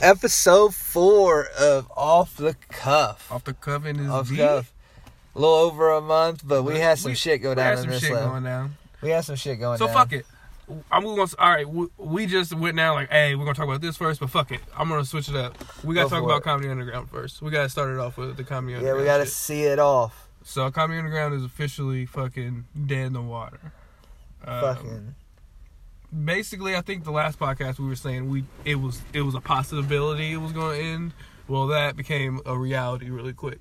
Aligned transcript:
episode 0.00 0.74
four 0.74 1.46
of 1.58 1.90
Off 1.96 2.36
the 2.36 2.54
Cuff. 2.68 3.30
Off 3.30 3.44
the 3.44 3.54
cuff 3.54 3.84
in 3.86 3.96
his 3.98 4.08
Off 4.10 4.28
the 4.28 4.36
Cuff. 4.36 4.72
A 5.34 5.38
little 5.38 5.54
over 5.54 5.90
a 5.92 6.00
month, 6.00 6.42
but 6.44 6.62
we 6.64 6.78
had 6.78 6.98
some 6.98 7.10
We- 7.12 7.16
shit 7.16 7.42
go 7.42 7.54
down. 7.54 7.64
we 7.64 7.68
had 7.70 7.72
in 7.78 7.82
some 7.84 7.90
this 7.90 8.00
shit 8.02 8.12
level. 8.12 8.30
going 8.30 8.44
down. 8.44 8.76
We 9.02 9.10
had 9.10 9.24
some 9.24 9.36
shit 9.36 9.60
going 9.60 9.78
So 9.78 9.86
down. 9.86 9.94
So 9.94 9.98
fuck 10.00 10.12
it. 10.12 10.26
I'm 10.92 11.02
gonna. 11.04 11.26
All 11.38 11.50
right, 11.50 11.66
we, 11.68 11.86
we 11.96 12.26
just 12.26 12.52
went 12.52 12.76
down 12.76 12.94
like, 12.94 13.10
hey, 13.10 13.34
we're 13.34 13.44
gonna 13.44 13.54
talk 13.54 13.64
about 13.68 13.80
this 13.80 13.96
first, 13.96 14.20
but 14.20 14.28
fuck 14.30 14.50
it. 14.52 14.60
I'm 14.76 14.88
gonna 14.88 15.04
switch 15.04 15.28
it 15.28 15.36
up. 15.36 15.56
We 15.82 15.94
gotta 15.94 16.10
Go 16.10 16.16
talk 16.16 16.24
about 16.24 16.38
it. 16.38 16.44
Comedy 16.44 16.68
Underground 16.68 17.08
first. 17.08 17.40
We 17.40 17.50
gotta 17.50 17.68
start 17.70 17.90
it 17.90 17.98
off 17.98 18.18
with 18.18 18.36
the 18.36 18.44
Comedy 18.44 18.72
Yeah, 18.72 18.78
Underground. 18.78 19.00
we 19.00 19.06
gotta 19.06 19.24
shit. 19.24 19.32
see 19.32 19.62
it 19.62 19.78
off. 19.78 20.28
So 20.44 20.70
Comedy 20.70 20.98
Underground 20.98 21.34
is 21.34 21.44
officially 21.44 22.04
fucking 22.04 22.66
dead 22.86 23.06
in 23.06 23.12
the 23.14 23.22
water. 23.22 23.72
Um, 24.44 24.60
Fucking. 24.60 25.14
Basically 26.24 26.74
I 26.76 26.80
think 26.80 27.04
the 27.04 27.10
last 27.10 27.38
podcast 27.38 27.78
we 27.78 27.86
were 27.86 27.96
saying 27.96 28.28
we 28.28 28.44
it 28.64 28.76
was 28.76 29.00
it 29.12 29.22
was 29.22 29.34
a 29.34 29.40
possibility 29.40 30.32
it 30.32 30.38
was 30.38 30.52
going 30.52 30.78
to 30.78 30.84
end. 30.84 31.12
Well, 31.46 31.68
that 31.68 31.96
became 31.96 32.40
a 32.44 32.56
reality 32.58 33.08
really 33.10 33.32
quick. 33.32 33.58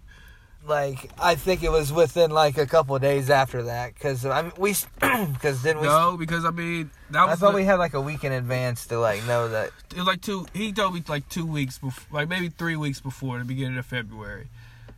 Like, 0.65 1.09
I 1.17 1.35
think 1.35 1.63
it 1.63 1.71
was 1.71 1.93
within 1.93 2.29
like 2.31 2.57
a 2.57 2.65
couple 2.65 2.93
of 2.93 3.01
days 3.01 3.29
after 3.29 3.63
that, 3.63 3.93
because 3.93 4.25
I 4.25 4.41
mean, 4.41 4.51
we, 4.57 4.75
because 4.99 5.61
then 5.63 5.79
we, 5.79 5.87
No, 5.87 6.17
because 6.17 6.43
I 6.43 6.49
mean 6.51 6.91
that 7.11 7.19
I 7.19 7.25
was 7.25 7.39
thought 7.39 7.51
the- 7.51 7.57
we 7.57 7.63
had 7.63 7.75
like 7.75 7.93
a 7.93 8.01
week 8.01 8.25
in 8.25 8.33
advance 8.33 8.85
to 8.87 8.99
like 8.99 9.25
know 9.25 9.47
that. 9.47 9.71
it 9.91 9.97
was 9.99 10.07
like 10.07 10.19
two. 10.21 10.45
He 10.53 10.73
told 10.73 10.93
me 10.95 11.03
like 11.07 11.29
two 11.29 11.45
weeks 11.45 11.77
before, 11.77 12.19
like 12.19 12.27
maybe 12.27 12.49
three 12.49 12.75
weeks 12.75 12.99
before 12.99 13.39
the 13.39 13.45
beginning 13.45 13.77
of 13.77 13.85
February, 13.85 14.47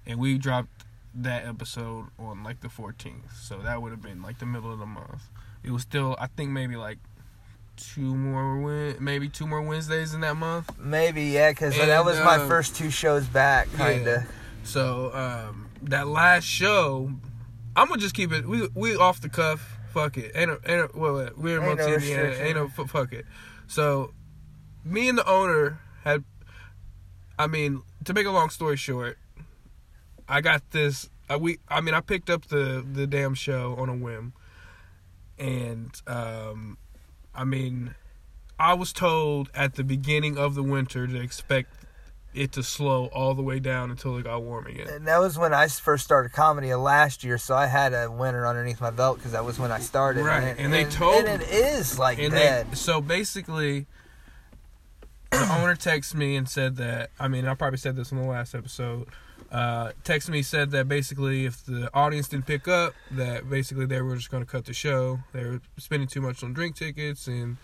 and 0.07 0.19
we 0.19 0.39
dropped 0.39 0.69
that 1.13 1.45
episode 1.45 2.05
on 2.17 2.43
like 2.43 2.61
the 2.61 2.67
14th. 2.69 3.33
So 3.39 3.59
that 3.59 3.79
would 3.79 3.91
have 3.91 4.01
been 4.01 4.23
like 4.23 4.39
the 4.39 4.45
middle 4.47 4.73
of 4.73 4.79
the 4.79 4.85
month. 4.87 5.23
It 5.63 5.69
was 5.69 5.83
still, 5.83 6.15
I 6.19 6.27
think 6.27 6.49
maybe 6.49 6.77
like 6.77 6.97
two 7.79 8.15
more, 8.15 8.59
Wed- 8.59 9.01
maybe 9.01 9.29
two 9.29 9.47
more 9.47 9.61
Wednesdays 9.61 10.13
in 10.13 10.21
that 10.21 10.35
month. 10.35 10.77
Maybe 10.77 11.25
yeah, 11.25 11.51
because 11.51 11.75
that 11.75 12.05
was 12.05 12.17
my 12.19 12.37
uh, 12.37 12.47
first 12.47 12.75
two 12.75 12.89
shows 12.89 13.25
back, 13.25 13.67
kinda. 13.75 14.27
So 14.63 15.11
um, 15.13 15.69
that 15.83 16.07
last 16.07 16.43
show, 16.43 17.11
I'm 17.75 17.87
gonna 17.87 18.01
just 18.01 18.15
keep 18.15 18.31
it. 18.31 18.45
We 18.47 18.67
we 18.75 18.95
off 18.95 19.21
the 19.21 19.29
cuff. 19.29 19.77
Fuck 19.93 20.17
it. 20.17 20.31
Ain't 20.35 20.51
a, 20.51 20.59
ain't 20.65 20.91
a, 20.93 20.97
well, 20.97 21.29
we're 21.35 21.57
in 21.61 21.69
Ain't 21.69 21.79
no 21.79 21.93
Indiana. 21.93 22.29
Ain't 22.29 22.55
no 22.55 22.67
fuck 22.67 23.11
it. 23.13 23.25
So 23.67 24.13
me 24.83 25.09
and 25.09 25.17
the 25.17 25.27
owner 25.27 25.79
had. 26.03 26.23
I 27.37 27.47
mean, 27.47 27.81
to 28.03 28.13
make 28.13 28.27
a 28.27 28.31
long 28.31 28.49
story 28.49 28.75
short, 28.75 29.17
I 30.27 30.41
got 30.41 30.71
this. 30.71 31.09
Uh, 31.29 31.39
we, 31.39 31.59
I 31.69 31.79
mean, 31.81 31.93
I 31.93 32.01
picked 32.01 32.29
up 32.29 32.47
the 32.47 32.85
the 32.91 33.07
damn 33.07 33.33
show 33.33 33.75
on 33.79 33.89
a 33.89 33.95
whim, 33.95 34.33
and 35.37 35.89
um, 36.05 36.77
I 37.39 37.45
mean, 37.45 37.95
I 38.59 38.73
was 38.73 38.91
told 38.91 39.49
at 39.55 39.75
the 39.75 39.83
beginning 39.85 40.37
of 40.37 40.55
the 40.55 40.63
winter 40.63 41.07
to 41.07 41.21
expect 41.21 41.71
it 42.33 42.51
to 42.51 42.61
slow 42.63 43.05
all 43.07 43.33
the 43.33 43.41
way 43.41 43.59
down 43.59 43.89
until 43.91 44.17
it 44.17 44.23
got 44.25 44.43
warm 44.43 44.67
again. 44.67 44.87
And 44.89 45.07
that 45.07 45.19
was 45.19 45.37
when 45.37 45.53
I 45.53 45.67
first 45.69 46.03
started 46.03 46.33
comedy 46.33 46.73
last 46.75 47.23
year, 47.23 47.37
so 47.37 47.55
I 47.55 47.67
had 47.67 47.93
a 47.93 48.11
winter 48.11 48.45
underneath 48.45 48.81
my 48.81 48.91
belt 48.91 49.17
because 49.19 49.31
that 49.31 49.45
was 49.45 49.57
when 49.57 49.71
I 49.71 49.79
started. 49.79 50.25
Right, 50.25 50.43
and, 50.43 50.59
and 50.59 50.73
they 50.73 50.83
told- 50.83 51.23
and 51.25 51.41
it 51.41 51.49
is 51.49 51.97
like 51.97 52.19
And 52.19 52.33
dead. 52.33 52.71
they, 52.71 52.75
so 52.75 52.99
basically, 52.99 53.87
the 55.31 55.37
owner 55.39 55.75
texted 55.75 56.15
me 56.15 56.35
and 56.35 56.47
said 56.49 56.75
that. 56.75 57.11
I 57.19 57.29
mean, 57.29 57.45
I 57.47 57.53
probably 57.53 57.77
said 57.77 57.95
this 57.95 58.11
in 58.11 58.17
the 58.19 58.27
last 58.27 58.53
episode. 58.53 59.07
Uh, 59.51 59.91
texted 60.03 60.29
me 60.29 60.41
said 60.43 60.71
that 60.71 60.87
basically, 60.87 61.45
if 61.45 61.65
the 61.65 61.89
audience 61.93 62.27
didn't 62.27 62.45
pick 62.45 62.67
up, 62.67 62.93
that 63.11 63.49
basically 63.49 63.85
they 63.87 64.01
were 64.01 64.15
just 64.15 64.29
going 64.29 64.43
to 64.45 64.49
cut 64.51 64.65
the 64.65 64.73
show. 64.73 65.19
They 65.33 65.43
were 65.43 65.59
spending 65.77 66.07
too 66.07 66.21
much 66.21 66.43
on 66.43 66.53
drink 66.53 66.75
tickets, 66.75 67.25
and 67.27 67.57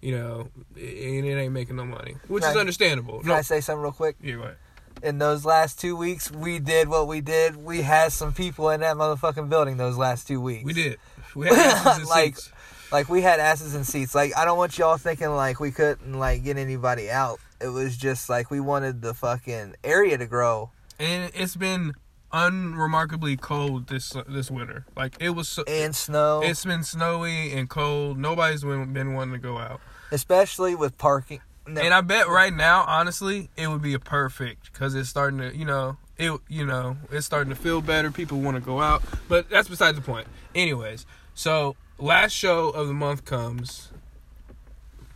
you 0.00 0.16
know, 0.16 0.48
and 0.76 1.24
it 1.26 1.36
ain't 1.38 1.52
making 1.52 1.76
no 1.76 1.84
money, 1.84 2.16
which 2.28 2.42
is 2.42 2.48
Right. 2.48 2.56
understandable. 2.56 3.20
Can 3.20 3.28
No, 3.28 3.34
I 3.34 3.42
say 3.42 3.60
something 3.60 3.82
real 3.82 3.92
quick? 3.92 4.16
yeah, 4.20 4.34
ahead. 4.40 4.56
In 5.00 5.18
those 5.18 5.44
last 5.44 5.78
two 5.78 5.96
weeks, 5.96 6.28
we 6.28 6.58
did 6.58 6.88
what 6.88 7.06
we 7.06 7.20
did. 7.20 7.54
We 7.56 7.82
had 7.82 8.12
some 8.12 8.32
people 8.32 8.70
in 8.70 8.80
that 8.80 8.96
motherfucking 8.96 9.48
building 9.48 9.76
those 9.76 9.96
last 9.96 10.26
two 10.26 10.40
weeks. 10.40 10.64
We 10.64 10.72
did. 10.72 10.98
We 11.36 11.46
had 11.54 12.02
Like, 12.04 12.36
seats. 12.36 12.52
Like 12.90 13.08
we 13.08 13.20
had 13.22 13.38
asses 13.38 13.74
in 13.76 13.84
seats. 13.84 14.12
Like 14.14 14.36
I 14.36 14.44
don't 14.44 14.58
want 14.58 14.76
y'all 14.76 14.96
thinking 14.96 15.28
like 15.30 15.60
we 15.60 15.70
couldn't 15.70 16.18
like 16.18 16.42
get 16.42 16.56
anybody 16.56 17.10
out. 17.10 17.38
It 17.60 17.68
was 17.68 17.96
just 17.96 18.28
like 18.28 18.50
we 18.50 18.58
wanted 18.60 19.02
the 19.02 19.14
fucking 19.14 19.76
area 19.84 20.18
to 20.18 20.26
grow. 20.26 20.70
And 20.98 21.30
it's 21.34 21.56
been 21.56 21.94
unremarkably 22.32 23.36
cold 23.36 23.88
this 23.88 24.14
this 24.28 24.50
winter. 24.50 24.84
Like 24.96 25.16
it 25.20 25.30
was. 25.30 25.48
So, 25.48 25.64
And 25.66 25.94
snow, 25.94 26.42
It's 26.42 26.64
been 26.64 26.84
snowy 26.84 27.52
and 27.52 27.68
cold. 27.68 28.18
Nobody's 28.18 28.62
been 28.62 28.92
been 28.92 29.14
wanting 29.14 29.34
to 29.34 29.40
go 29.40 29.58
out. 29.58 29.80
especially 30.10 30.74
with 30.74 30.96
parking. 30.98 31.40
No, 31.66 31.80
And 31.82 31.92
I 31.92 32.00
bet 32.00 32.28
right 32.28 32.52
now, 32.52 32.84
honestly, 32.86 33.50
it 33.56 33.68
would 33.68 33.82
be 33.82 33.92
a 33.92 33.98
perfect 33.98 34.72
because 34.72 34.94
it's 34.94 35.08
starting 35.10 35.38
to, 35.40 35.54
you 35.54 35.66
know, 35.66 35.98
it, 36.16 36.38
you 36.48 36.64
know, 36.64 36.96
it's 37.12 37.26
starting 37.26 37.50
to 37.50 37.56
feel 37.60 37.82
better. 37.82 38.10
People 38.10 38.40
want 38.40 38.56
to 38.56 38.62
go 38.62 38.80
out, 38.80 39.02
but 39.28 39.50
that's 39.50 39.68
beside 39.68 39.94
the 39.94 40.00
point. 40.00 40.26
Anyways, 40.54 41.04
so 41.34 41.76
last 41.98 42.32
show 42.32 42.70
of 42.70 42.88
the 42.88 42.94
month 42.94 43.26
comes, 43.26 43.90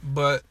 but 0.03 0.43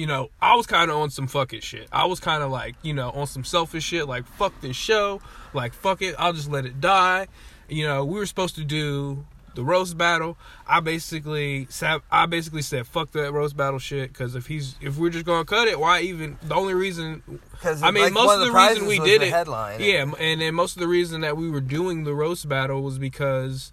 you 0.00 0.06
know, 0.06 0.30
I 0.40 0.56
was 0.56 0.66
kind 0.66 0.90
of 0.90 0.96
on 0.96 1.10
some 1.10 1.26
fuck 1.26 1.52
it 1.52 1.62
shit. 1.62 1.86
I 1.92 2.06
was 2.06 2.20
kind 2.20 2.42
of 2.42 2.50
like, 2.50 2.74
you 2.82 2.94
know, 2.94 3.10
on 3.10 3.26
some 3.26 3.44
selfish 3.44 3.84
shit, 3.84 4.08
like 4.08 4.26
fuck 4.26 4.58
this 4.62 4.76
show, 4.76 5.20
like 5.52 5.74
fuck 5.74 6.00
it, 6.02 6.14
I'll 6.18 6.32
just 6.32 6.50
let 6.50 6.64
it 6.64 6.80
die. 6.80 7.28
You 7.68 7.86
know, 7.86 8.04
we 8.04 8.18
were 8.18 8.26
supposed 8.26 8.54
to 8.56 8.64
do 8.64 9.24
the 9.54 9.62
roast 9.64 9.98
battle. 9.98 10.38
I 10.66 10.80
basically 10.80 11.66
said, 11.70 12.00
I 12.10 12.26
basically 12.26 12.62
said 12.62 12.86
fuck 12.86 13.10
that 13.12 13.32
roast 13.32 13.56
battle 13.56 13.78
shit 13.78 14.12
because 14.12 14.34
if 14.34 14.46
he's 14.46 14.76
if 14.80 14.96
we're 14.96 15.10
just 15.10 15.26
gonna 15.26 15.44
cut 15.44 15.68
it, 15.68 15.78
why 15.78 16.00
even? 16.00 16.38
The 16.42 16.54
only 16.54 16.72
reason 16.74 17.22
because 17.52 17.82
I 17.82 17.90
mean, 17.90 18.04
like, 18.04 18.12
most 18.12 18.32
of 18.34 18.40
the 18.40 18.50
prizes 18.50 18.80
reason 18.82 19.02
we 19.02 19.08
did 19.10 19.22
it- 19.22 19.30
headline. 19.30 19.80
yeah, 19.80 20.10
and 20.18 20.40
then 20.40 20.54
most 20.54 20.76
of 20.76 20.80
the 20.80 20.88
reason 20.88 21.20
that 21.20 21.36
we 21.36 21.50
were 21.50 21.60
doing 21.60 22.04
the 22.04 22.14
roast 22.14 22.48
battle 22.48 22.80
was 22.82 22.98
because 22.98 23.72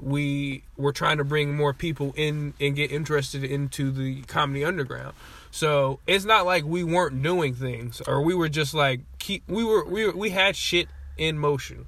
we 0.00 0.62
were 0.76 0.92
trying 0.92 1.18
to 1.18 1.24
bring 1.24 1.54
more 1.56 1.72
people 1.72 2.12
in 2.16 2.52
and 2.60 2.74
get 2.76 2.90
interested 2.90 3.44
into 3.44 3.90
the 3.90 4.22
comedy 4.22 4.64
underground. 4.64 5.14
So 5.54 6.00
it's 6.08 6.24
not 6.24 6.46
like 6.46 6.64
we 6.64 6.82
weren't 6.82 7.22
doing 7.22 7.54
things 7.54 8.00
or 8.08 8.22
we 8.22 8.34
were 8.34 8.48
just 8.48 8.74
like 8.74 9.02
keep 9.20 9.48
we 9.48 9.62
were 9.62 9.84
we 9.84 10.04
were, 10.04 10.12
we 10.12 10.30
had 10.30 10.56
shit 10.56 10.88
in 11.16 11.38
motion. 11.38 11.86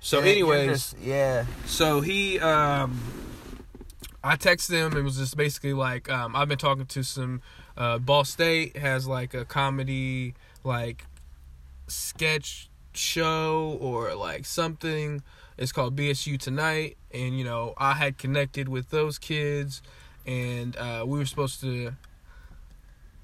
So 0.00 0.18
you're 0.18 0.28
anyways, 0.28 0.68
just- 0.68 0.98
yeah, 0.98 1.46
so 1.64 2.02
he 2.02 2.38
um 2.40 3.00
I 4.22 4.36
texted 4.36 4.72
him. 4.72 4.94
And 4.94 5.02
was 5.02 5.16
just 5.16 5.34
basically 5.34 5.72
like 5.72 6.10
um 6.10 6.36
I've 6.36 6.48
been 6.48 6.58
talking 6.58 6.84
to 6.84 7.02
some 7.02 7.40
uh 7.74 7.96
Ball 7.96 8.22
State 8.24 8.76
has 8.76 9.08
like 9.08 9.32
a 9.32 9.46
comedy 9.46 10.34
like 10.62 11.06
sketch 11.86 12.68
show 12.92 13.78
or 13.80 14.14
like 14.14 14.44
something. 14.44 15.22
It's 15.56 15.72
called 15.72 15.96
BSU 15.96 16.38
tonight 16.38 16.98
and 17.10 17.38
you 17.38 17.46
know 17.46 17.72
I 17.78 17.94
had 17.94 18.18
connected 18.18 18.68
with 18.68 18.90
those 18.90 19.18
kids 19.18 19.80
and 20.26 20.76
uh 20.76 21.04
we 21.06 21.18
were 21.18 21.24
supposed 21.24 21.62
to 21.62 21.94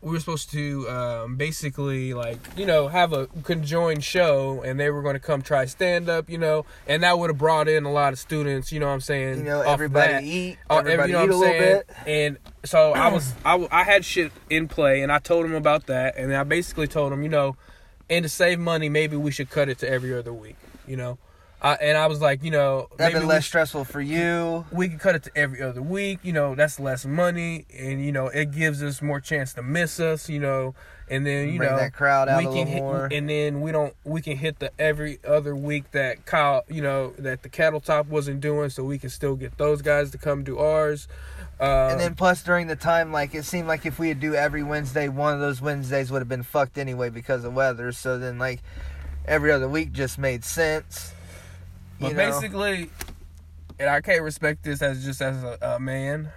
we 0.02 0.12
were 0.12 0.20
supposed 0.20 0.50
to 0.50 0.88
um, 0.88 1.36
basically 1.36 2.14
like 2.14 2.38
you 2.56 2.66
know 2.66 2.88
have 2.88 3.12
a 3.12 3.26
conjoined 3.42 4.04
show 4.04 4.62
and 4.62 4.78
they 4.78 4.90
were 4.90 5.02
going 5.02 5.14
to 5.14 5.20
come 5.20 5.42
try 5.42 5.64
stand 5.64 6.08
up 6.08 6.28
you 6.30 6.38
know 6.38 6.64
and 6.86 7.02
that 7.02 7.18
would 7.18 7.30
have 7.30 7.38
brought 7.38 7.66
in 7.68 7.84
a 7.84 7.92
lot 7.92 8.12
of 8.12 8.18
students 8.18 8.70
you 8.70 8.78
know 8.78 8.86
what 8.86 8.92
i'm 8.92 9.00
saying 9.00 9.38
you 9.38 9.44
know 9.44 9.62
everybody 9.62 10.12
that. 10.12 10.22
eat, 10.22 10.58
Oh, 10.70 10.78
everybody 10.78 11.12
you 11.12 11.18
know 11.18 11.24
eat 11.24 11.30
a 11.30 11.36
little 11.36 11.58
bit. 11.58 11.90
And 12.06 12.38
so 12.64 12.92
I 12.92 13.08
was, 13.08 13.32
I, 13.44 13.66
I 13.70 13.84
had 13.84 14.04
shit 14.04 14.32
in 14.50 14.68
play, 14.68 15.02
and 15.02 15.10
I 15.12 15.18
told 15.18 15.44
him 15.44 15.54
about 15.54 15.86
that, 15.86 16.16
and 16.16 16.34
I 16.34 16.42
basically 16.44 16.88
told 16.88 17.12
him, 17.12 17.22
you 17.22 17.28
know, 17.28 17.56
and 18.10 18.24
to 18.24 18.28
save 18.28 18.58
money, 18.58 18.88
maybe 18.88 19.16
we 19.16 19.30
should 19.30 19.50
cut 19.50 19.68
it 19.68 19.78
to 19.78 19.88
every 19.88 20.12
other 20.12 20.32
week, 20.32 20.56
you 20.86 20.96
know. 20.96 21.18
I, 21.62 21.74
and 21.74 21.96
I 21.96 22.06
was 22.06 22.20
like, 22.20 22.44
you 22.44 22.50
know, 22.50 22.88
That'd 22.96 23.14
maybe 23.14 23.20
been 23.20 23.28
we, 23.28 23.34
less 23.34 23.46
stressful 23.46 23.84
for 23.86 24.00
you. 24.00 24.66
we 24.70 24.88
can 24.88 24.98
cut 24.98 25.14
it 25.14 25.22
to 25.24 25.30
every 25.36 25.62
other 25.62 25.80
week. 25.82 26.18
You 26.22 26.32
know, 26.34 26.54
that's 26.54 26.78
less 26.78 27.06
money, 27.06 27.64
and 27.76 28.04
you 28.04 28.12
know, 28.12 28.26
it 28.28 28.52
gives 28.52 28.82
us 28.82 29.00
more 29.00 29.20
chance 29.20 29.54
to 29.54 29.62
miss 29.62 29.98
us. 29.98 30.28
You 30.28 30.38
know, 30.40 30.74
and 31.08 31.26
then 31.26 31.48
you 31.48 31.58
Bring 31.58 31.70
know 31.70 31.78
that 31.78 31.94
crowd 31.94 32.28
out 32.28 32.38
we 32.40 32.44
a 32.44 32.48
can 32.48 32.56
little 32.58 32.72
hit, 32.72 32.80
more. 32.80 33.08
and 33.10 33.28
then 33.28 33.62
we 33.62 33.72
don't 33.72 33.94
we 34.04 34.20
can 34.20 34.36
hit 34.36 34.58
the 34.58 34.70
every 34.78 35.18
other 35.26 35.56
week 35.56 35.90
that 35.92 36.26
Kyle, 36.26 36.62
you 36.68 36.82
know, 36.82 37.14
that 37.18 37.42
the 37.42 37.48
cattle 37.48 37.80
top 37.80 38.06
wasn't 38.06 38.40
doing, 38.40 38.68
so 38.68 38.84
we 38.84 38.98
can 38.98 39.08
still 39.10 39.34
get 39.34 39.56
those 39.56 39.80
guys 39.80 40.10
to 40.10 40.18
come 40.18 40.44
do 40.44 40.58
ours. 40.58 41.08
Uh, 41.58 41.88
And 41.90 41.98
then 41.98 42.14
plus 42.14 42.42
during 42.42 42.66
the 42.66 42.76
time, 42.76 43.12
like 43.12 43.34
it 43.34 43.44
seemed 43.46 43.66
like 43.66 43.86
if 43.86 43.98
we 43.98 44.08
would 44.08 44.20
do 44.20 44.34
every 44.34 44.62
Wednesday, 44.62 45.08
one 45.08 45.32
of 45.32 45.40
those 45.40 45.62
Wednesdays 45.62 46.10
would 46.10 46.18
have 46.20 46.28
been 46.28 46.42
fucked 46.42 46.76
anyway 46.76 47.08
because 47.08 47.44
of 47.44 47.54
weather. 47.54 47.92
So 47.92 48.18
then 48.18 48.38
like 48.38 48.62
every 49.26 49.50
other 49.50 49.66
week 49.68 49.92
just 49.92 50.18
made 50.18 50.44
sense. 50.44 51.14
But 52.00 52.08
you 52.08 52.14
know? 52.14 52.30
basically, 52.30 52.90
and 53.78 53.90
I 53.90 54.00
can't 54.00 54.22
respect 54.22 54.64
this 54.64 54.82
as 54.82 55.04
just 55.04 55.20
as 55.20 55.42
a, 55.42 55.58
a 55.60 55.80
man. 55.80 56.30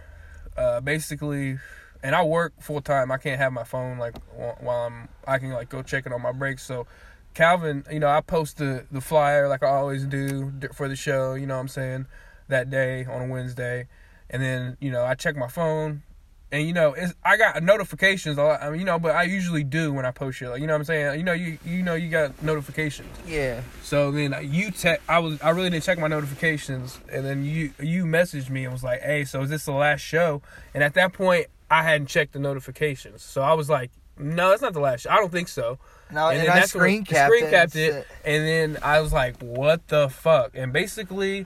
Uh, 0.58 0.82
basically, 0.82 1.58
and 2.04 2.16
I 2.16 2.24
work 2.24 2.54
full 2.62 2.82
time. 2.82 3.12
I 3.12 3.18
can't 3.18 3.40
have 3.40 3.54
my 3.54 3.64
phone 3.64 3.98
like 3.98 4.18
while 4.60 4.86
I'm. 4.86 5.10
I 5.28 5.38
can 5.38 5.52
like 5.52 5.70
go 5.70 5.82
check 5.82 6.06
it 6.06 6.14
on 6.14 6.22
my 6.22 6.32
breaks. 6.32 6.64
So, 6.64 6.88
Calvin, 7.34 7.86
you 7.92 8.00
know, 8.00 8.10
I 8.10 8.22
post 8.22 8.58
the 8.58 8.86
the 8.92 9.02
flyer 9.02 9.48
like 9.48 9.64
I 9.64 9.70
always 9.70 10.06
do 10.06 10.52
for 10.74 10.88
the 10.88 10.96
show. 10.96 11.34
You 11.34 11.46
know 11.46 11.56
what 11.56 11.62
I'm 11.62 11.68
saying? 11.68 12.08
That 12.48 12.70
day 12.70 13.06
on 13.06 13.22
a 13.22 13.28
Wednesday, 13.28 13.88
and 14.30 14.42
then 14.42 14.78
you 14.80 14.92
know 14.92 15.04
I 15.04 15.16
check 15.16 15.36
my 15.36 15.48
phone. 15.48 16.04
And 16.52 16.66
you 16.66 16.74
know, 16.74 16.94
it's 16.94 17.14
I 17.24 17.38
got 17.38 17.62
notifications. 17.64 18.38
a 18.38 18.44
lot- 18.44 18.62
I 18.64 18.70
mean, 18.70 18.80
you 18.80 18.86
know, 18.86 18.98
but 19.00 19.16
I 19.16 19.24
usually 19.24 19.64
do 19.64 19.94
when 19.94 20.06
I 20.06 20.12
post 20.12 20.38
shit. 20.40 20.50
Like, 20.50 20.62
you 20.62 20.68
know 20.68 20.74
what 20.74 20.80
I'm 20.82 20.86
saying? 20.86 21.18
You 21.20 21.24
know, 21.24 21.34
you 21.34 21.58
you 21.66 21.84
know, 21.84 21.94
you 21.96 22.10
got 22.10 22.42
notifications. 22.42 23.10
Yeah. 23.28 23.62
So 23.84 24.12
then 24.12 24.34
uh, 24.34 24.40
you 24.40 24.72
te- 24.72 24.98
I 25.08 25.20
was 25.20 25.42
I 25.42 25.50
really 25.52 25.70
didn't 25.70 25.84
check 25.84 26.00
my 26.00 26.08
notifications, 26.08 27.00
and 27.12 27.26
then 27.26 27.46
you 27.46 27.72
you 27.80 28.06
messaged 28.06 28.50
me 28.50 28.64
and 28.64 28.74
was 28.74 28.84
like, 28.84 29.02
"Hey, 29.02 29.26
so 29.26 29.42
is 29.44 29.50
this 29.50 29.66
the 29.66 29.72
last 29.74 30.02
show?" 30.02 30.42
And 30.74 30.84
at 30.84 30.94
that 30.96 31.14
point, 31.14 31.48
I 31.70 31.84
hadn't 31.84 32.08
checked 32.08 32.34
the 32.34 32.40
notifications, 32.40 33.22
so 33.24 33.42
I 33.42 33.54
was 33.54 33.70
like, 33.70 33.92
"No, 34.18 34.50
that's 34.50 34.62
not 34.62 34.74
the 34.74 34.80
last 34.80 35.02
show. 35.02 35.12
I 35.12 35.18
don't 35.18 35.32
think 35.32 35.48
so." 35.50 35.78
No, 36.12 36.30
and, 36.30 36.40
then 36.40 36.50
I 36.50 36.56
that's 36.62 36.70
screen 36.72 37.06
capped 37.06 37.32
screen 37.32 37.46
it. 37.46 37.52
capped 37.52 37.76
and 37.76 37.98
it, 37.98 38.08
and 38.26 38.44
then 38.48 38.78
I 38.82 39.00
was 39.02 39.14
like, 39.14 39.36
"What 39.42 39.88
the 39.90 40.10
fuck?" 40.10 40.52
And 40.56 40.74
basically, 40.74 41.46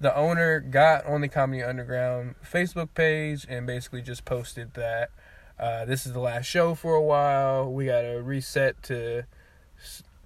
the 0.00 0.14
owner 0.16 0.60
got 0.60 1.06
on 1.06 1.20
the 1.20 1.28
Comedy 1.28 1.62
Underground 1.62 2.34
Facebook 2.44 2.94
page 2.94 3.46
and 3.48 3.66
basically 3.66 4.02
just 4.02 4.24
posted 4.24 4.74
that 4.74 5.10
uh, 5.58 5.84
this 5.84 6.04
is 6.04 6.12
the 6.12 6.20
last 6.20 6.46
show 6.46 6.74
for 6.74 6.94
a 6.94 7.02
while. 7.02 7.72
We 7.72 7.86
got 7.86 8.02
to 8.02 8.20
reset 8.22 8.82
to 8.84 9.24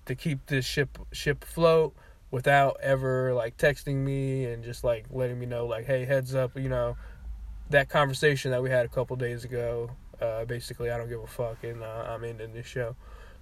to 0.06 0.14
keep 0.14 0.46
this 0.46 0.64
ship 0.64 0.98
ship 1.12 1.44
afloat 1.44 1.94
without 2.30 2.78
ever 2.82 3.34
like 3.34 3.56
texting 3.56 3.96
me 3.96 4.46
and 4.46 4.64
just 4.64 4.84
like 4.84 5.06
letting 5.10 5.38
me 5.38 5.46
know 5.46 5.66
like, 5.66 5.86
"Hey, 5.86 6.04
heads 6.06 6.34
up," 6.34 6.56
you 6.56 6.68
know, 6.68 6.96
that 7.70 7.88
conversation 7.88 8.50
that 8.52 8.62
we 8.62 8.70
had 8.70 8.86
a 8.86 8.88
couple 8.88 9.16
days 9.16 9.44
ago. 9.44 9.90
Uh, 10.20 10.44
basically, 10.44 10.90
I 10.90 10.96
don't 10.96 11.08
give 11.08 11.20
a 11.20 11.26
fuck, 11.26 11.62
and 11.62 11.82
uh, 11.82 12.06
I'm 12.08 12.24
ending 12.24 12.52
this 12.52 12.66
show. 12.66 12.96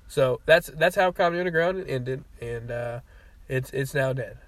So 0.08 0.40
that's 0.44 0.68
that's 0.68 0.96
how 0.96 1.12
Comedy 1.12 1.40
Underground 1.40 1.84
ended, 1.88 2.24
and 2.40 2.70
uh, 2.70 3.00
it's 3.48 3.70
it's 3.70 3.94
now 3.94 4.12
dead. 4.12 4.38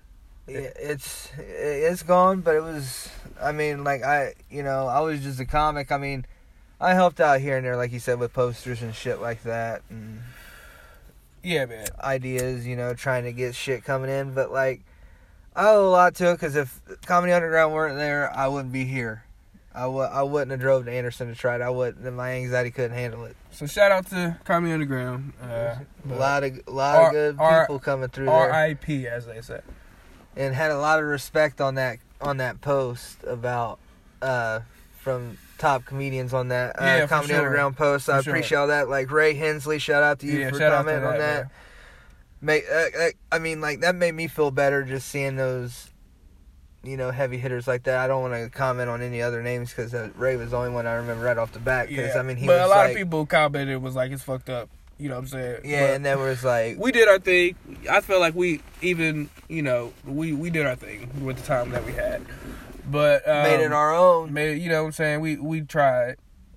It's 0.49 1.31
it's 1.39 2.03
gone, 2.03 2.41
but 2.41 2.55
it 2.57 2.63
was. 2.63 3.09
I 3.41 3.53
mean, 3.53 3.85
like 3.85 4.03
I, 4.03 4.35
you 4.51 4.63
know, 4.63 4.87
I 4.87 5.01
was 5.01 5.21
just 5.23 5.39
a 5.41 5.45
comic. 5.45 5.93
I 5.93 5.99
mean, 5.99 6.25
I 6.81 6.95
helped 6.95 7.21
out 7.21 7.41
here 7.41 7.57
and 7.57 7.65
there, 7.67 7.77
like 7.77 7.93
you 7.93 7.99
said, 8.01 8.19
with 8.19 8.33
posters 8.33 8.83
and 8.83 8.95
shit 8.95 9.21
like 9.21 9.43
that, 9.45 9.83
and 9.91 10.21
Yeah, 11.43 11.67
man. 11.67 11.87
ideas. 12.03 12.67
You 12.67 12.77
know, 12.77 12.95
trying 12.95 13.25
to 13.25 13.33
get 13.33 13.55
shit 13.55 13.85
coming 13.85 14.11
in. 14.11 14.33
But 14.35 14.51
like, 14.51 14.81
I 15.55 15.69
owe 15.69 15.87
a 15.87 15.91
lot 15.91 16.15
to 16.17 16.31
it 16.31 16.35
because 16.35 16.57
if 16.57 16.81
Comedy 17.07 17.33
Underground 17.33 17.73
weren't 17.75 17.97
there, 17.97 18.35
I 18.35 18.49
wouldn't 18.49 18.73
be 18.73 18.85
here. 18.85 19.25
I 19.75 19.83
w- 19.83 20.01
I 20.01 20.23
wouldn't 20.23 20.51
have 20.51 20.59
drove 20.61 20.87
to 20.87 20.91
Anderson 20.91 21.29
to 21.29 21.37
try 21.37 21.55
it. 21.57 21.61
I 21.61 21.71
wouldn't. 21.71 22.13
My 22.15 22.33
anxiety 22.33 22.73
couldn't 22.73 22.97
handle 22.97 23.25
it. 23.27 23.37
So 23.53 23.67
shout 23.67 23.93
out 23.93 24.07
to 24.07 24.37
Comedy 24.45 24.73
Underground. 24.73 25.35
Uh, 25.41 25.77
a 26.11 26.15
lot 26.15 26.43
of 26.43 26.59
a 26.67 26.71
lot 26.71 26.97
R- 26.97 27.07
of 27.07 27.13
good 27.13 27.37
R- 27.39 27.61
people 27.67 27.79
coming 27.79 28.09
through 28.09 28.25
there. 28.27 28.35
R.I.P. 28.35 29.07
as 29.07 29.27
they 29.27 29.41
say. 29.41 29.61
And 30.39 30.55
had 30.55 30.71
a 30.71 30.79
lot 30.79 31.01
of 31.01 31.05
respect 31.05 31.61
on 31.61 31.75
that 31.75 31.99
on 32.21 32.39
that 32.39 32.61
post 32.63 33.23
about 33.25 33.79
uh 34.23 34.61
from 34.99 35.37
top 35.59 35.85
comedians 35.85 36.33
on 36.33 36.49
that 36.49 36.81
uh, 36.81 36.85
Yeah, 36.85 37.07
comedy 37.07 37.33
sure. 37.33 37.39
underground 37.39 37.77
post. 37.77 38.09
I 38.09 38.21
sure. 38.23 38.33
appreciate 38.33 38.59
all 38.59 38.69
that. 38.69 38.89
Like 38.89 39.11
Ray 39.11 39.35
Hensley, 39.35 39.79
shout 39.79 40.03
out 40.03 40.21
to 40.21 40.27
you 40.27 40.41
yeah, 40.41 40.51
for 40.51 40.59
commenting 40.59 41.05
on 41.05 41.19
that. 41.19 41.51
Make 42.41 42.65
uh, 42.71 42.75
uh, 42.75 43.09
I 43.33 43.39
mean 43.41 43.61
like 43.61 43.81
that 43.81 43.97
made 43.97 44.15
me 44.15 44.29
feel 44.29 44.51
better 44.51 44.85
just 44.85 45.09
seeing 45.09 45.37
those 45.37 45.91
you 46.85 46.97
know 46.97 47.11
heavy 47.11 47.37
hitters 47.37 47.67
like 47.67 47.83
that. 47.85 47.99
I 47.99 48.07
don't 48.07 48.23
want 48.23 48.35
to 48.35 48.49
comment 48.57 48.89
on 48.89 49.03
any 49.03 49.21
other 49.21 49.43
names 49.43 49.71
because 49.71 49.93
uh, 49.93 50.11
Ray 50.17 50.37
was 50.37 50.53
the 50.53 50.57
only 50.57 50.71
one 50.71 50.87
I 50.87 50.95
remember 50.95 51.25
right 51.25 51.37
off 51.37 51.53
the 51.53 51.59
bat. 51.59 51.89
Because 51.89 52.15
I 52.15 52.23
mean 52.23 52.37
he 52.37 52.47
but 52.47 52.61
a 52.61 52.69
lot 52.69 52.77
like, 52.77 52.91
of 52.91 52.97
people 52.97 53.27
commented 53.27 53.75
it 53.75 53.83
was 53.83 53.97
like 53.97 54.13
it's 54.13 54.23
fucked 54.23 54.49
up. 54.49 54.71
You 54.99 55.09
know 55.09 55.15
what 55.15 55.21
I'm 55.21 55.27
saying? 55.29 55.61
yeah, 55.65 55.87
But 55.87 55.95
and 55.95 56.05
that 56.07 56.19
was 56.19 56.43
like 56.43 56.77
we 56.79 56.91
did 56.91 57.07
our 57.09 57.21
thing. 57.21 57.55
I 57.89 58.01
felt 58.01 58.21
like 58.21 58.35
we 58.35 58.61
even 58.83 59.31
you 59.49 59.63
know 59.63 59.93
we 60.05 60.33
we 60.33 60.51
did 60.51 60.67
our 60.67 60.75
thing 60.77 61.25
with 61.25 61.37
the 61.37 61.43
time 61.47 61.71
that 61.71 61.87
we 61.87 61.93
had, 61.93 62.27
but 62.91 63.27
um, 63.29 63.45
made 63.45 63.61
it 63.61 63.73
our 63.73 63.95
own. 63.95 64.33
made 64.33 64.61
you 64.61 64.69
know 64.69 64.83
what 64.83 64.87
I'm 64.89 64.93
saying 64.93 65.21
we 65.21 65.37
we 65.37 65.61
tried, 65.61 66.17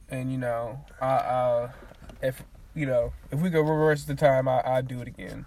and 0.10 0.32
you 0.32 0.40
know 0.40 0.84
I, 1.00 1.06
I 1.06 1.70
if 2.24 2.44
you 2.74 2.88
know 2.88 3.14
if 3.32 3.40
we 3.40 3.52
could 3.52 3.60
reverse 3.62 4.06
the 4.06 4.16
time 4.16 4.48
I 4.48 4.62
I'd 4.66 4.88
do 4.88 5.02
it 5.02 5.08
again, 5.08 5.46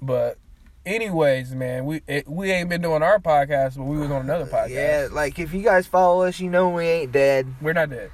but. 0.00 0.38
Anyways, 0.84 1.54
man, 1.54 1.84
we 1.84 2.02
it, 2.08 2.28
we 2.28 2.50
ain't 2.50 2.68
been 2.68 2.82
doing 2.82 3.04
our 3.04 3.20
podcast, 3.20 3.76
but 3.76 3.84
we 3.84 3.98
was 3.98 4.10
on 4.10 4.22
another 4.22 4.46
podcast. 4.46 4.70
Yeah, 4.70 5.06
like 5.12 5.38
if 5.38 5.54
you 5.54 5.62
guys 5.62 5.86
follow 5.86 6.24
us, 6.24 6.40
you 6.40 6.50
know 6.50 6.70
we 6.70 6.84
ain't 6.84 7.12
dead. 7.12 7.46
we're 7.60 7.72
not 7.72 7.88
dead. 7.88 8.10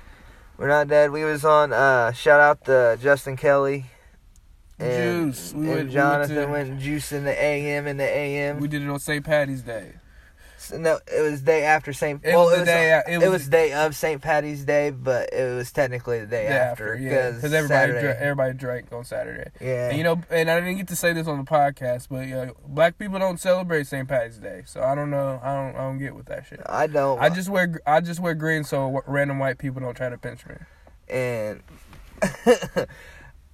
We're 0.59 0.69
not 0.69 0.87
dead. 0.87 1.11
We 1.11 1.25
was 1.25 1.47
on. 1.47 1.73
uh 1.73 2.13
Shout 2.13 2.41
out 2.41 2.67
to 2.67 2.99
Justin 3.01 3.39
Kelly 3.39 3.87
and, 4.79 5.33
Juice. 5.33 5.53
and 5.53 5.61
We 5.63 5.67
went- 5.69 5.77
we 5.79 5.83
went 5.85 5.91
Jonathan 5.93 6.37
to- 6.37 6.47
went 6.47 6.79
juice 6.81 7.13
in 7.13 7.25
the 7.25 7.43
AM 7.43 7.87
in 7.87 7.97
the 7.97 8.05
AM. 8.09 8.61
We 8.61 8.69
did 8.69 8.83
it 8.83 8.89
on 8.89 8.99
St. 9.01 9.25
Patty's 9.25 9.63
Day. 9.63 9.93
So, 10.61 10.77
no, 10.77 10.99
it 11.07 11.23
was 11.23 11.41
day 11.41 11.63
after 11.63 11.93
Saint. 11.93 12.21
It 12.25 12.35
well, 12.35 12.47
was 12.47 12.57
it 12.57 12.61
was 12.61 12.67
day 12.67 13.01
It 13.07 13.13
it 13.15 13.19
was, 13.21 13.29
was- 13.31 13.49
day 13.49 13.73
of 13.73 13.95
Saint 13.97 14.21
Patty's 14.21 14.65
Day, 14.65 14.91
but 14.91 15.33
it 15.33 15.55
was 15.57 15.71
technically 15.73 16.19
the 16.21 16.27
day 16.27 16.49
Day 16.49 16.55
after 16.55 16.95
yeah, 16.97 17.31
because 17.31 17.45
everybody 17.55 17.69
Saturday. 17.93 18.01
dra- 18.03 18.17
everybody 18.21 18.53
drank 18.55 18.93
on 18.93 19.05
Saturday. 19.05 19.51
yeah, 19.61 19.89
And 19.89 19.97
you 19.97 20.03
know, 20.05 20.21
and 20.31 20.51
I 20.51 20.59
didn't 20.61 20.77
get 20.77 20.89
to 20.89 20.97
say 20.97 21.13
this 21.13 21.27
on 21.29 21.39
the 21.39 21.45
podcast, 21.45 22.09
but 22.11 22.27
you 22.27 22.35
know, 22.35 22.55
black 22.67 22.99
people 22.99 23.19
don't 23.21 23.39
celebrate 23.41 23.87
St. 23.87 24.07
Patty's 24.09 24.39
Day, 24.39 24.63
so 24.67 24.83
I 24.83 24.95
don't 24.97 25.11
know. 25.11 25.41
I 25.43 25.55
don't. 25.55 25.77
I 25.77 25.79
don't 25.85 25.99
get 25.99 26.15
with 26.17 26.27
that 26.27 26.45
shit. 26.47 26.61
I 26.67 26.87
don't. 26.89 27.19
I 27.21 27.31
just 27.31 27.49
wear. 27.49 27.81
I 27.87 28.01
just 28.01 28.21
wear 28.21 28.35
green 28.35 28.65
so 28.65 29.01
random 29.07 29.39
white 29.39 29.59
people 29.59 29.81
don't 29.81 29.97
try 29.97 30.09
to 30.11 30.19
pinch 30.19 30.45
me. 30.45 30.57
and 31.09 31.63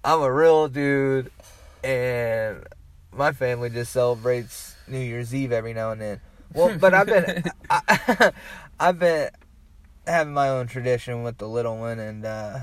I'm 0.04 0.20
a 0.20 0.32
real 0.32 0.68
dude, 0.68 1.30
and 1.82 2.64
my 3.12 3.32
family 3.32 3.70
just 3.70 3.92
celebrates 3.92 4.74
New 4.86 4.98
Year's 4.98 5.34
Eve 5.34 5.50
every 5.52 5.72
now 5.72 5.90
and 5.92 6.00
then. 6.00 6.20
Well, 6.52 6.76
but 6.78 6.92
I've 6.94 7.06
been, 7.06 7.44
I, 7.70 8.32
I've 8.80 8.98
been 8.98 9.30
having 10.06 10.34
my 10.34 10.48
own 10.50 10.66
tradition 10.66 11.22
with 11.22 11.38
the 11.38 11.48
little 11.48 11.78
one 11.78 11.98
and 11.98 12.24
uh, 12.24 12.58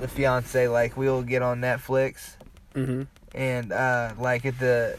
the 0.00 0.08
fiance. 0.08 0.66
Like 0.68 0.96
we'll 0.96 1.22
get 1.22 1.42
on 1.42 1.60
Netflix 1.60 2.34
Mm-hmm. 2.74 3.02
and 3.34 3.72
uh, 3.72 4.12
like 4.18 4.46
at 4.46 4.56
the 4.60 4.96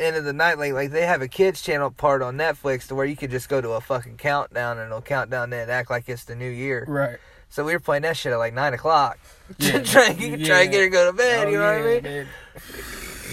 end 0.00 0.16
of 0.16 0.24
the 0.24 0.32
night, 0.32 0.58
like 0.58 0.72
like 0.72 0.90
they 0.90 1.06
have 1.06 1.22
a 1.22 1.28
kids 1.28 1.62
channel 1.62 1.90
part 1.90 2.22
on 2.22 2.36
Netflix 2.36 2.88
to 2.88 2.94
where 2.96 3.06
you 3.06 3.14
could 3.16 3.30
just 3.30 3.48
go 3.48 3.60
to 3.60 3.70
a 3.70 3.80
fucking 3.80 4.16
countdown 4.16 4.78
and 4.78 4.86
it'll 4.86 5.00
count 5.02 5.30
down 5.30 5.52
and 5.52 5.70
act 5.70 5.90
like 5.90 6.08
it's 6.08 6.24
the 6.24 6.34
new 6.34 6.48
year. 6.50 6.84
Right. 6.88 7.18
So 7.50 7.64
we 7.64 7.72
were 7.72 7.80
playing 7.80 8.02
that 8.02 8.16
shit 8.16 8.32
at 8.32 8.38
like 8.38 8.54
nine 8.54 8.74
o'clock. 8.74 9.18
Yeah. 9.58 9.82
trying, 9.82 10.20
you 10.20 10.36
can 10.36 10.44
try 10.44 10.62
and 10.62 10.70
get 10.70 10.78
her 10.78 10.86
to 10.86 10.90
go 10.90 11.10
to 11.10 11.12
bed. 11.12 11.48
Oh, 11.48 11.50
you 11.50 11.58
know 11.58 11.72
yeah, 11.72 11.94
what 11.94 12.06
I 12.06 12.08
mean? 12.08 12.26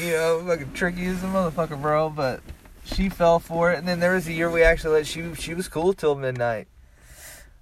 You 0.04 0.12
know, 0.12 0.44
fucking 0.48 0.74
tricky 0.74 1.06
as 1.06 1.24
a 1.24 1.28
motherfucker, 1.28 1.80
bro. 1.80 2.10
But 2.10 2.42
she 2.84 3.10
fell 3.10 3.40
for 3.40 3.72
it, 3.72 3.78
and 3.78 3.88
then 3.88 4.00
there 4.00 4.14
was 4.14 4.28
a 4.28 4.34
year 4.34 4.50
we 4.50 4.64
actually 4.64 4.96
let 4.96 5.08
she 5.08 5.34
she 5.36 5.54
was 5.54 5.68
cool 5.68 5.94
till 5.94 6.16
midnight. 6.16 6.68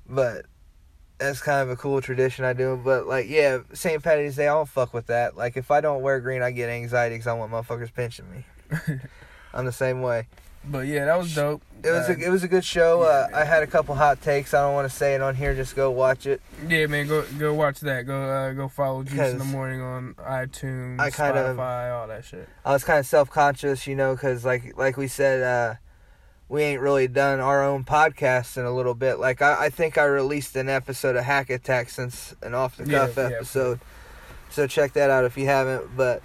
But 0.08 0.46
that's 1.18 1.42
kind 1.42 1.62
of 1.62 1.70
a 1.70 1.76
cool 1.76 2.02
tradition 2.02 2.46
I 2.46 2.54
do. 2.54 2.80
But 2.82 3.08
like, 3.08 3.28
yeah, 3.30 3.60
St. 3.74 4.02
Patty's 4.04 4.36
Day, 4.36 4.48
I 4.48 4.54
don't 4.54 4.70
fuck 4.70 4.94
with 4.94 5.08
that. 5.08 5.36
Like, 5.38 5.58
if 5.58 5.72
I 5.72 5.82
don't 5.82 6.02
wear 6.02 6.20
green, 6.20 6.42
I 6.42 6.52
get 6.52 6.70
anxiety 6.70 7.16
because 7.16 7.28
I 7.28 7.34
want 7.34 7.52
motherfuckers 7.52 7.94
pinching 7.94 8.26
me. 8.32 8.46
I'm 9.54 9.66
the 9.66 9.72
same 9.72 10.02
way. 10.02 10.28
But 10.68 10.88
yeah, 10.88 11.06
that 11.06 11.18
was 11.18 11.34
dope. 11.36 11.62
It 11.84 11.92
was 11.92 12.10
Uh, 12.10 12.14
a 12.14 12.26
it 12.26 12.30
was 12.30 12.44
a 12.44 12.48
good 12.48 12.66
show. 12.66 13.04
yeah, 13.04 13.28
uh. 13.38 13.42
I 13.42 13.44
had 13.46 13.62
a 13.62 13.68
couple 13.68 13.94
hot 13.94 14.20
takes. 14.22 14.54
I 14.56 14.62
don't 14.62 14.74
want 14.74 14.90
to 14.90 14.96
say 14.96 15.14
it 15.14 15.22
on 15.22 15.36
here. 15.36 15.54
Just 15.54 15.76
go 15.76 15.92
watch 15.92 16.26
it. 16.26 16.42
yeah, 16.68 16.88
man. 16.88 17.08
Go 17.08 17.24
go 17.38 17.54
watch 17.54 17.80
that. 17.82 18.08
Go 18.08 18.24
uh, 18.24 18.54
go 18.54 18.68
follow 18.68 19.04
Juice 19.04 19.20
in 19.32 19.38
the 19.38 19.46
morning 19.46 19.82
on 19.82 20.16
iTunes, 20.16 21.00
I 21.00 21.12
kinda- 21.12 21.54
Spotify, 21.56 21.92
all 21.94 22.08
that 22.08 22.26
shit. 22.26 22.50
I 22.66 22.72
was 22.74 22.84
kind 22.84 22.98
of 23.00 23.06
self 23.06 23.30
conscious, 23.30 23.86
you 23.86 23.96
know, 23.96 24.16
because 24.16 24.44
like 24.44 24.76
like 24.78 24.98
we 24.98 25.08
said, 25.08 25.44
uh, 25.44 25.76
we 26.50 26.64
ain't 26.64 26.82
really 26.82 27.08
done 27.08 27.40
our 27.40 27.64
own 27.64 27.84
podcast 27.84 28.58
in 28.58 28.66
a 28.66 28.72
little 28.72 28.96
bit. 28.96 29.20
Like 29.20 29.44
I, 29.44 29.66
I 29.66 29.70
think 29.70 30.00
I 30.00 30.06
released 30.06 30.56
an 30.56 30.70
episode 30.70 31.16
of 31.16 31.24
Hack 31.26 31.52
Attack 31.52 31.90
since 31.90 32.34
an 32.42 32.56
off 32.56 32.78
the 32.78 32.86
cuff 32.86 33.16
Yeah, 33.16 33.30
yeah, 33.30 33.36
episode, 33.36 33.80
so 34.50 34.66
check 34.66 34.94
that 34.94 35.12
out 35.12 35.26
if 35.26 35.38
you 35.38 35.46
haven't. 35.46 35.96
But 35.96 36.24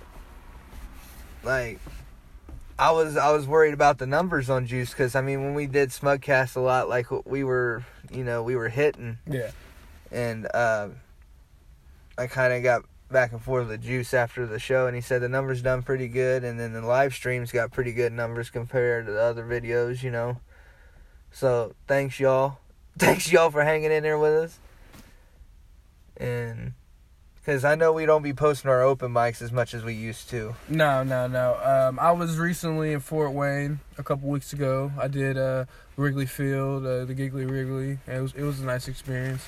like. 1.45 1.79
I 2.81 2.93
was 2.93 3.17
I 3.17 3.31
was 3.31 3.47
worried 3.47 3.75
about 3.75 3.99
the 3.99 4.07
numbers 4.07 4.49
on 4.49 4.67
Juice 4.67 4.91
because 4.91 5.15
I 5.15 5.21
mean 5.21 5.45
when 5.45 5.55
we 5.55 5.67
did 5.67 5.91
Smugcast 5.91 6.57
a 6.57 6.61
lot 6.61 6.89
like 6.89 7.07
we 7.27 7.45
were 7.45 7.85
you 8.11 8.25
know 8.25 8.43
we 8.43 8.57
were 8.57 8.71
hitting 8.71 9.19
Yeah. 9.27 9.51
and 10.11 10.49
uh, 10.53 10.89
I 12.17 12.27
kind 12.27 12.55
of 12.55 12.63
got 12.63 12.83
back 13.11 13.33
and 13.33 13.43
forth 13.43 13.69
with 13.69 13.83
Juice 13.83 14.15
after 14.15 14.47
the 14.47 14.59
show, 14.59 14.87
and 14.87 14.95
he 14.95 15.03
said 15.03 15.21
the 15.21 15.29
numbers 15.29 15.63
done 15.63 15.83
pretty 15.83 16.09
good, 16.09 16.43
and 16.45 16.59
then 16.61 16.73
the 16.73 16.81
live 16.81 17.13
streams 17.13 17.51
got 17.53 17.71
pretty 17.73 17.93
good 17.93 18.13
numbers 18.13 18.51
compared 18.51 19.07
to 19.07 19.13
the 19.13 19.21
other 19.21 19.45
videos, 19.45 20.03
you 20.03 20.11
know. 20.11 20.39
So 21.33 21.75
thanks 21.87 22.19
y'all, 22.21 22.59
thanks 22.99 23.31
y'all 23.31 23.51
for 23.51 23.63
hanging 23.65 23.91
in 23.93 24.03
there 24.05 24.19
with 24.19 24.33
us, 24.33 24.59
and 26.17 26.73
because 27.41 27.65
I 27.65 27.75
know 27.75 27.93
we 27.93 28.07
don't 28.07 28.23
be 28.23 28.33
posting 28.33 28.71
our 28.71 28.83
open 28.83 29.13
mics 29.13 29.41
as 29.41 29.51
much 29.51 29.75
as 29.75 29.83
we 29.83 29.95
used 29.95 30.29
to. 30.31 30.55
No, 30.69 31.03
no, 31.03 31.27
no. 31.27 31.59
Um, 31.63 31.99
I 31.99 32.13
was 32.13 32.39
recently 32.39 32.93
in 32.93 33.01
Fort 33.01 33.33
Wayne 33.33 33.81
a 33.99 34.03
couple 34.03 34.29
weeks 34.29 34.53
ago. 34.53 34.93
I 34.99 35.09
did 35.09 35.39
uh, 35.39 35.65
Wrigley 35.97 36.27
Field, 36.27 36.85
uh, 36.85 37.05
the 37.05 37.15
Giggly 37.15 37.47
Wrigley. 37.47 37.99
It 38.07 38.21
was 38.21 38.35
it 38.35 38.43
was 38.43 38.61
a 38.61 38.67
nice 38.67 38.89
experience. 38.89 39.47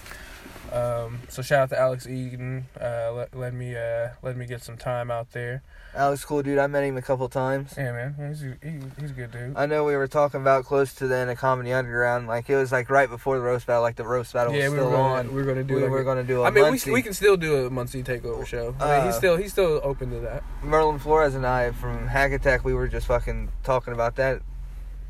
Um, 0.72 1.20
so 1.28 1.42
shout 1.42 1.64
out 1.64 1.68
to 1.70 1.78
Alex 1.78 2.06
Eaton. 2.06 2.66
Uh, 2.80 3.12
let, 3.12 3.34
let 3.36 3.52
me 3.52 3.76
uh, 3.76 4.08
let 4.22 4.36
me 4.38 4.46
get 4.46 4.62
some 4.62 4.78
time 4.78 5.10
out 5.10 5.32
there. 5.32 5.62
Alex, 5.94 6.24
cool 6.24 6.42
dude. 6.42 6.56
I 6.58 6.66
met 6.66 6.84
him 6.84 6.96
a 6.96 7.02
couple 7.02 7.28
times. 7.28 7.74
Yeah, 7.76 7.92
man, 7.92 8.14
he's 8.30 8.42
a, 8.42 8.56
he, 8.66 8.78
he's 8.98 9.10
a 9.10 9.14
good 9.14 9.30
dude. 9.30 9.52
I 9.54 9.66
know 9.66 9.84
we 9.84 9.94
were 9.94 10.08
talking 10.08 10.40
about 10.40 10.64
close 10.64 10.94
to 10.94 11.06
the 11.06 11.14
end 11.14 11.30
of 11.30 11.36
Comedy 11.36 11.70
Underground. 11.74 12.26
Like 12.26 12.48
it 12.48 12.56
was 12.56 12.72
like 12.72 12.88
right 12.88 13.10
before 13.10 13.36
the 13.36 13.42
roast 13.42 13.66
battle. 13.66 13.82
Like 13.82 13.96
the 13.96 14.06
roast 14.06 14.32
battle 14.32 14.54
yeah, 14.54 14.64
was 14.68 14.72
we 14.72 14.78
still 14.78 14.90
gonna, 14.90 15.02
on. 15.28 15.34
we 15.34 15.42
were 15.42 15.44
gonna 15.46 15.62
do. 15.62 15.74
we 15.74 15.82
like 15.82 15.90
were 15.90 16.00
a- 16.00 16.04
going 16.04 16.16
to 16.16 16.24
do 16.24 16.40
a 16.40 16.44
I 16.44 16.50
mean, 16.50 16.64
we, 16.64 16.70
Muncie. 16.70 16.90
we 16.90 17.02
can 17.02 17.12
still 17.12 17.36
do 17.36 17.66
a 17.66 17.70
Muncie 17.70 18.02
takeover 18.02 18.46
show. 18.46 18.74
I 18.80 18.96
mean, 18.96 19.06
he's 19.06 19.14
Uh, 19.14 19.18
still 19.18 19.36
he's 19.36 19.52
still 19.52 19.80
open 19.84 20.10
to 20.10 20.20
that. 20.20 20.42
Merlin 20.62 20.98
Flores 20.98 21.34
and 21.34 21.46
I 21.46 21.72
from 21.72 22.06
Hack 22.08 22.32
Attack, 22.32 22.64
we 22.64 22.72
were 22.72 22.88
just 22.88 23.06
fucking 23.06 23.50
talking 23.62 23.92
about 23.92 24.16
that 24.16 24.40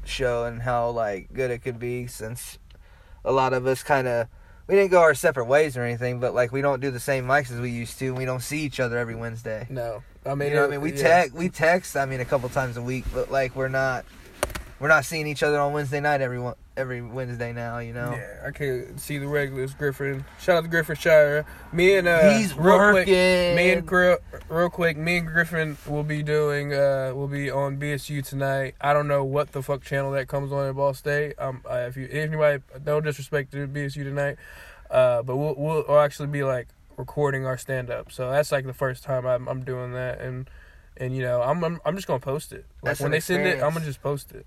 show 0.05 0.45
and 0.45 0.63
how 0.63 0.91
like 0.91 1.33
good 1.33 1.53
it 1.53 1.61
could 1.63 1.79
be 1.79 2.09
since 2.09 2.59
a 3.25 3.31
lot 3.31 3.53
of 3.53 3.65
us 3.69 3.85
kind 3.85 4.09
of 4.09 4.27
we 4.67 4.75
didn't 4.75 4.91
go 4.91 5.01
our 5.01 5.15
separate 5.15 5.47
ways 5.47 5.77
or 5.77 5.83
anything, 5.83 6.21
but 6.21 6.35
like 6.35 6.53
we 6.53 6.63
don't 6.63 6.81
do 6.81 6.91
the 6.91 7.01
same 7.01 7.27
mics 7.27 7.51
as 7.51 7.61
we 7.61 7.71
used 7.71 7.99
to. 7.99 8.09
and 8.09 8.19
We 8.19 8.25
don't 8.25 8.43
see 8.43 8.61
each 8.61 8.81
other 8.81 8.99
every 8.99 9.15
Wednesday. 9.15 9.67
No, 9.69 10.03
I 10.25 10.35
mean, 10.35 10.51
you 10.51 10.55
know, 10.55 10.63
what 10.63 10.69
I 10.69 10.71
mean, 10.73 10.81
we 10.81 10.93
yeah. 10.93 11.03
text, 11.03 11.35
we 11.35 11.49
text. 11.49 11.97
I 11.97 12.07
mean, 12.07 12.21
a 12.21 12.25
couple 12.25 12.49
times 12.49 12.77
a 12.77 12.83
week, 12.83 13.05
but 13.13 13.31
like 13.31 13.57
we're 13.57 13.69
not, 13.69 14.05
we're 14.79 14.89
not 14.89 15.05
seeing 15.05 15.27
each 15.27 15.43
other 15.43 15.59
on 15.59 15.73
Wednesday 15.73 16.01
night 16.01 16.21
every 16.21 16.39
one, 16.39 16.55
every 16.77 17.03
Wednesday 17.03 17.53
now. 17.53 17.79
You 17.79 17.93
know, 17.93 18.13
Yeah, 18.13 18.47
I 18.47 18.51
can 18.51 18.99
see 18.99 19.19
the 19.19 19.29
regulars. 19.29 19.75
Griffin, 19.75 20.25
shout 20.41 20.57
out 20.57 20.63
to 20.63 20.69
Griffin 20.69 20.97
Shire. 20.97 21.45
Me 21.73 21.97
and 21.97 22.09
uh, 22.09 22.37
he's 22.37 22.55
real 22.55 22.79
working. 22.79 23.05
quick, 23.05 23.09
me 23.09 23.73
and 23.73 24.19
real 24.49 24.71
quick, 24.71 24.97
me 24.97 25.19
and 25.19 25.27
Griffin 25.27 25.77
will 25.87 26.05
be 26.05 26.23
doing. 26.23 26.73
Uh, 26.73 27.13
will 27.15 27.29
be 27.29 27.51
on 27.51 27.79
BSU 27.79 28.27
tonight. 28.27 28.75
I 28.81 28.93
don't 28.93 29.09
know 29.09 29.25
what 29.25 29.53
the 29.53 29.63
fuck 29.63 29.83
channel 29.83 30.13
that 30.13 30.29
comes 30.29 30.53
on 30.53 30.69
at 30.69 30.77
Ball 30.77 30.95
State. 30.95 31.35
Um, 31.39 31.63
uh, 31.69 31.87
if 31.89 31.97
you 31.97 32.05
if 32.05 32.29
anybody, 32.29 32.63
no 32.85 33.01
disrespect 33.01 33.53
to 33.53 33.67
BSU 33.67 34.05
tonight, 34.05 34.37
uh, 34.91 35.23
but 35.23 35.37
we'll, 35.37 35.55
we'll 35.57 35.85
we'll 35.89 36.01
actually 36.01 36.29
be 36.29 36.45
like 36.45 36.69
recording 36.97 37.47
our 37.47 37.59
stand 37.59 37.91
up. 37.91 38.13
So 38.13 38.31
that's 38.31 38.53
like 38.53 38.67
the 38.67 38.75
first 38.75 39.03
time 39.03 39.27
I'm 39.27 39.49
I'm 39.49 39.65
doing 39.65 39.93
that, 39.93 40.21
and 40.21 40.49
and 40.97 41.15
you 41.15 41.23
know 41.23 41.43
I'm 41.43 41.63
I'm, 41.65 41.81
I'm 41.85 41.97
just 41.97 42.07
gonna 42.07 42.21
post 42.21 42.53
it. 42.53 42.67
Like 42.83 42.91
That's 42.91 43.01
when 43.01 43.11
they 43.11 43.21
send 43.21 43.47
it, 43.47 43.63
I'm 43.63 43.73
gonna 43.73 43.85
just 43.85 44.03
post 44.03 44.33
it. 44.33 44.47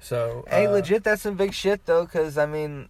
So 0.00 0.44
Hey, 0.48 0.66
uh, 0.66 0.72
legit, 0.72 1.04
that's 1.04 1.22
some 1.22 1.36
big 1.36 1.52
shit 1.54 1.84
though, 1.86 2.04
because 2.04 2.38
I 2.38 2.46
mean, 2.46 2.88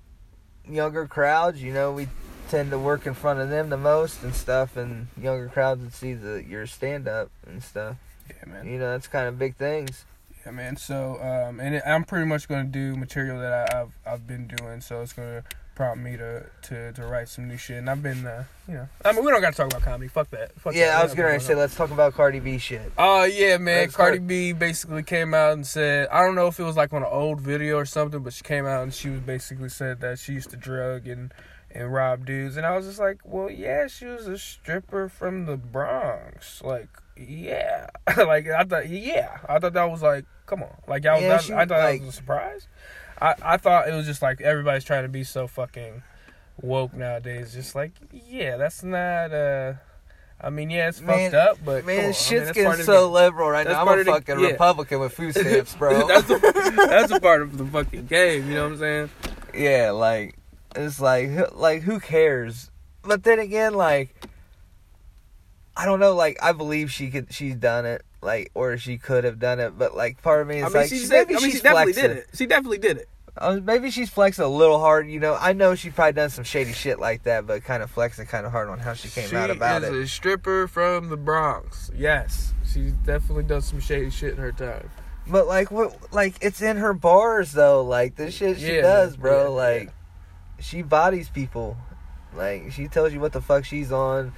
younger 0.69 1.07
crowds, 1.07 1.63
you 1.63 1.73
know, 1.73 1.93
we 1.93 2.09
tend 2.49 2.71
to 2.71 2.79
work 2.79 3.07
in 3.07 3.15
front 3.15 3.41
of 3.41 3.51
them 3.51 3.69
the 3.69 3.77
most 3.77 4.23
and 4.23 4.35
stuff, 4.35 4.77
and 4.77 5.09
younger 5.21 5.49
crowds 5.49 5.83
would 5.83 5.95
see 5.95 6.15
the 6.15 6.43
your 6.45 6.67
stand 6.67 7.09
up 7.09 7.31
and 7.47 7.63
stuff. 7.63 7.97
Yeah, 8.29 8.51
man. 8.51 8.67
You 8.67 8.79
know, 8.79 8.91
that's 8.91 9.07
kind 9.07 9.29
of 9.29 9.39
big 9.39 9.57
things. 9.57 10.05
Yeah, 10.45 10.53
man. 10.53 10.77
So, 10.77 11.21
um, 11.21 11.61
and 11.61 11.75
it, 11.77 11.83
I'm 11.87 12.05
pretty 12.05 12.27
much 12.27 12.49
gonna 12.49 12.65
do 12.65 12.97
material 12.97 13.39
that 13.41 13.73
I, 13.73 13.81
I've 13.81 13.99
I've 14.07 14.27
been 14.27 14.47
doing. 14.47 14.81
So 14.81 15.03
it's 15.03 15.13
gonna 15.13 15.45
prompt 15.79 16.03
me 16.03 16.17
to 16.17 16.45
to, 16.63 16.93
to 16.93 17.07
write 17.07 17.29
some 17.29 17.47
new 17.47 17.57
shit. 17.57 17.77
And 17.79 17.89
I've 17.89 18.03
been, 18.03 18.27
uh, 18.27 18.43
you 18.67 18.75
know, 18.75 18.89
I 19.05 19.13
mean, 19.13 19.25
we 19.25 19.31
don't 19.31 19.41
gotta 19.41 19.57
talk 19.57 19.69
about 19.69 19.83
comedy. 19.83 20.09
Fuck 20.09 20.29
that. 20.31 20.61
Fuck 20.61 20.75
yeah, 20.75 20.89
that. 20.89 21.01
I 21.01 21.05
was 21.05 21.15
gonna 21.15 21.39
say, 21.39 21.55
let's 21.55 21.77
talk 21.77 21.93
about 21.93 22.15
Cardi 22.15 22.41
B 22.41 22.59
shit. 22.59 22.93
Oh 22.99 23.23
yeah, 23.23 23.57
man. 23.59 23.83
Let's 23.83 23.95
Cardi. 23.97 24.19
B 24.19 24.53
basically 24.53 25.05
came 25.05 25.33
out 25.35 25.53
and 25.53 25.65
said, 25.65 26.09
I 26.09 26.21
don't 26.25 26.35
know 26.35 26.49
if 26.49 26.59
it 26.59 26.65
was 26.65 26.77
like 26.77 26.93
on 26.93 27.03
an 27.05 27.09
old 27.11 27.41
video 27.41 27.77
or 27.77 27.85
something, 27.87 28.21
but 28.25 28.33
she 28.33 28.43
came 28.43 28.67
out 28.67 28.83
and 28.83 28.93
she 28.93 29.09
was 29.09 29.21
basically 29.21 29.69
said 29.69 30.01
that 30.01 30.19
she 30.19 30.33
used 30.33 30.51
to 30.51 30.57
drug 30.57 31.07
and 31.07 31.33
and 31.71 31.93
rob 31.93 32.27
dudes, 32.27 32.57
and 32.57 32.67
I 32.67 32.77
was 32.77 32.87
just 32.87 32.99
like, 32.99 33.19
well, 33.25 33.49
yeah, 33.51 33.87
she 33.87 34.07
was 34.07 34.27
a 34.27 34.37
stripper 34.37 35.09
from 35.09 35.47
the 35.47 35.57
Bronx, 35.57 36.61
like. 36.63 36.89
Yeah, 37.21 37.89
like 38.17 38.47
I 38.47 38.63
thought. 38.63 38.89
Yeah, 38.89 39.39
I 39.49 39.59
thought 39.59 39.73
that 39.73 39.91
was 39.91 40.03
like, 40.03 40.25
come 40.47 40.63
on, 40.63 40.71
like 40.87 41.05
I 41.05 41.15
was. 41.15 41.23
Yeah, 41.23 41.29
that- 41.31 41.43
she- 41.43 41.53
I 41.53 41.67
thought 41.67 41.79
like- 41.81 41.99
that 42.01 42.07
was 42.07 42.15
a 42.15 42.17
surprise. 42.17 42.69
I 43.21 43.35
I 43.43 43.57
thought 43.57 43.89
it 43.89 43.95
was 43.95 44.07
just 44.07 44.23
like 44.23 44.41
everybody's 44.41 44.85
trying 44.85 45.03
to 45.05 45.09
be 45.09 45.25
so 45.25 45.47
fucking 45.47 46.03
woke 46.61 46.95
nowadays. 46.95 47.53
Just 47.53 47.75
like, 47.75 47.93
yeah, 48.13 48.57
that's 48.57 48.83
not. 48.83 49.33
uh 49.33 49.75
I 50.41 50.51
mean, 50.51 50.71
yeah, 50.71 50.89
it's 50.89 51.01
Man- 51.01 51.33
fucked 51.33 51.35
up, 51.35 51.59
but 51.65 51.83
I 51.83 51.87
Man, 51.87 52.03
mean, 52.05 52.13
shit's 52.13 52.53
getting 52.53 52.67
part 52.67 52.79
the 52.79 52.85
so 52.85 53.11
liberal 53.11 53.51
right 53.51 53.67
now. 53.67 53.81
I'm 53.81 53.89
a 53.89 53.93
of 53.93 54.07
the- 54.07 54.13
fucking 54.13 54.39
yeah. 54.39 54.47
Republican 54.51 55.01
with 55.01 55.13
food 55.13 55.33
stamps, 55.37 55.75
bro. 55.75 56.07
that's, 56.07 56.31
a, 56.31 56.39
that's 56.77 57.11
a 57.13 57.19
part 57.19 57.43
of 57.43 57.59
the 57.59 57.65
fucking 57.67 58.07
game. 58.07 58.47
You 58.49 58.55
know 58.55 58.63
what 58.65 58.73
I'm 58.75 58.79
saying? 58.79 59.11
yeah, 59.53 59.91
like 59.91 60.37
it's 60.77 61.01
like 61.01 61.31
like 61.57 61.83
who 61.83 61.99
cares? 61.99 62.71
But 63.03 63.25
then 63.25 63.41
again, 63.41 63.75
like 63.75 64.15
I 65.77 65.85
don't 65.85 65.99
know. 66.01 66.15
Like 66.15 66.39
I 66.43 66.53
believe 66.53 66.91
she 66.93 67.11
could, 67.11 67.33
she's 67.33 67.57
done 67.57 67.85
it, 67.87 68.03
like 68.21 68.51
or 68.55 68.77
she 68.79 68.99
could 68.99 69.25
have 69.25 69.39
done 69.39 69.61
it. 69.61 69.79
But 69.79 69.97
like 69.97 70.23
part 70.23 70.43
of 70.43 70.49
me 70.49 70.59
is 70.59 70.65
I 70.65 70.67
mean, 70.69 70.75
like 70.75 70.89
she, 70.89 71.07
maybe 71.09 71.35
I 71.37 71.39
mean, 71.39 71.45
she's 71.45 71.57
she 71.57 71.61
definitely 71.63 71.93
flexing. 71.93 72.15
did 72.15 72.17
it. 72.19 72.29
She 72.35 72.47
definitely 72.47 72.79
did 72.79 72.97
it. 72.99 73.09
Uh, 73.37 73.61
maybe 73.63 73.91
she's 73.93 74.11
flexing 74.11 74.45
a 74.45 74.49
little 74.49 74.81
hard. 74.81 75.09
You 75.09 75.21
know, 75.21 75.37
I 75.41 75.53
know 75.53 75.77
she 75.77 75.91
probably 75.91 76.15
done 76.15 76.31
some 76.31 76.43
shady 76.43 76.73
shit 76.73 76.99
like 76.99 77.23
that, 77.23 77.47
but 77.47 77.63
kind 77.63 77.83
of 77.85 77.91
flexing 77.91 78.27
kind 78.27 78.45
of 78.45 78.51
hard 78.51 78.69
on 78.69 78.81
how 78.81 78.95
she 78.95 79.09
came 79.09 79.29
she 79.29 79.37
out 79.37 79.51
about 79.51 79.85
it. 79.85 79.91
She 79.91 79.95
is 79.95 80.05
a 80.05 80.09
stripper 80.09 80.67
from 80.67 81.09
the 81.09 81.17
Bronx. 81.17 81.91
Yes, 81.97 82.53
she 82.73 82.91
definitely 83.05 83.45
does 83.45 83.65
some 83.65 83.79
shady 83.79 84.11
shit 84.11 84.33
in 84.33 84.39
her 84.39 84.51
time. 84.51 84.91
But 85.29 85.47
like 85.47 85.71
what? 85.71 86.13
Like 86.13 86.35
it's 86.41 86.63
in 86.63 86.79
her 86.79 86.95
bars 86.95 87.53
though. 87.53 87.85
Like 87.85 88.17
the 88.17 88.31
shit 88.33 88.59
she 88.59 88.77
Yeah, 88.77 88.83
does, 88.83 89.17
bro. 89.17 89.43
Yeah, 89.45 89.49
like 89.51 89.93
she 90.59 90.83
bodies 90.83 91.29
people. 91.29 91.77
Like 92.35 92.73
she 92.73 92.89
tells 92.89 93.13
you 93.13 93.21
what 93.21 93.33
the 93.33 93.41
fuck 93.41 93.65
she's 93.65 93.93
on. 93.93 94.33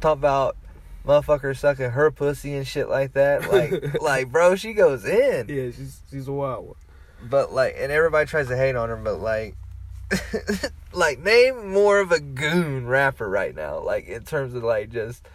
Talk 0.00 0.14
about 0.18 0.56
motherfuckers 1.06 1.58
sucking 1.58 1.90
her 1.90 2.10
pussy 2.10 2.54
and 2.54 2.66
shit 2.66 2.88
like 2.88 3.12
that. 3.14 3.50
Like, 3.50 4.00
like 4.02 4.30
bro, 4.30 4.56
she 4.56 4.72
goes 4.72 5.04
in. 5.04 5.48
Yeah, 5.48 5.70
she's 5.70 6.00
she's 6.10 6.28
a 6.28 6.32
wild 6.32 6.66
one. 6.66 6.76
But 7.22 7.52
like, 7.52 7.76
and 7.78 7.92
everybody 7.92 8.26
tries 8.26 8.48
to 8.48 8.56
hate 8.56 8.76
on 8.76 8.88
her. 8.88 8.96
But 8.96 9.20
like, 9.20 9.56
like 10.92 11.18
name 11.20 11.72
more 11.72 12.00
of 12.00 12.12
a 12.12 12.20
goon 12.20 12.86
rapper 12.86 13.28
right 13.28 13.54
now. 13.54 13.80
Like 13.80 14.06
in 14.06 14.22
terms 14.24 14.54
of 14.54 14.62
like 14.62 14.90
just. 14.90 15.26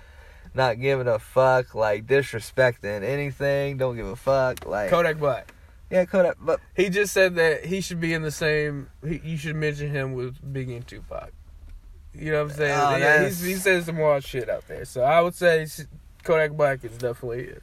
Not 0.53 0.79
giving 0.79 1.05
a 1.05 1.19
fuck, 1.19 1.75
like 1.75 2.05
disrespecting 2.07 3.03
anything, 3.03 3.75
don't 3.75 3.97
give 3.97 4.05
a 4.05 4.15
fuck, 4.15 4.65
like 4.65 4.89
Kodak 4.89 5.19
Black. 5.19 5.53
yeah, 5.91 6.05
Kodak. 6.05 6.37
But 6.39 6.61
He 6.73 6.87
just 6.87 7.11
said 7.11 7.35
that 7.35 7.65
he 7.65 7.81
should 7.81 7.99
be 7.99 8.13
in 8.13 8.21
the 8.21 8.31
same. 8.31 8.87
He, 9.05 9.19
you 9.21 9.35
should 9.35 9.57
mention 9.57 9.91
him 9.91 10.13
with 10.13 10.37
Biggie 10.41 10.77
and 10.77 10.87
Tupac. 10.87 11.31
You 12.17 12.31
know 12.31 12.43
what 12.43 12.51
I'm 12.51 12.57
saying? 12.57 12.79
Oh, 12.79 12.95
yeah, 12.97 13.23
he's, 13.25 13.41
he 13.41 13.53
says 13.55 13.85
some 13.85 13.97
wild 13.97 14.23
shit 14.23 14.49
out 14.49 14.67
there. 14.67 14.85
So 14.85 15.01
I 15.01 15.21
would 15.21 15.35
say 15.35 15.67
Kodak 16.23 16.51
Black 16.51 16.83
is 16.83 16.97
definitely 16.97 17.53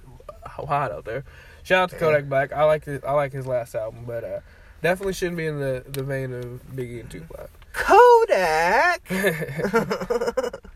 hot 0.44 0.92
out 0.92 1.04
there. 1.04 1.24
Shout 1.62 1.84
out 1.84 1.90
to. 1.90 1.96
Kodak 1.96 2.28
Black. 2.28 2.52
I 2.52 2.64
like 2.64 2.84
his, 2.84 3.02
I 3.04 3.12
like 3.12 3.32
his 3.32 3.46
last 3.46 3.74
album, 3.74 4.04
but 4.06 4.24
uh, 4.24 4.40
definitely 4.82 5.12
shouldn't 5.14 5.36
be 5.36 5.46
in 5.46 5.58
the, 5.60 5.84
the 5.88 6.02
vein 6.02 6.32
of 6.32 6.60
Biggie 6.74 7.00
and 7.00 7.10
Tupac. 7.10 7.50
Kodak. 7.72 9.02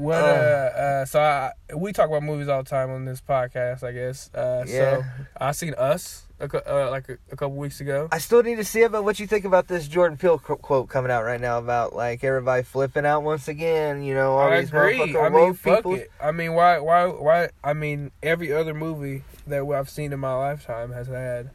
What? 0.00 0.16
Uh, 0.16 0.18
uh, 0.18 1.04
so 1.04 1.20
I, 1.20 1.52
we 1.76 1.92
talk 1.92 2.08
about 2.08 2.22
movies 2.22 2.48
all 2.48 2.62
the 2.62 2.70
time 2.70 2.90
on 2.90 3.04
this 3.04 3.20
podcast, 3.20 3.82
I 3.82 3.92
guess. 3.92 4.32
Uh, 4.32 4.64
So 4.64 4.72
Yeah. 4.72 5.02
I 5.38 5.52
seen 5.52 5.74
Us 5.74 6.22
a, 6.40 6.86
uh, 6.86 6.90
like 6.90 7.08
a, 7.08 7.18
a 7.30 7.36
couple 7.36 7.56
weeks 7.56 7.80
ago. 7.80 8.08
I 8.10 8.18
still 8.18 8.42
need 8.42 8.56
to 8.56 8.64
see 8.64 8.82
it, 8.82 8.92
but 8.92 9.04
what 9.04 9.20
you 9.20 9.26
think 9.26 9.44
about 9.44 9.68
this 9.68 9.86
Jordan 9.86 10.16
Peele 10.16 10.38
qu- 10.38 10.56
quote 10.56 10.88
coming 10.88 11.10
out 11.10 11.24
right 11.24 11.40
now 11.40 11.58
about 11.58 11.94
like 11.94 12.24
everybody 12.24 12.62
flipping 12.62 13.06
out 13.06 13.22
once 13.22 13.48
again? 13.48 14.02
You 14.02 14.14
know, 14.14 14.32
all 14.32 14.50
I 14.50 14.60
these 14.60 14.68
agree. 14.68 14.98
motherfucking 14.98 15.24
I 15.24 15.28
mean, 15.28 15.54
people. 15.54 15.94
it. 15.94 16.10
I 16.20 16.32
mean, 16.32 16.54
why, 16.54 16.78
why, 16.80 17.06
why? 17.06 17.50
I 17.62 17.74
mean, 17.74 18.10
every 18.22 18.52
other 18.52 18.74
movie 18.74 19.24
that 19.46 19.64
I've 19.64 19.90
seen 19.90 20.12
in 20.12 20.20
my 20.20 20.34
lifetime 20.34 20.92
has 20.92 21.08
had, 21.08 21.50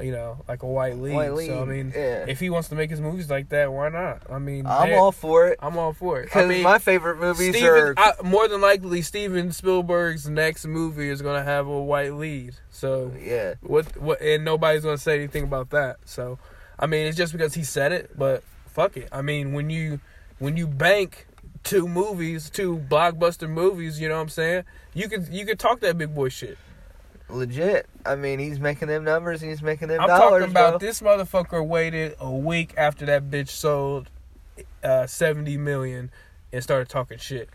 you 0.00 0.12
know, 0.12 0.44
like 0.48 0.62
a 0.62 0.66
white 0.66 0.98
lead. 0.98 1.14
White 1.14 1.46
So 1.46 1.62
I 1.62 1.64
mean, 1.64 1.92
yeah. 1.94 2.24
if 2.28 2.40
he 2.40 2.50
wants 2.50 2.68
to 2.68 2.74
make 2.74 2.90
his 2.90 3.00
movies 3.00 3.30
like 3.30 3.48
that, 3.50 3.72
why 3.72 3.88
not? 3.88 4.22
I 4.30 4.38
mean, 4.38 4.66
I'm 4.66 4.94
all 4.94 5.12
for 5.12 5.48
it 5.48 5.58
I'm 5.60 5.76
all 5.76 5.92
for 5.92 6.20
it. 6.20 6.22
I 6.22 6.24
because 6.24 6.48
mean, 6.48 6.62
my 6.62 6.78
favorite 6.78 7.18
movies 7.18 7.54
Steven, 7.54 7.68
are. 7.68 7.94
I, 7.96 8.12
more 8.22 8.48
than 8.48 8.60
likely, 8.60 9.02
Steven 9.02 9.52
Spielberg's 9.52 10.28
next 10.28 10.66
movie 10.66 11.08
is 11.08 11.22
gonna 11.22 11.44
have 11.44 11.66
a 11.66 11.82
white 11.82 12.14
lead. 12.14 12.54
So 12.70 13.12
yeah, 13.20 13.54
what? 13.60 13.96
What? 13.96 14.20
And 14.20 14.44
nobody's 14.44 14.84
gonna 14.84 14.98
say 14.98 15.16
anything 15.16 15.44
about 15.44 15.70
that. 15.70 15.98
So, 16.04 16.38
I 16.78 16.86
mean, 16.86 17.06
it's 17.06 17.16
just 17.16 17.32
because 17.32 17.54
he 17.54 17.64
said 17.64 17.92
it, 17.92 18.16
but 18.16 18.42
fuck 18.66 18.96
it. 18.96 19.08
I 19.12 19.22
mean, 19.22 19.52
when 19.52 19.70
you 19.70 20.00
when 20.38 20.56
you 20.56 20.66
bank 20.66 21.26
two 21.64 21.88
movies, 21.88 22.50
two 22.50 22.78
blockbuster 22.78 23.48
movies, 23.48 24.00
you 24.00 24.08
know 24.08 24.16
what 24.16 24.22
I'm 24.22 24.28
saying? 24.28 24.64
You 24.94 25.08
could 25.08 25.28
you 25.28 25.44
could 25.44 25.58
talk 25.58 25.80
that 25.80 25.98
big 25.98 26.14
boy 26.14 26.28
shit. 26.28 26.58
Legit. 27.28 27.86
I 28.06 28.14
mean, 28.16 28.38
he's 28.38 28.58
making 28.60 28.88
them 28.88 29.04
numbers 29.04 29.42
and 29.42 29.50
he's 29.50 29.62
making 29.62 29.88
them 29.88 30.00
I'm 30.00 30.08
dollars, 30.08 30.42
talking 30.42 30.50
about 30.50 30.78
bro. 30.80 30.86
this 30.88 31.00
motherfucker 31.00 31.66
waited 31.66 32.16
a 32.20 32.30
week 32.30 32.74
after 32.76 33.06
that 33.06 33.30
bitch 33.30 33.48
sold 33.50 34.08
uh, 34.82 35.06
70 35.06 35.56
million 35.58 36.10
and 36.52 36.62
started 36.62 36.88
talking 36.88 37.18
shit. 37.18 37.48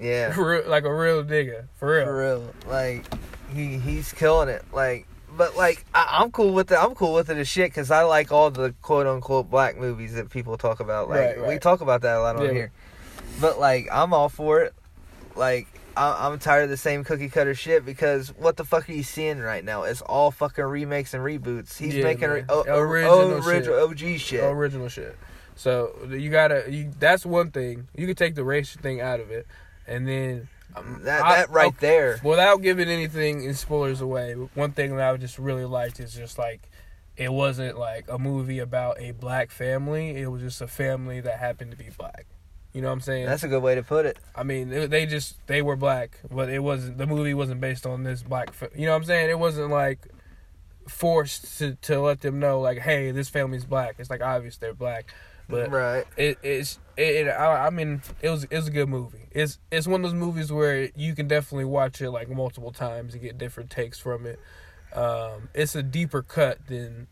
Yeah, 0.00 0.34
real- 0.40 0.68
like 0.68 0.84
a 0.84 0.94
real 0.94 1.22
nigga, 1.22 1.66
for 1.76 1.94
real. 1.96 2.04
for 2.06 2.18
real. 2.18 2.54
Like 2.68 3.04
he 3.54 3.78
he's 3.78 4.12
killing 4.12 4.48
it. 4.48 4.64
Like, 4.72 5.06
but 5.36 5.56
like 5.56 5.84
I, 5.94 6.18
I'm 6.20 6.32
cool 6.32 6.52
with 6.52 6.72
it. 6.72 6.76
I'm 6.76 6.94
cool 6.94 7.12
with 7.14 7.30
it 7.30 7.36
as 7.36 7.46
shit 7.46 7.70
because 7.70 7.90
I 7.90 8.02
like 8.02 8.32
all 8.32 8.50
the 8.50 8.74
quote 8.82 9.06
unquote 9.06 9.50
black 9.50 9.76
movies 9.78 10.14
that 10.14 10.30
people 10.30 10.56
talk 10.56 10.80
about. 10.80 11.08
Like 11.08 11.36
Right, 11.36 11.46
we 11.48 11.58
talk 11.58 11.80
about 11.80 12.00
that 12.02 12.16
a 12.16 12.20
lot 12.20 12.36
on 12.36 12.44
Yeah. 12.46 12.52
here. 12.52 12.72
But 13.40 13.60
like 13.60 13.86
I'm 13.92 14.12
all 14.12 14.28
for 14.28 14.62
it. 14.62 14.74
Like 15.36 15.68
I, 15.96 16.26
I'm 16.26 16.38
tired 16.38 16.64
of 16.64 16.70
the 16.70 16.76
same 16.76 17.04
cookie 17.04 17.28
cutter 17.28 17.54
shit 17.54 17.84
because 17.84 18.28
what 18.36 18.56
the 18.56 18.64
fuck 18.64 18.88
are 18.88 18.92
you 18.92 19.02
seeing 19.02 19.38
right 19.38 19.64
now? 19.64 19.84
It's 19.84 20.00
all 20.02 20.30
fucking 20.30 20.64
remakes 20.64 21.14
and 21.14 21.22
reboots. 21.22 21.76
He's 21.78 21.94
Yeah, 21.94 22.04
making 22.04 22.44
o- 22.48 22.64
Original 22.66 23.46
original 23.48 23.80
OG 23.88 24.18
shit. 24.18 24.42
Original 24.44 24.88
shit. 24.88 25.16
So 25.56 25.96
you 26.10 26.30
gotta. 26.30 26.64
You, 26.68 26.90
that's 26.98 27.24
one 27.24 27.50
thing. 27.50 27.86
You 27.96 28.06
can 28.06 28.16
take 28.16 28.34
the 28.34 28.44
race 28.44 28.74
thing 28.74 29.00
out 29.00 29.20
of 29.20 29.30
it, 29.30 29.46
and 29.86 30.06
then 30.08 30.48
um, 30.74 31.00
That 31.04 31.22
I- 31.22 31.36
that 31.36 31.50
right 31.50 31.68
okay, 31.68 31.76
there. 31.80 32.20
Without 32.24 32.60
giving 32.62 32.88
anything 32.88 33.44
in 33.44 33.54
spoilers 33.54 34.00
away, 34.00 34.32
one 34.54 34.72
thing 34.72 34.96
that 34.96 35.08
I 35.08 35.16
just 35.16 35.38
really 35.38 35.64
liked 35.64 36.00
is 36.00 36.12
just 36.12 36.38
like 36.38 36.68
it 37.16 37.32
wasn't 37.32 37.78
like 37.78 38.06
a 38.08 38.18
movie 38.18 38.58
about 38.58 39.00
a 39.00 39.12
black 39.12 39.52
family. 39.52 40.16
It 40.16 40.26
was 40.26 40.42
just 40.42 40.60
a 40.60 40.66
family 40.66 41.20
that 41.20 41.38
happened 41.38 41.70
to 41.70 41.76
be 41.76 41.88
black. 41.96 42.26
You 42.74 42.82
know 42.82 42.88
what 42.88 42.94
I'm 42.94 43.00
saying? 43.00 43.26
That's 43.26 43.44
a 43.44 43.48
good 43.48 43.62
way 43.62 43.76
to 43.76 43.84
put 43.84 44.04
it. 44.04 44.18
I 44.34 44.42
mean, 44.42 44.68
they- 44.68 45.06
just 45.06 45.46
they 45.46 45.62
were 45.62 45.76
black, 45.76 46.18
but 46.28 46.48
it 46.48 46.58
wasn't 46.58 46.98
the 46.98 47.06
movie 47.06 47.32
wasn't 47.32 47.60
based 47.60 47.86
on 47.86 48.02
this 48.02 48.22
black. 48.24 48.52
You 48.74 48.86
know 48.86 48.92
what 48.92 48.96
I'm 48.96 49.04
saying? 49.04 49.30
It 49.30 49.38
wasn't 49.38 49.70
like 49.70 50.08
forced 50.88 51.58
to 51.58 51.76
to 51.82 52.00
let 52.00 52.20
them 52.20 52.40
know 52.40 52.60
like, 52.60 52.78
hey, 52.78 53.12
this 53.12 53.28
family's 53.28 53.64
black. 53.64 53.96
It's 53.98 54.10
like 54.10 54.22
obvious 54.22 54.56
they're 54.56 54.74
black, 54.74 55.14
but 55.48 55.70
right. 55.70 56.04
it, 56.16 56.38
it's 56.42 56.80
it, 56.96 57.26
it 57.26 57.28
I, 57.28 57.66
I 57.66 57.70
mean 57.70 58.02
it 58.22 58.30
was 58.30 58.44
it 58.44 58.56
was 58.56 58.66
a 58.66 58.72
good 58.72 58.88
movie. 58.88 59.28
It's 59.30 59.58
it's 59.70 59.86
one 59.86 60.04
of 60.04 60.10
those 60.10 60.18
movies 60.18 60.50
where 60.50 60.90
you 60.96 61.14
can 61.14 61.28
definitely 61.28 61.66
watch 61.66 62.00
it 62.00 62.10
like 62.10 62.28
multiple 62.28 62.72
times 62.72 63.14
and 63.14 63.22
get 63.22 63.38
different 63.38 63.70
takes 63.70 64.00
from 64.00 64.26
it. 64.26 64.40
Um, 64.92 65.48
it's 65.54 65.76
a 65.76 65.82
deeper 65.82 66.22
cut 66.22 66.66
than 66.66 67.06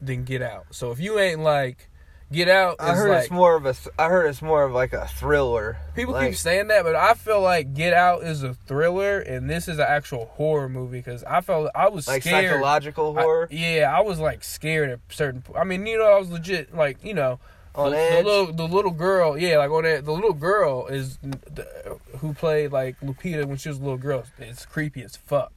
than 0.00 0.22
Get 0.24 0.40
Out. 0.40 0.66
So 0.70 0.92
if 0.92 1.00
you 1.00 1.18
ain't 1.18 1.40
like 1.40 1.89
Get 2.32 2.48
Out, 2.48 2.76
I 2.78 2.94
heard 2.94 3.10
like, 3.10 3.22
it's 3.22 3.30
more 3.30 3.56
of 3.56 3.66
a. 3.66 3.72
th- 3.74 3.88
I 3.98 4.08
heard 4.08 4.26
it's 4.26 4.40
more 4.40 4.62
of 4.62 4.72
like 4.72 4.92
a 4.92 5.08
thriller. 5.08 5.78
People 5.96 6.14
like, 6.14 6.30
keep 6.30 6.38
saying 6.38 6.68
that, 6.68 6.84
but 6.84 6.94
I 6.94 7.14
feel 7.14 7.40
like 7.40 7.74
Get 7.74 7.92
Out 7.92 8.22
is 8.22 8.44
a 8.44 8.54
thriller 8.54 9.18
and 9.18 9.50
this 9.50 9.66
is 9.66 9.78
an 9.78 9.86
actual 9.88 10.26
horror 10.26 10.68
movie 10.68 10.98
because 10.98 11.24
I 11.24 11.40
felt 11.40 11.70
I 11.74 11.88
was 11.88 12.06
like 12.06 12.22
scared. 12.22 12.50
psychological 12.52 13.18
I- 13.18 13.22
horror 13.22 13.48
yeah, 13.50 13.92
I 13.92 14.02
was 14.02 14.20
like 14.20 14.44
scared 14.44 14.90
at 14.90 15.00
certain. 15.08 15.42
I 15.56 15.64
mean, 15.64 15.84
you 15.86 15.98
know, 15.98 16.04
I 16.04 16.18
was 16.20 16.30
legit 16.30 16.72
like 16.72 17.02
you 17.04 17.14
know 17.14 17.40
on 17.74 17.90
the, 17.90 17.98
edge. 17.98 18.24
the 18.24 18.30
little 18.30 18.52
the 18.52 18.68
little 18.68 18.92
girl. 18.92 19.36
Yeah, 19.36 19.58
like 19.58 19.70
on 19.70 19.82
that 19.82 20.04
the 20.04 20.12
little 20.12 20.32
girl 20.32 20.86
is 20.86 21.18
the, 21.18 21.98
who 22.18 22.32
played 22.32 22.70
like 22.70 22.98
Lupita 23.00 23.44
when 23.44 23.56
she 23.56 23.70
was 23.70 23.78
a 23.78 23.82
little 23.82 23.98
girl. 23.98 24.22
It's 24.38 24.66
creepy 24.66 25.02
as 25.02 25.16
fuck, 25.16 25.52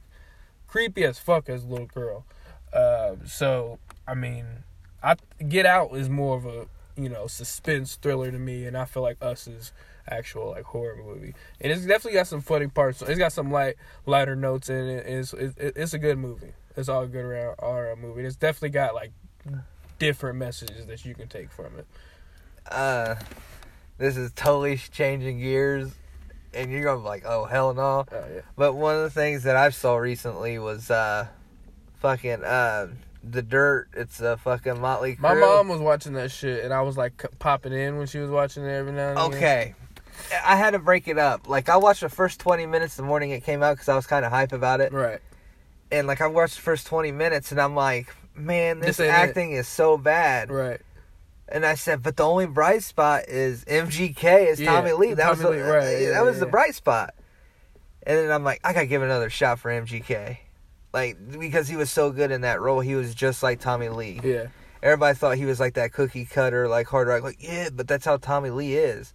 creepy 0.66 1.04
as 1.04 1.20
fuck 1.20 1.48
as 1.48 1.62
a 1.62 1.66
little 1.68 1.86
girl. 1.86 2.24
Uh, 2.72 3.14
so 3.24 3.78
I 4.08 4.14
mean, 4.14 4.64
I 5.04 5.16
Get 5.44 5.66
Out 5.66 5.94
is 5.94 6.08
more 6.08 6.36
of 6.36 6.46
a 6.46 6.66
you 6.96 7.08
know 7.08 7.26
suspense 7.26 7.96
thriller 7.96 8.30
to 8.30 8.38
me, 8.38 8.64
and 8.64 8.76
I 8.76 8.86
feel 8.86 9.02
like 9.02 9.18
Us 9.22 9.46
is 9.46 9.72
actual 10.08 10.50
like 10.50 10.64
horror 10.64 10.96
movie, 10.96 11.34
and 11.60 11.72
it's 11.72 11.82
definitely 11.82 12.14
got 12.14 12.26
some 12.26 12.40
funny 12.40 12.68
parts. 12.68 13.02
It's 13.02 13.18
got 13.18 13.32
some 13.32 13.50
light 13.52 13.76
lighter 14.06 14.36
notes 14.36 14.68
in 14.68 14.88
it. 14.88 15.06
It's 15.06 15.32
it, 15.32 15.54
it's 15.58 15.94
a 15.94 15.98
good 15.98 16.18
movie. 16.18 16.52
It's 16.76 16.88
all 16.88 17.06
good 17.06 17.24
around 17.24 17.56
all 17.58 17.74
around 17.76 18.00
movie. 18.00 18.24
It's 18.24 18.36
definitely 18.36 18.70
got 18.70 18.94
like 18.94 19.12
different 19.98 20.38
messages 20.38 20.86
that 20.86 21.04
you 21.04 21.14
can 21.14 21.28
take 21.28 21.50
from 21.50 21.78
it. 21.78 21.86
uh, 22.70 23.16
this 23.98 24.16
is 24.16 24.32
totally 24.32 24.76
changing 24.76 25.38
gears, 25.38 25.92
and 26.52 26.70
you're 26.70 26.82
gonna 26.82 27.00
be 27.00 27.06
like, 27.06 27.24
oh 27.26 27.44
hell 27.44 27.74
no. 27.74 28.06
Oh 28.10 28.24
yeah. 28.34 28.40
But 28.56 28.74
one 28.74 28.96
of 28.96 29.02
the 29.02 29.10
things 29.10 29.42
that 29.44 29.56
I 29.56 29.70
saw 29.70 29.96
recently 29.96 30.58
was 30.58 30.90
uh, 30.90 31.28
fucking 32.00 32.42
uh, 32.42 32.88
the 33.28 33.42
dirt. 33.42 33.88
It's 33.94 34.20
a 34.20 34.36
fucking 34.36 34.80
Motley 34.80 35.16
Crue. 35.16 35.20
My 35.20 35.34
mom 35.34 35.68
was 35.68 35.80
watching 35.80 36.12
that 36.14 36.30
shit, 36.30 36.64
and 36.64 36.72
I 36.72 36.82
was 36.82 36.96
like 36.96 37.24
popping 37.38 37.72
in 37.72 37.96
when 37.96 38.06
she 38.06 38.18
was 38.18 38.30
watching 38.30 38.64
it 38.64 38.70
every 38.72 38.92
now 38.92 39.10
and 39.10 39.18
again. 39.18 39.34
Okay. 39.34 39.74
I 40.44 40.56
had 40.56 40.72
to 40.72 40.78
break 40.78 41.08
it 41.08 41.18
up. 41.18 41.48
Like 41.48 41.68
I 41.68 41.76
watched 41.76 42.00
the 42.02 42.08
first 42.08 42.38
20 42.40 42.66
minutes 42.66 42.96
the 42.96 43.02
morning 43.02 43.30
it 43.30 43.42
came 43.44 43.62
out 43.62 43.74
because 43.74 43.88
I 43.88 43.96
was 43.96 44.06
kind 44.06 44.24
of 44.24 44.30
hype 44.30 44.52
about 44.52 44.80
it, 44.80 44.92
Right. 44.92 45.20
and 45.90 46.06
like 46.06 46.20
I 46.20 46.26
watched 46.28 46.56
the 46.56 46.62
first 46.62 46.86
20 46.86 47.10
minutes 47.12 47.50
and 47.50 47.60
I'm 47.60 47.74
like, 47.74 48.14
man, 48.34 48.78
this, 48.80 48.98
This 48.98 49.08
acting 49.10 49.52
is 49.52 49.66
so 49.66 49.96
bad. 49.98 50.50
Right. 50.50 50.80
And 51.48 51.66
I 51.66 51.74
said, 51.74 52.02
but 52.02 52.16
the 52.16 52.22
only 52.22 52.46
bright 52.46 52.82
spot 52.82 53.28
is 53.28 53.64
MGK 53.66 54.48
is 54.48 54.60
Yeah, 54.60 54.72
Tommy 54.72 54.92
Lee. 54.92 55.14
That 55.14 55.24
Tommy 55.24 55.30
was 55.30 55.38
the, 55.40 55.50
Lee, 55.50 55.60
right, 55.60 56.00
yeah, 56.02 56.10
that 56.12 56.24
was 56.24 56.38
the 56.40 56.46
bright 56.46 56.74
spot. 56.74 57.14
And 58.06 58.18
then 58.18 58.30
I'm 58.30 58.44
like, 58.44 58.60
I 58.64 58.72
gotta 58.72 58.86
give 58.86 59.02
another 59.02 59.30
shot 59.30 59.58
for 59.58 59.70
MGK, 59.70 60.38
like 60.94 61.18
because 61.38 61.68
he 61.68 61.76
was 61.76 61.90
so 61.90 62.10
good 62.10 62.30
in 62.30 62.40
that 62.42 62.60
role. 62.62 62.80
He 62.80 62.94
was 62.94 63.14
just 63.14 63.42
like 63.42 63.60
Tommy 63.60 63.90
Lee. 63.90 64.20
Yeah. 64.24 64.46
Everybody 64.82 65.14
thought 65.16 65.36
he 65.36 65.44
was 65.44 65.60
like 65.60 65.74
that 65.74 65.92
cookie 65.92 66.24
cutter, 66.24 66.68
like 66.68 66.86
hard 66.86 67.08
rock. 67.08 67.22
Like 67.22 67.42
yeah, 67.42 67.68
but 67.70 67.86
that's 67.88 68.04
how 68.06 68.16
Tommy 68.16 68.48
Lee 68.50 68.74
is. 68.76 69.12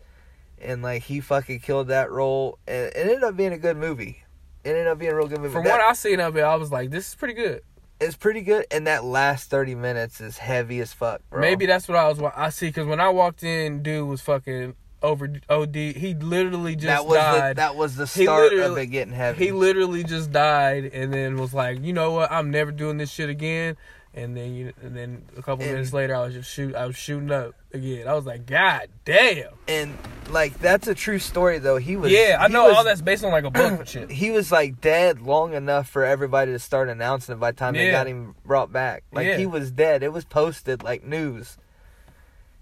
And 0.61 0.83
like 0.83 1.03
he 1.03 1.21
fucking 1.21 1.61
killed 1.61 1.87
that 1.87 2.11
role, 2.11 2.59
and 2.67 2.87
it 2.87 2.93
ended 2.97 3.23
up 3.23 3.35
being 3.37 3.53
a 3.53 3.57
good 3.57 3.77
movie. 3.77 4.23
It 4.63 4.69
ended 4.71 4.87
up 4.87 4.99
being 4.99 5.11
a 5.11 5.15
real 5.15 5.27
good 5.27 5.39
movie. 5.39 5.53
From 5.53 5.63
That- 5.63 5.71
what 5.71 5.81
I 5.81 5.93
seen 5.93 6.19
of 6.19 6.35
it, 6.35 6.41
I 6.41 6.55
was 6.55 6.69
like, 6.71 6.89
this 6.91 7.07
is 7.07 7.15
pretty 7.15 7.33
good. 7.33 7.61
it's 8.01 8.15
pretty 8.17 8.41
good, 8.41 8.65
and 8.71 8.85
that 8.87 9.03
last 9.05 9.49
thirty 9.49 9.73
minutes 9.75 10.19
is 10.21 10.37
heavy 10.37 10.79
as 10.81 10.91
fuck, 10.91 11.21
bro. 11.29 11.39
Maybe 11.39 11.65
that's 11.65 11.87
what 11.87 11.97
I 11.97 12.07
was. 12.09 12.21
I 12.35 12.49
see 12.49 12.67
because 12.67 12.87
when 12.87 12.99
I 12.99 13.09
walked 13.09 13.43
in, 13.43 13.81
dude 13.83 14.07
was 14.07 14.19
fucking 14.21 14.75
over 15.01 15.29
OD. 15.49 15.75
He 15.75 16.13
literally 16.19 16.75
just 16.75 16.87
that 16.87 17.05
was 17.05 17.13
the, 17.13 17.19
died. 17.39 17.55
that 17.57 17.75
was 17.75 17.95
the 17.95 18.05
He 18.05 18.23
start 18.23 18.53
of 18.53 18.77
it 18.77 18.87
getting 18.87 19.13
heavy. 19.13 19.45
he 19.45 19.51
literally 19.51 20.03
just 20.03 20.31
died, 20.31 20.85
and 20.93 21.13
then 21.13 21.37
was 21.37 21.53
like, 21.53 21.81
you 21.83 21.93
know 21.93 22.11
what? 22.11 22.31
I'm 22.31 22.51
never 22.51 22.71
doing 22.71 22.97
this 22.97 23.09
shit 23.11 23.29
again. 23.29 23.77
And 24.11 24.35
then 24.35 24.55
you, 24.55 24.73
and 24.81 24.97
then 24.97 25.21
a 25.37 25.43
couple 25.43 25.63
And- 25.63 25.73
minutes 25.73 25.93
later, 25.93 26.15
I 26.15 26.25
was 26.25 26.33
just 26.33 26.51
shoot. 26.51 26.73
I 26.73 26.87
was 26.87 26.95
shooting 26.95 27.29
up 27.29 27.53
again. 27.71 28.07
I 28.07 28.13
was 28.15 28.25
like, 28.25 28.47
God 28.47 28.87
damn. 29.05 29.49
and 29.67 29.95
like 30.31 30.57
that's 30.59 30.87
a 30.87 30.95
true 30.95 31.19
story 31.19 31.59
though. 31.59 31.77
He 31.77 31.95
was 31.95 32.11
Yeah, 32.11 32.37
I 32.39 32.47
know 32.47 32.65
was- 32.65 32.75
all 32.77 32.83
that's 32.83 33.01
based 33.01 33.23
on 33.23 33.31
like 33.31 33.43
a 33.43 33.51
book 33.51 33.71
and 33.79 33.87
shit. 33.87 34.09
He 34.09 34.31
was 34.31 34.51
like 34.51 34.81
dead 34.81 35.21
long 35.21 35.53
enough 35.53 35.87
for 35.87 36.03
everybody 36.03 36.51
to 36.53 36.59
start 36.59 36.89
announcing 36.89 37.33
it 37.33 37.39
by 37.39 37.51
the 37.51 37.57
time 37.57 37.75
they 37.75 37.91
got 37.91 38.07
him 38.07 38.33
brought 38.43 38.73
back. 38.73 39.03
Like 39.13 39.27
Yeah. 39.27 39.37
he 39.37 39.45
was 39.45 39.69
dead. 39.69 40.01
It 40.01 40.11
was 40.11 40.25
posted 40.25 40.81
like 40.81 41.03
news. 41.03 41.59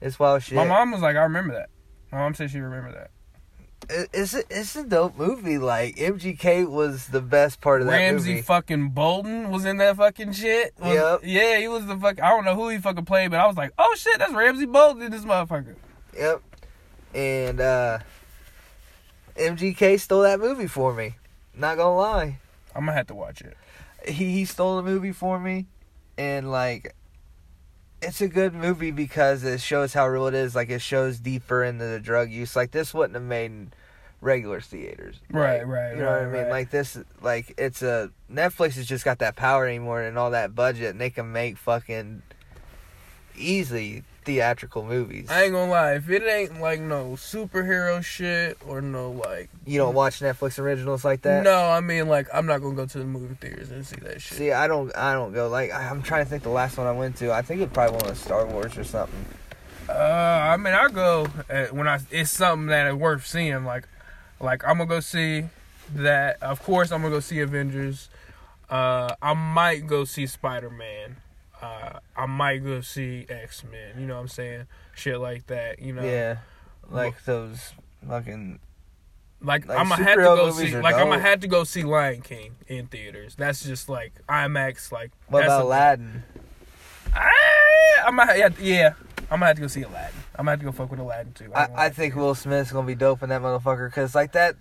It's 0.01 0.19
wild 0.19 0.43
shit. 0.43 0.57
My 0.57 0.65
mom 0.67 0.91
was 0.91 1.01
like, 1.01 1.15
I 1.15 1.23
remember 1.23 1.53
that. 1.53 1.69
My 2.11 2.19
mom 2.19 2.33
said 2.33 2.51
she 2.51 2.59
remembered 2.59 2.95
that. 2.95 3.11
It's 4.11 4.33
a, 4.33 4.43
it's 4.49 4.75
a 4.75 4.83
dope 4.83 5.17
movie. 5.17 5.57
Like 5.57 5.95
MGK 5.97 6.69
was 6.69 7.07
the 7.07 7.21
best 7.21 7.61
part 7.61 7.81
of 7.81 7.87
that 7.87 7.91
movie. 7.93 8.03
Ramsay 8.13 8.29
movie. 8.31 8.41
fucking 8.41 8.89
Bolton 8.89 9.51
was 9.51 9.65
in 9.65 9.77
that 9.77 9.95
fucking 9.97 10.33
shit. 10.33 10.73
Was- 10.79 10.93
Yep. 10.93 11.19
Yeah, 11.23 11.59
he 11.59 11.67
was 11.67 11.85
the 11.85 11.95
fuck. 11.97 12.21
I 12.21 12.29
don't 12.29 12.43
know 12.43 12.55
who 12.55 12.69
he 12.69 12.79
fucking 12.79 13.05
played, 13.05 13.31
but 13.31 13.39
I 13.39 13.45
was 13.47 13.55
like, 13.55 13.71
oh 13.77 13.93
shit, 13.97 14.17
that's 14.19 14.33
Ramsay 14.33 14.65
Bolton 14.65 15.03
in 15.03 15.11
this 15.11 15.23
motherfucker. 15.25 15.75
Yep. 16.17 16.41
And 17.13 17.61
uh 17.61 17.99
MGK 19.35 19.99
stole 19.99 20.23
that 20.23 20.39
movie 20.39 20.67
for 20.67 20.93
me. 20.93 21.15
Not 21.55 21.77
gonna 21.77 21.95
lie. 21.95 22.39
I'm 22.75 22.81
gonna 22.85 22.93
have 22.97 23.07
to 23.07 23.15
watch 23.15 23.41
it. 23.41 23.55
he, 24.07 24.31
he 24.31 24.45
stole 24.45 24.77
the 24.77 24.83
movie 24.83 25.11
for 25.11 25.39
me 25.39 25.67
and 26.17 26.51
like 26.51 26.95
it's 28.01 28.21
a 28.21 28.27
good 28.27 28.53
movie 28.53 28.91
because 28.91 29.43
it 29.43 29.59
shows 29.59 29.93
how 29.93 30.07
real 30.07 30.27
it 30.27 30.33
is 30.33 30.55
like 30.55 30.69
it 30.69 30.81
shows 30.81 31.19
deeper 31.19 31.63
into 31.63 31.85
the 31.85 31.99
drug 31.99 32.29
use. 32.29 32.55
Like 32.55 32.71
this 32.71 32.93
wouldn't 32.93 33.15
have 33.15 33.23
made 33.23 33.69
regular 34.21 34.61
theaters. 34.61 35.19
Right, 35.31 35.59
Like, 35.59 35.67
right, 35.67 35.95
you 35.95 36.01
know 36.01 36.09
what 36.11 36.21
i 36.21 36.25
mean? 36.25 36.33
right. 36.43 36.49
like 36.49 36.71
this 36.71 36.97
like 37.21 37.53
it's 37.57 37.81
a 37.83 38.09
netflix 38.31 38.73
has 38.73 38.87
just 38.87 39.05
got 39.05 39.19
that 39.19 39.35
power 39.35 39.67
anymore 39.67 40.01
and 40.01 40.17
all 40.17 40.31
that 40.31 40.55
budget 40.55 40.89
and 40.89 40.99
they 40.99 41.11
can 41.11 41.31
make 41.31 41.55
fucking 41.57 42.23
easily 43.37 44.03
theatrical 44.27 44.83
movies 44.85 45.27
I 45.31 45.43
ain't 45.45 45.53
gonna 45.53 45.71
lie, 45.71 45.93
if 45.93 46.07
it 46.09 46.21
ain't 46.23 46.61
like 46.61 46.79
no 46.79 47.13
superhero 47.17 48.03
shit 48.03 48.57
or 48.67 48.81
no 48.81 49.09
like 49.11 49.49
you 49.65 49.79
don't 49.79 49.95
watch 49.95 50.19
netflix 50.19 50.59
originals 50.59 51.03
like 51.03 51.21
that 51.23 51.43
No, 51.43 51.69
I 51.69 51.79
mean 51.79 52.07
like 52.07 52.27
I'm 52.33 52.45
not 52.45 52.61
gonna 52.61 52.75
go 52.75 52.85
to 52.85 52.97
the 52.99 53.05
movie 53.05 53.33
theaters 53.41 53.71
and 53.71 53.85
see 53.87 53.95
that 54.01 54.21
shit. 54.21 54.37
see 54.37 54.51
i 54.51 54.67
don't 54.67 54.95
i 54.95 55.13
don't 55.13 55.33
go 55.33 55.47
like 55.47 55.71
I- 55.73 55.89
i'm 55.89 56.03
trying 56.03 56.23
to 56.25 56.29
think 56.29 56.43
the 56.43 56.49
last 56.49 56.77
one 56.77 56.85
i 56.85 56.91
went 56.91 57.15
to 57.17 57.31
i 57.33 57.41
think 57.41 57.61
it 57.61 57.73
probably 57.73 57.95
one 57.97 58.09
of 58.11 58.17
star 58.17 58.45
wars 58.45 58.77
or 58.77 58.83
something 58.83 59.25
Uh, 59.89 59.93
I 60.53 60.57
mean 60.57 60.73
I 60.73 60.89
go 60.89 61.27
uh, 61.49 61.65
when 61.67 61.87
I 61.87 61.99
it's 62.11 62.29
something 62.31 62.67
that 62.67 62.87
is 62.87 62.95
worth 62.95 63.25
seeing. 63.25 63.63
Like, 63.63 63.87
like 64.41 64.61
I'm 64.67 64.77
gonna 64.79 64.89
go 64.89 64.99
see 64.99 65.45
that. 65.95 66.43
Of 66.43 66.61
course, 66.61 66.91
I'm 66.91 67.01
gonna 67.01 67.13
go 67.15 67.21
see 67.21 67.39
Avengers. 67.39 68.09
Uh, 68.69 69.15
I 69.21 69.33
might 69.33 69.87
go 69.87 70.03
see 70.03 70.27
Spider 70.27 70.69
Man. 70.69 71.15
Uh, 71.61 71.99
I 72.15 72.25
might 72.25 72.59
go 72.63 72.81
see 72.81 73.25
X 73.29 73.63
Men. 73.63 73.99
You 73.99 74.05
know 74.05 74.15
what 74.15 74.21
I'm 74.21 74.27
saying? 74.27 74.67
Shit 74.95 75.19
like 75.19 75.47
that. 75.47 75.79
You 75.79 75.93
know. 75.93 76.03
Yeah, 76.03 76.37
like 76.89 77.23
those 77.25 77.73
fucking. 78.07 78.59
Like, 79.39 79.67
Like, 79.67 79.77
I'm 79.77 79.89
gonna 79.89 80.03
have 80.03 80.15
to 80.15 80.23
go 80.23 80.51
see. 80.51 80.75
Like 80.75 80.95
I'm 80.95 81.09
gonna 81.09 81.21
have 81.21 81.41
to 81.41 81.47
go 81.47 81.63
see 81.63 81.83
Lion 81.83 82.21
King 82.21 82.55
in 82.67 82.87
theaters. 82.87 83.35
That's 83.35 83.63
just 83.63 83.87
like 83.87 84.13
IMAX. 84.27 84.91
Like 84.91 85.11
What 85.27 85.43
about 85.43 85.65
Aladdin? 85.65 86.23
Ah, 87.15 87.29
I'm 88.05 88.15
gonna 88.15 88.35
yeah, 88.35 88.49
yeah. 88.59 88.93
I'm 89.29 89.39
gonna 89.39 89.47
have 89.47 89.55
to 89.57 89.61
go 89.61 89.67
see 89.67 89.83
Aladdin. 89.83 90.19
I'm 90.35 90.45
gonna 90.45 90.51
have 90.51 90.59
to 90.59 90.65
go 90.65 90.71
fuck 90.71 90.89
with 90.89 90.99
Aladdin 90.99 91.33
too. 91.33 91.49
gonna 91.49 91.71
I, 91.75 91.85
I 91.85 91.89
think 91.89 92.15
Will 92.15 92.33
Smith's 92.33 92.71
gonna 92.71 92.87
be 92.87 92.95
dope 92.95 93.21
in 93.21 93.29
that 93.29 93.41
motherfucker 93.41 93.89
because 93.89 94.15
like 94.15 94.31
that, 94.31 94.55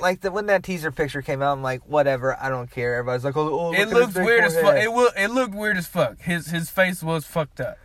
like 0.00 0.20
the 0.20 0.30
when 0.30 0.46
that 0.46 0.62
teaser 0.62 0.90
picture 0.90 1.22
came 1.22 1.42
out, 1.42 1.52
I'm 1.52 1.62
like, 1.62 1.82
whatever, 1.88 2.36
I 2.40 2.48
don't 2.48 2.70
care. 2.70 2.96
Everybody's 2.96 3.24
like, 3.24 3.36
oh, 3.36 3.58
oh 3.58 3.72
it 3.72 3.88
look 3.88 3.88
at 3.88 3.94
looks 3.94 4.14
weird 4.14 4.44
as 4.44 4.54
fuck. 4.54 4.76
It 4.76 4.92
will. 4.92 5.10
It 5.16 5.28
looked 5.28 5.54
weird 5.54 5.76
as 5.76 5.86
fuck. 5.86 6.20
His 6.20 6.48
his 6.48 6.70
face 6.70 7.02
was 7.02 7.24
fucked 7.24 7.60
up. 7.60 7.78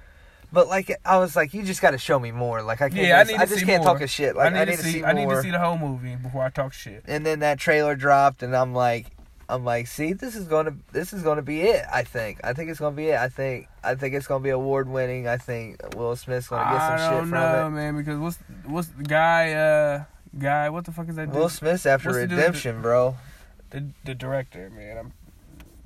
But 0.51 0.67
like, 0.67 0.91
I 1.03 1.17
was 1.17 1.36
like, 1.36 1.53
you 1.53 1.63
just 1.63 1.81
got 1.81 1.91
to 1.91 1.97
show 1.97 2.17
me 2.17 2.31
more. 2.31 2.62
Like, 2.62 2.81
I 2.81 2.89
can't. 2.89 3.08
Yeah, 3.08 3.19
I 3.19 3.23
just, 3.23 3.31
need 3.31 3.39
I 3.41 3.45
just 3.45 3.60
see 3.60 3.65
can't 3.65 3.84
more. 3.84 3.93
talk 3.93 4.01
a 4.01 4.08
shit. 4.08 4.36
Like, 4.36 4.53
I 4.53 4.63
need, 4.63 4.77
to 4.77 4.84
see. 4.84 4.99
more. 4.99 5.10
I 5.10 5.13
need 5.13 5.29
to 5.29 5.41
see 5.41 5.51
the 5.51 5.60
whole 5.60 5.77
movie 5.77 6.15
before 6.15 6.43
I 6.43 6.49
talk 6.49 6.71
shit. 6.71 7.03
and 7.08 7.25
then 7.25 7.39
that 7.39 7.60
trailer 7.60 7.95
dropped, 7.95 8.41
and 8.41 8.55
I'm 8.55 8.73
like, 8.73 9.08
I'm 9.47 9.63
like, 9.63 9.88
see, 9.88 10.13
this 10.13 10.36
is 10.36 10.45
gonna 10.45 10.75
this 10.91 11.13
is 11.13 11.21
gonna 11.23 11.41
be 11.41 11.62
it. 11.62 11.86
I 11.91 12.03
think. 12.03 12.39
I 12.43 12.53
think 12.53 12.69
it's 12.69 12.79
gonna 12.79 12.95
be 12.95 13.10
it. 13.10 13.17
I 13.17 13.29
think 13.29 13.67
I 13.84 13.95
think 13.95 14.15
it's 14.15 14.27
gonna 14.27 14.43
be 14.43 14.49
award 14.49 14.89
winning. 14.89 15.27
I 15.27 15.38
think 15.38 15.95
Will 15.95 16.15
Smith's 16.15 16.47
gonna 16.47 16.63
get 16.71 16.79
some 16.79 16.93
I 16.93 16.97
shit 16.97 17.12
don't 17.12 17.21
from 17.21 17.31
know, 17.31 17.67
it. 17.67 17.69
man, 17.71 17.97
because 17.97 18.17
what's 18.19 18.38
what's 18.65 18.88
the 18.88 19.03
guy? 19.03 19.53
Uh, 19.53 20.03
guy, 20.38 20.69
what 20.69 20.86
the 20.86 20.91
fuck 20.91 21.10
is 21.10 21.15
that? 21.15 21.30
Will 21.30 21.43
dude? 21.43 21.52
Smith's 21.52 21.86
after 21.86 22.10
What's 22.10 22.19
the 22.21 22.28
redemption, 22.36 22.82
bro. 22.82 23.17
the 23.71 23.88
the 24.04 24.15
director, 24.15 24.69
man. 24.69 24.98
I'm 24.98 25.13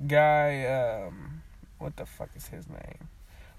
guy. 0.06 0.64
Um, 0.66 1.42
what 1.78 1.96
the 1.96 2.06
fuck 2.06 2.30
is 2.36 2.48
his 2.48 2.68
name? 2.68 3.08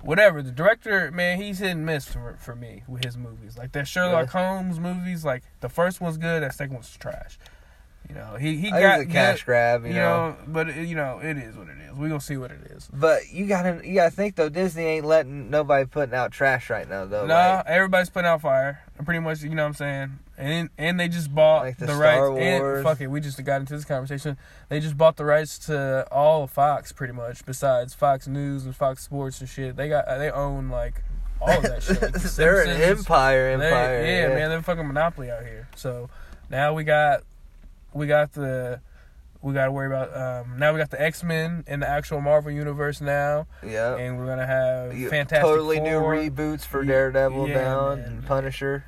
Whatever 0.02 0.42
the 0.42 0.52
director, 0.52 1.12
man, 1.12 1.40
he's 1.40 1.60
hit 1.60 1.72
and 1.72 1.86
miss 1.86 2.06
for, 2.08 2.36
for 2.40 2.56
me 2.56 2.82
with 2.88 3.04
his 3.04 3.18
movies. 3.18 3.56
Like 3.58 3.72
that 3.74 3.88
Sherlock 3.88 4.30
Holmes 4.30 4.80
movies, 4.80 5.24
like 5.24 5.44
the 5.60 5.70
first 5.70 6.02
one's 6.02 6.18
good, 6.18 6.42
that 6.42 6.56
second 6.56 6.74
one's 6.74 6.96
trash. 6.98 7.38
You 8.10 8.16
know, 8.16 8.36
he 8.36 8.58
he 8.58 8.72
I 8.72 8.82
got 8.82 8.98
think 9.00 9.12
a 9.12 9.14
cash 9.14 9.40
good, 9.42 9.46
grab, 9.46 9.82
you, 9.84 9.90
you 9.90 9.94
know. 9.96 10.30
know, 10.32 10.38
but 10.48 10.70
it, 10.70 10.88
you 10.88 10.96
know 10.96 11.20
it 11.22 11.38
is 11.38 11.56
what 11.56 11.68
it 11.70 11.78
is. 11.88 11.96
We 11.96 12.08
gonna 12.10 12.20
see 12.20 12.36
what 12.36 12.50
it 12.52 12.62
is. 12.72 12.90
But 12.92 13.32
you 13.32 13.46
gotta 13.46 13.80
you 13.88 13.94
gotta 13.94 14.10
think 14.10 14.36
though, 14.36 14.50
Disney 14.50 14.86
ain't 14.86 15.06
letting 15.06 15.52
nobody 15.52 15.86
putting 15.86 16.16
out 16.16 16.32
trash 16.32 16.72
right 16.72 16.90
now 16.90 17.06
though. 17.06 17.28
no, 17.28 17.34
like- 17.36 17.66
everybody's 17.68 18.10
putting 18.10 18.28
out 18.28 18.42
fire. 18.42 18.82
Pretty 19.06 19.20
much, 19.20 19.42
you 19.42 19.50
know 19.50 19.64
what 19.64 19.68
I'm 19.70 19.74
saying. 19.76 20.20
And 20.38 20.70
and 20.78 21.00
they 21.00 21.08
just 21.08 21.34
bought 21.34 21.66
Like 21.66 21.78
the 21.78 21.86
the, 21.88 21.96
rights. 21.96 22.40
And 22.40 22.84
fuck 22.84 23.00
it, 23.02 23.08
we 23.08 23.20
just 23.22 23.44
got 23.44 23.60
into 23.62 23.76
this 23.76 23.86
conversation. 23.86 24.38
They 24.70 24.80
just 24.80 24.98
bought 24.98 25.18
the 25.18 25.26
rights 25.26 25.60
to 25.68 26.08
all 26.12 26.44
of 26.44 26.52
Fox, 26.52 26.92
pretty 26.92 27.14
much. 27.14 27.46
Besides 27.46 27.94
Fox 27.94 28.28
News 28.28 28.66
and 28.66 28.76
Fox 28.76 29.04
Sports 29.04 29.40
and 29.40 29.50
shit, 29.50 29.76
they 29.76 29.88
got 29.90 30.06
they 30.08 30.32
own 30.32 30.70
like 30.70 31.04
all 31.40 31.58
of 31.58 31.64
that 31.64 31.84
shit. 31.84 32.02
Like 32.02 32.14
the 32.14 32.34
they're 32.38 32.64
an 32.64 32.70
empire, 32.82 33.58
They- 33.58 33.66
empire. 33.68 34.06
yeah, 34.06 34.28
man, 34.30 34.50
they're 34.50 34.62
fucking 34.62 34.88
monopoly 34.88 35.30
out 35.30 35.44
here. 35.44 35.68
So 35.76 36.10
now 36.50 36.74
we 36.74 36.84
got 36.84 37.22
we 37.94 38.08
got 38.08 38.34
the 38.34 38.82
we 39.42 39.54
got 39.54 39.66
to 39.66 39.72
worry 39.72 39.88
about 39.88 40.16
um 40.16 40.58
now 40.60 40.72
we 40.74 40.80
got 40.80 40.90
the 40.92 41.02
X 41.02 41.24
Men 41.24 41.64
in 41.68 41.80
the 41.80 41.90
actual 41.90 42.22
Marvel 42.22 42.52
universe 42.52 43.02
now, 43.02 43.48
Yeah. 43.66 43.96
and 43.98 44.18
we're 44.18 44.28
gonna 44.28 44.46
have 44.48 44.98
You- 44.98 45.10
Fantastic 45.10 45.46
totally 45.46 45.80
new 45.80 46.00
reboots 46.00 46.62
for 46.66 46.84
Yeah, 46.84 46.92
Daredevil 46.94 47.50
yeah, 47.50 47.56
now 47.62 47.96
man. 47.96 48.00
and 48.06 48.26
Punisher. 48.26 48.86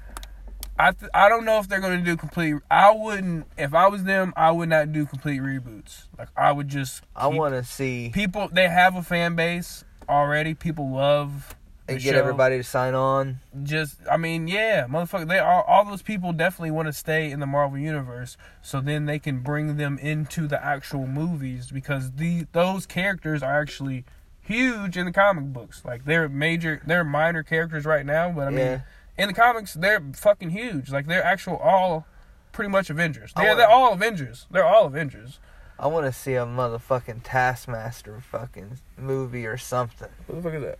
I 0.78 0.92
th- 0.92 1.12
I 1.14 1.30
don't 1.30 1.46
know 1.46 1.60
if 1.60 1.68
they're 1.68 1.80
gonna 1.80 2.02
do 2.02 2.18
complete. 2.18 2.56
I 2.72 2.92
wouldn't 2.92 3.46
if 3.58 3.74
I 3.76 3.88
was 3.88 4.04
them. 4.06 4.34
I 4.36 4.50
would 4.52 4.70
not 4.70 4.92
do 4.92 5.06
complete 5.06 5.40
reboots. 5.42 6.08
Like 6.18 6.30
I 6.36 6.52
would 6.52 6.68
just. 6.68 7.04
I 7.16 7.28
want 7.28 7.54
to 7.54 7.64
see 7.64 8.10
people. 8.14 8.50
They 8.52 8.68
have 8.70 8.96
a 8.96 9.04
fan 9.04 9.36
base 9.36 9.84
already. 10.10 10.56
People 10.56 10.90
love 10.92 11.56
and 11.88 12.00
get 12.02 12.14
show. 12.14 12.20
everybody 12.20 12.58
to 12.58 12.64
sign 12.64 12.94
on. 12.94 13.40
Just 13.64 13.98
I 14.10 14.18
mean, 14.18 14.48
yeah, 14.48 14.86
motherfucker. 14.88 15.28
They 15.28 15.40
are 15.40 15.64
all 15.64 15.86
those 15.86 16.02
people 16.02 16.34
definitely 16.34 16.72
want 16.72 16.88
to 16.88 16.94
stay 16.94 17.30
in 17.32 17.40
the 17.40 17.46
Marvel 17.46 17.78
universe, 17.78 18.38
so 18.62 18.80
then 18.82 19.06
they 19.06 19.20
can 19.20 19.40
bring 19.42 19.78
them 19.78 19.98
into 20.00 20.48
the 20.48 20.64
actual 20.64 21.08
movies 21.08 21.72
because 21.72 22.12
the 22.14 22.48
those 22.52 22.86
characters 22.86 23.44
are 23.44 23.62
actually 23.62 24.06
huge 24.42 24.98
in 24.98 25.06
the 25.06 25.12
comic 25.12 25.46
books. 25.46 25.84
Like 25.86 26.06
they're 26.06 26.28
major, 26.30 26.82
they're 26.86 27.04
minor 27.04 27.44
characters 27.44 27.86
right 27.86 28.06
now, 28.06 28.32
but 28.32 28.48
I 28.48 28.52
mean 28.52 28.84
in 29.18 29.28
the 29.28 29.34
comics, 29.34 29.74
they're 29.74 30.02
fucking 30.16 30.50
huge. 30.50 30.90
Like 30.92 31.08
they're 31.08 31.24
actual 31.24 31.58
all 31.58 32.08
pretty 32.52 32.70
much 32.70 32.90
Avengers. 32.90 33.32
I 33.36 33.42
They're, 33.42 33.50
wanna- 33.52 33.58
they're 33.62 33.70
all 33.70 33.94
Avengers. 33.94 34.48
They're 34.52 34.66
all 34.66 34.86
Avengers. 34.86 35.40
I 35.80 35.88
want 35.88 36.06
to 36.06 36.14
see 36.14 36.36
a 36.36 36.46
motherfucking 36.46 37.22
Taskmaster 37.24 38.20
fucking 38.22 38.80
movie 38.98 39.46
or 39.46 39.58
something. 39.58 40.08
What 40.28 40.36
the 40.36 40.42
fuck 40.42 40.54
is 40.54 40.62
that? 40.64 40.80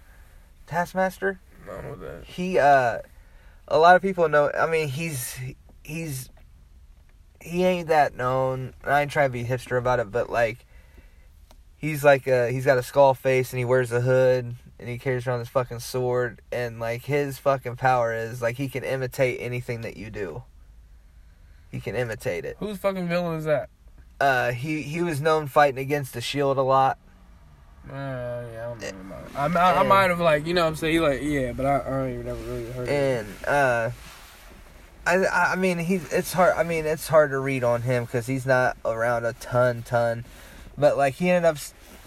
Taskmaster? 0.68 1.40
I 1.70 1.74
don't 1.74 1.84
know 1.84 1.96
that. 1.96 2.26
He 2.26 2.58
uh 2.58 3.00
a 3.68 3.78
lot 3.78 3.96
of 3.96 4.02
people 4.02 4.28
know 4.30 4.52
I 4.58 4.68
mean 4.68 4.88
he's 4.90 5.38
he's 5.84 6.30
he 7.42 7.66
ain't 7.66 7.90
that 7.90 8.16
known. 8.16 8.74
I 8.84 9.02
ain't 9.02 9.12
trying 9.12 9.30
to 9.30 9.34
be 9.34 9.44
hipster 9.44 9.78
about 9.78 10.00
it, 10.00 10.12
but 10.12 10.30
like 10.30 10.66
he's 11.76 12.04
like 12.04 12.28
uh 12.28 12.48
he's 12.48 12.66
got 12.66 12.78
a 12.78 12.84
skull 12.84 13.14
face 13.14 13.52
and 13.52 13.60
he 13.60 13.66
wears 13.66 13.92
a 13.92 14.02
hood 14.02 14.56
and 14.80 14.90
he 14.90 14.98
carries 14.98 15.28
around 15.28 15.40
this 15.40 15.50
fucking 15.50 15.80
sword 15.80 16.42
and 16.52 16.80
like 16.80 17.04
his 17.04 17.38
fucking 17.38 17.76
power 17.76 18.14
is 18.14 18.42
like 18.42 18.58
he 18.58 18.68
can 18.68 18.84
imitate 18.84 19.40
anything 19.42 19.82
that 19.82 19.98
you 19.98 20.10
do. 20.10 20.44
He 21.72 21.80
can 21.80 21.96
imitate 21.96 22.46
it. 22.46 22.56
Whose 22.60 22.78
fucking 22.78 23.08
villain 23.08 23.38
is 23.38 23.46
that? 23.46 23.70
Uh 24.20 24.52
he 24.52 24.82
he 24.84 25.02
was 25.02 25.22
known 25.22 25.48
fighting 25.48 25.80
against 25.80 26.14
the 26.14 26.22
shield 26.22 26.58
a 26.58 26.62
lot. 26.62 26.98
Uh, 27.90 27.94
yeah, 27.94 28.74
I 28.76 28.76
don't 28.80 29.10
know. 29.10 29.16
I, 29.36 29.46
I, 29.46 29.80
I 29.80 29.84
might 29.84 30.10
have 30.10 30.20
like 30.20 30.46
you 30.46 30.54
know 30.54 30.62
what 30.64 30.70
I'm 30.70 30.76
saying. 30.78 31.02
Like 31.02 31.22
yeah, 31.22 31.52
but 31.52 31.66
I, 31.66 31.80
I 31.80 31.90
don't 31.90 32.14
even 32.14 32.26
never 32.26 32.40
really 32.44 32.72
heard. 32.72 32.84
of 32.84 32.90
it. 32.90 33.26
and 33.26 33.46
uh 33.46 33.92
I 35.06 35.26
I 35.52 35.56
mean 35.58 35.80
he's 35.80 36.12
it's 36.14 36.32
hard 36.32 36.56
I 36.56 36.64
mean 36.64 36.86
it's 36.86 37.08
hard 37.10 37.32
to 37.32 37.40
read 37.40 37.64
on 37.64 37.82
him 37.82 38.08
cuz 38.08 38.26
he's 38.28 38.46
not 38.46 38.78
around 38.86 39.26
a 39.26 39.34
ton 39.34 39.84
ton 39.84 40.24
but 40.78 40.98
like 40.98 41.16
he 41.16 41.30
ended 41.30 41.50
up 41.50 41.58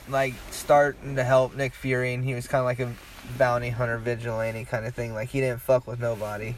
like 0.09 0.33
starting 0.51 1.17
to 1.17 1.25
help 1.25 1.55
Nick 1.55 1.75
Fury 1.75 2.15
and 2.15 2.25
he 2.25 2.33
was 2.35 2.49
kind 2.49 2.61
of 2.61 2.65
like 2.65 2.81
a 2.81 2.91
bounty 3.37 3.69
hunter 3.71 3.99
vigilante 3.99 4.65
kind 4.65 4.87
of 4.87 4.95
thing 4.95 5.13
like 5.13 5.29
he 5.29 5.41
didn't 5.41 5.61
fuck 5.61 5.87
with 5.87 6.01
nobody 6.01 6.55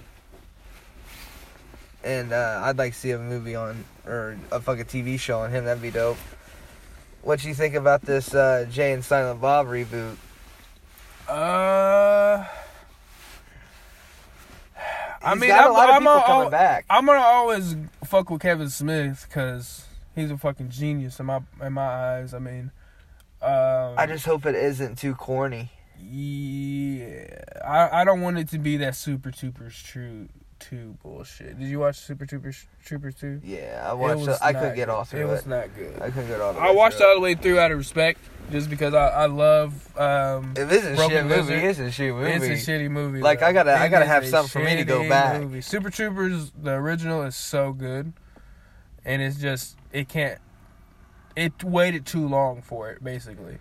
and 2.05 2.33
uh 2.33 2.61
I'd 2.63 2.79
like 2.79 2.93
to 2.93 2.99
see 2.99 3.11
a 3.11 3.19
movie 3.19 3.57
on 3.57 3.85
or 4.07 4.39
a 4.53 4.61
fucking 4.61 4.85
TV 4.85 5.19
show 5.19 5.41
on 5.41 5.51
him 5.51 5.65
that'd 5.65 5.83
be 5.83 5.91
dope 5.91 6.19
what 7.29 7.45
you 7.45 7.53
think 7.53 7.75
about 7.75 8.01
this 8.01 8.35
uh 8.35 8.67
Jay 8.71 8.93
and 8.95 9.05
Silent 9.05 9.39
Bob 9.39 9.67
reboot? 9.67 10.17
Uh, 11.29 12.43
I 15.23 15.35
mean, 15.35 15.53
I'm, 15.53 15.71
lot 15.71 15.91
of 15.91 15.97
I'm, 15.97 16.01
people 16.01 16.13
al- 16.13 16.23
coming 16.23 16.51
back. 16.51 16.87
I'm 16.89 17.05
gonna 17.05 17.21
always 17.21 17.77
fuck 18.07 18.31
with 18.31 18.41
Kevin 18.41 18.71
Smith 18.71 19.27
because 19.29 19.85
he's 20.15 20.31
a 20.31 20.39
fucking 20.39 20.71
genius 20.71 21.21
in 21.21 21.27
my 21.27 21.41
in 21.61 21.75
my 21.75 21.83
eyes. 21.83 22.33
I 22.33 22.39
mean, 22.39 22.71
um, 23.43 23.95
I 23.99 24.07
just 24.07 24.25
hope 24.25 24.47
it 24.47 24.55
isn't 24.55 24.97
too 24.97 25.15
corny. 25.15 25.71
yeah, 26.03 27.43
I 27.63 28.01
I 28.01 28.05
don't 28.05 28.23
want 28.23 28.39
it 28.39 28.49
to 28.49 28.59
be 28.59 28.79
that 28.79 28.97
Super 28.97 29.31
Troopers 29.31 29.83
true 29.83 30.31
two 30.59 30.97
bullshit. 31.03 31.59
Did 31.59 31.69
you 31.69 31.79
watch 31.81 31.97
Super 31.97 32.27
Troopers 32.27 32.67
Troopers 32.85 33.15
two? 33.15 33.41
Yeah, 33.45 33.87
I 33.89 33.93
watched. 33.93 34.19
was 34.21 34.29
it. 34.29 34.39
I 34.43 34.53
couldn't 34.53 34.75
get 34.77 34.87
good. 34.87 34.89
all 34.89 35.05
through 35.05 35.21
It 35.21 35.25
it. 35.25 35.27
was 35.27 35.47
not 35.47 35.75
good. 35.77 35.95
I 36.01 36.11
couldn't 36.11 36.29
get 36.29 36.41
all 36.41 36.53
the 36.53 36.61
I 36.61 36.71
way 36.71 36.77
watched 36.77 37.01
it 37.01 37.05
all 37.05 37.15
the 37.15 37.21
way 37.21 37.35
through 37.35 37.59
out 37.59 37.71
of 37.73 37.79
respect, 37.79 38.21
just 38.51 38.69
because 38.71 38.95
I 38.95 39.09
I 39.09 39.27
love 39.27 39.73
um. 39.99 40.55
If 40.57 40.71
it's 40.71 40.87
a 40.87 40.95
Broken 40.95 41.29
shit 41.29 41.39
movie, 41.39 41.55
it's 41.55 41.79
a 41.79 41.91
shit 41.91 42.15
movie. 42.15 42.31
It's 42.31 42.69
a 42.69 42.71
shitty 42.71 42.91
movie. 42.91 43.21
Like, 43.21 43.41
though. 43.41 43.47
I 43.47 43.53
gotta- 43.53 43.79
I 43.79 43.89
gotta 43.89 44.07
have 44.07 44.27
something 44.27 44.49
for 44.51 44.65
me 44.65 44.77
to 44.77 44.85
go 44.85 45.01
shitty 45.03 45.09
back. 45.09 45.41
Movie. 45.41 45.61
Super 45.61 45.91
Troopers, 45.91 46.51
the 46.53 46.73
original, 46.73 47.23
is 47.23 47.37
so 47.37 47.73
good, 47.73 48.13
and 49.05 49.23
it's 49.23 49.37
just 49.37 49.77
it 49.93 50.09
can't. 50.09 50.39
It 51.37 51.63
waited 51.63 52.05
too 52.05 52.27
long 52.27 52.63
for 52.63 52.91
it. 52.91 53.03
Basically, 53.05 53.59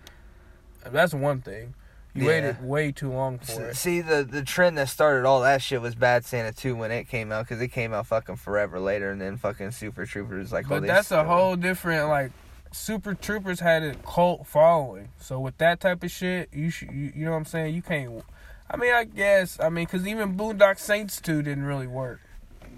that's 0.84 1.14
one 1.14 1.40
thing. 1.42 1.74
You 2.14 2.22
Yeah. 2.22 2.28
waited 2.28 2.64
way 2.64 2.92
too 2.92 3.12
long 3.12 3.38
for 3.38 3.68
it. 3.70 3.76
See, 3.76 4.00
the 4.00 4.24
the 4.24 4.42
trend 4.42 4.78
that 4.78 4.88
started 4.88 5.26
all 5.26 5.40
that 5.42 5.62
shit 5.62 5.80
was 5.80 5.94
Bad 5.94 6.24
Santa 6.24 6.52
2 6.52 6.74
when 6.74 6.90
it 6.90 7.04
came 7.08 7.30
out 7.30 7.46
because 7.46 7.60
it 7.60 7.68
came 7.68 7.92
out 7.92 8.06
fucking 8.06 8.36
forever 8.36 8.80
later, 8.80 9.10
and 9.10 9.20
then 9.20 9.36
fucking 9.36 9.72
Super 9.72 10.06
Troopers 10.06 10.52
like. 10.52 10.68
But 10.68 10.84
that's 10.86 11.10
a 11.10 11.24
whole 11.24 11.56
different 11.56 12.08
like. 12.08 12.32
Super 12.70 13.14
Troopers 13.14 13.60
had 13.60 13.82
a 13.82 13.94
cult 13.94 14.46
following, 14.46 15.08
so 15.18 15.40
with 15.40 15.56
that 15.56 15.80
type 15.80 16.02
of 16.02 16.10
shit, 16.10 16.50
you 16.52 16.68
should, 16.68 16.90
you, 16.90 17.12
you 17.16 17.24
know 17.24 17.30
what 17.30 17.38
I'm 17.38 17.44
saying. 17.46 17.74
You 17.74 17.80
can't. 17.80 18.22
I 18.70 18.76
mean, 18.76 18.92
I 18.92 19.04
guess. 19.04 19.58
I 19.58 19.70
mean, 19.70 19.86
because 19.86 20.06
even 20.06 20.36
Boondock 20.36 20.78
Saints 20.78 21.18
two 21.20 21.40
didn't 21.42 21.64
really 21.64 21.86
work. 21.86 22.20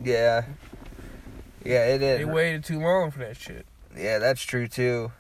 Yeah. 0.03 0.45
Yeah, 1.65 1.87
it 1.87 1.99
They 1.99 2.25
waited 2.25 2.65
too 2.65 2.81
long 2.81 3.11
for 3.11 3.19
that 3.19 3.37
shit. 3.37 3.67
Yeah, 3.97 4.19
that's 4.19 4.43
true 4.43 4.69
too. 4.69 5.13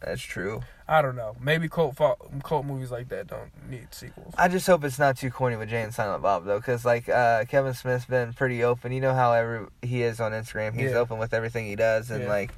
That's 0.00 0.22
true. 0.22 0.62
I 0.88 1.02
don't 1.02 1.16
know. 1.16 1.34
Maybe 1.40 1.68
cult 1.68 1.96
cult 2.44 2.64
movies 2.64 2.90
like 2.92 3.08
that 3.08 3.26
don't 3.26 3.50
need 3.68 3.88
sequels. 3.92 4.32
I 4.38 4.46
just 4.48 4.66
hope 4.68 4.84
it's 4.84 4.98
not 5.00 5.16
too 5.16 5.30
corny 5.30 5.56
with 5.56 5.68
Jay 5.68 5.82
and 5.82 5.92
Silent 5.92 6.22
Bob 6.22 6.44
though, 6.44 6.58
because 6.58 6.84
like 6.84 7.08
uh, 7.08 7.44
Kevin 7.46 7.74
Smith's 7.74 8.04
been 8.06 8.32
pretty 8.32 8.62
open. 8.62 8.92
You 8.92 9.00
know 9.00 9.14
how 9.14 9.32
every 9.32 9.66
he 9.82 10.02
is 10.02 10.20
on 10.20 10.30
Instagram. 10.32 10.74
He's 10.74 10.92
Yeah. 10.92 10.98
open 10.98 11.18
with 11.18 11.34
everything 11.34 11.66
he 11.66 11.74
does, 11.74 12.10
and 12.10 12.22
Yeah. 12.24 12.28
like 12.28 12.52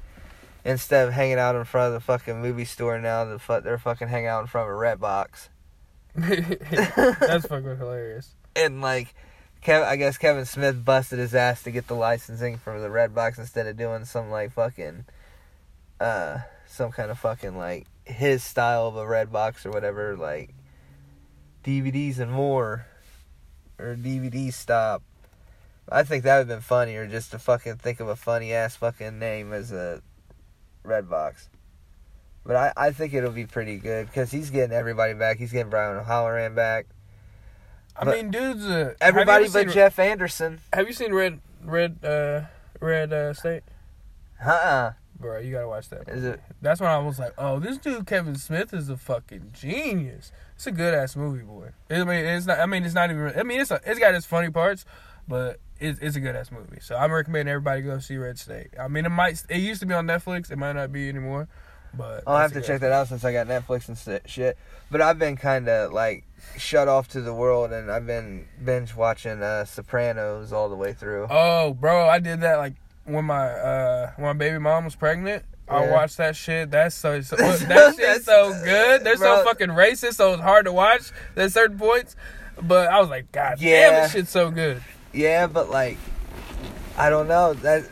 instead 0.63 1.07
of 1.07 1.13
hanging 1.13 1.39
out 1.39 1.55
in 1.55 1.63
front 1.63 1.87
of 1.87 1.93
the 1.93 1.99
fucking 2.01 2.39
movie 2.41 2.65
store 2.65 2.99
now, 2.99 3.25
the 3.25 3.39
fu- 3.39 3.61
they're 3.61 3.77
fucking 3.79 4.09
hanging 4.09 4.27
out 4.27 4.41
in 4.41 4.47
front 4.47 4.69
of 4.69 4.75
a 4.75 4.77
red 4.77 4.99
box. 4.99 5.49
That's 6.15 7.47
fucking 7.47 7.77
hilarious. 7.77 8.35
And 8.55 8.81
like, 8.81 9.15
Kev, 9.63 9.83
I 9.83 9.95
guess 9.95 10.17
Kevin 10.17 10.45
Smith 10.45 10.83
busted 10.85 11.17
his 11.17 11.33
ass 11.33 11.63
to 11.63 11.71
get 11.71 11.87
the 11.87 11.95
licensing 11.95 12.57
for 12.57 12.79
the 12.79 12.89
red 12.91 13.15
box 13.15 13.37
instead 13.39 13.67
of 13.67 13.75
doing 13.77 14.05
some 14.05 14.29
like 14.29 14.51
fucking, 14.53 15.05
uh, 15.99 16.39
some 16.67 16.91
kind 16.91 17.09
of 17.09 17.17
fucking 17.19 17.57
like 17.57 17.87
his 18.09 18.43
style 18.43 18.87
of 18.87 18.95
a 18.95 19.07
red 19.07 19.31
box 19.31 19.65
or 19.65 19.71
whatever, 19.71 20.15
like 20.17 20.53
DVDs 21.63 22.19
and 22.19 22.31
more, 22.31 22.85
or 23.77 23.95
DVD 23.95 24.51
stop. 24.51 25.03
I 25.91 26.03
think 26.03 26.23
that 26.23 26.33
would 26.37 26.39
have 26.41 26.47
been 26.47 26.61
funnier 26.61 27.07
just 27.07 27.31
to 27.31 27.39
fucking 27.39 27.77
think 27.77 27.99
of 27.99 28.07
a 28.07 28.15
funny 28.15 28.53
ass 28.53 28.75
fucking 28.75 29.17
name 29.17 29.53
as 29.53 29.71
a 29.71 30.01
red 30.83 31.09
box. 31.09 31.49
But 32.45 32.55
I, 32.55 32.73
I 32.77 32.91
think 32.91 33.13
it'll 33.13 33.31
be 33.31 33.45
pretty 33.45 33.77
good 33.77 34.07
because 34.07 34.31
he's 34.31 34.49
getting 34.49 34.75
everybody 34.75 35.13
back. 35.13 35.37
He's 35.37 35.51
getting 35.51 35.69
Brian 35.69 35.97
O'Halloran 35.97 36.55
back. 36.55 36.85
I 37.95 38.05
But 38.05 38.15
mean, 38.15 38.31
dudes. 38.31 38.65
Uh, 38.65 38.93
Everybody 39.01 39.45
have 39.45 39.53
you 39.53 39.59
ever 39.59 39.65
but 39.65 39.71
seen, 39.71 39.75
Jeff 39.75 39.99
Anderson. 39.99 40.59
Have 40.73 40.87
you 40.87 40.93
seen 40.93 41.13
Red 41.13 41.41
Red 41.63 42.03
uh 42.03 42.41
Red 42.79 43.11
uh 43.11 43.33
State? 43.33 43.63
Uh-uh. 44.43 44.93
Bro. 45.19 45.39
You 45.39 45.51
gotta 45.51 45.67
watch 45.67 45.89
that. 45.89 46.07
Is 46.09 46.23
it? 46.23 46.41
That's 46.61 46.79
when 46.79 46.89
I 46.89 46.97
was 46.99 47.19
like, 47.19 47.33
oh, 47.37 47.59
this 47.59 47.77
dude 47.77 48.07
Kevin 48.07 48.35
Smith 48.35 48.73
is 48.73 48.89
a 48.89 48.97
fucking 48.97 49.51
genius. 49.53 50.31
It's 50.55 50.67
a 50.67 50.71
good 50.71 50.93
ass 50.93 51.15
movie, 51.15 51.43
boy. 51.43 51.71
I 51.89 52.03
mean, 52.03 52.25
it's 52.25 52.45
not. 52.45 52.59
I 52.59 52.65
mean, 52.65 52.83
it's 52.83 52.95
not 52.95 53.11
even. 53.11 53.33
I 53.37 53.43
mean, 53.43 53.61
it's 53.61 53.71
a, 53.71 53.79
it's 53.85 53.99
got 53.99 54.15
its 54.15 54.25
funny 54.25 54.49
parts, 54.49 54.85
but 55.27 55.59
it's, 55.79 55.99
it's 55.99 56.15
a 56.15 56.19
good 56.19 56.35
ass 56.35 56.51
movie. 56.51 56.79
So 56.81 56.95
I'm 56.95 57.11
recommending 57.11 57.51
everybody 57.51 57.81
go 57.81 57.99
see 57.99 58.17
Red 58.17 58.39
State. 58.39 58.69
I 58.79 58.87
mean, 58.87 59.05
it 59.05 59.09
might. 59.09 59.43
It 59.49 59.59
used 59.59 59.81
to 59.81 59.85
be 59.85 59.93
on 59.93 60.07
Netflix. 60.07 60.51
It 60.51 60.57
might 60.57 60.73
not 60.73 60.91
be 60.91 61.09
anymore. 61.09 61.47
But 61.93 62.23
I'll 62.27 62.37
have 62.37 62.53
to 62.53 62.61
check 62.61 62.81
that 62.81 62.91
out 62.91 63.07
since 63.07 63.23
I 63.23 63.33
got 63.33 63.47
Netflix 63.47 63.87
and 63.87 64.21
shit. 64.29 64.57
But 64.91 65.01
I've 65.01 65.17
been 65.17 65.35
kind 65.35 65.67
of 65.67 65.91
like 65.91 66.23
shut 66.57 66.87
off 66.87 67.07
to 67.09 67.21
the 67.21 67.33
world, 67.33 67.71
and 67.71 67.91
I've 67.91 68.05
been 68.05 68.47
binge 68.63 68.95
watching 68.95 69.41
uh, 69.41 69.65
Sopranos 69.65 70.53
all 70.53 70.69
the 70.69 70.75
way 70.75 70.93
through. 70.93 71.27
Oh, 71.29 71.73
bro, 71.73 72.07
I 72.07 72.19
did 72.19 72.41
that 72.41 72.57
like 72.57 72.75
when 73.09 73.25
my 73.25 73.47
uh 73.47 74.11
when 74.15 74.27
my 74.27 74.33
baby 74.33 74.59
mom 74.59 74.85
was 74.85 74.95
pregnant. 74.95 75.43
I 75.67 75.91
watched 75.91 76.17
that 76.17 76.35
shit. 76.35 76.71
That's 76.71 76.95
so, 76.95 77.21
so 77.21 77.35
that 77.35 77.95
shit's 77.95 78.25
so 78.25 78.51
good. 78.63 79.03
They're 79.03 79.17
so 79.17 79.43
fucking 79.43 79.69
racist, 79.69 80.15
so 80.15 80.33
it's 80.33 80.41
hard 80.41 80.65
to 80.65 80.71
watch 80.71 81.11
at 81.35 81.51
certain 81.51 81.77
points. 81.77 82.15
But 82.59 82.89
I 82.89 82.99
was 82.99 83.09
like, 83.09 83.31
God 83.31 83.59
damn, 83.59 83.93
this 84.01 84.11
shit's 84.13 84.31
so 84.31 84.49
good. 84.49 84.81
Yeah, 85.13 85.45
but 85.45 85.69
like, 85.69 85.97
I 86.97 87.09
don't 87.11 87.27
know 87.27 87.53
that. 87.53 87.85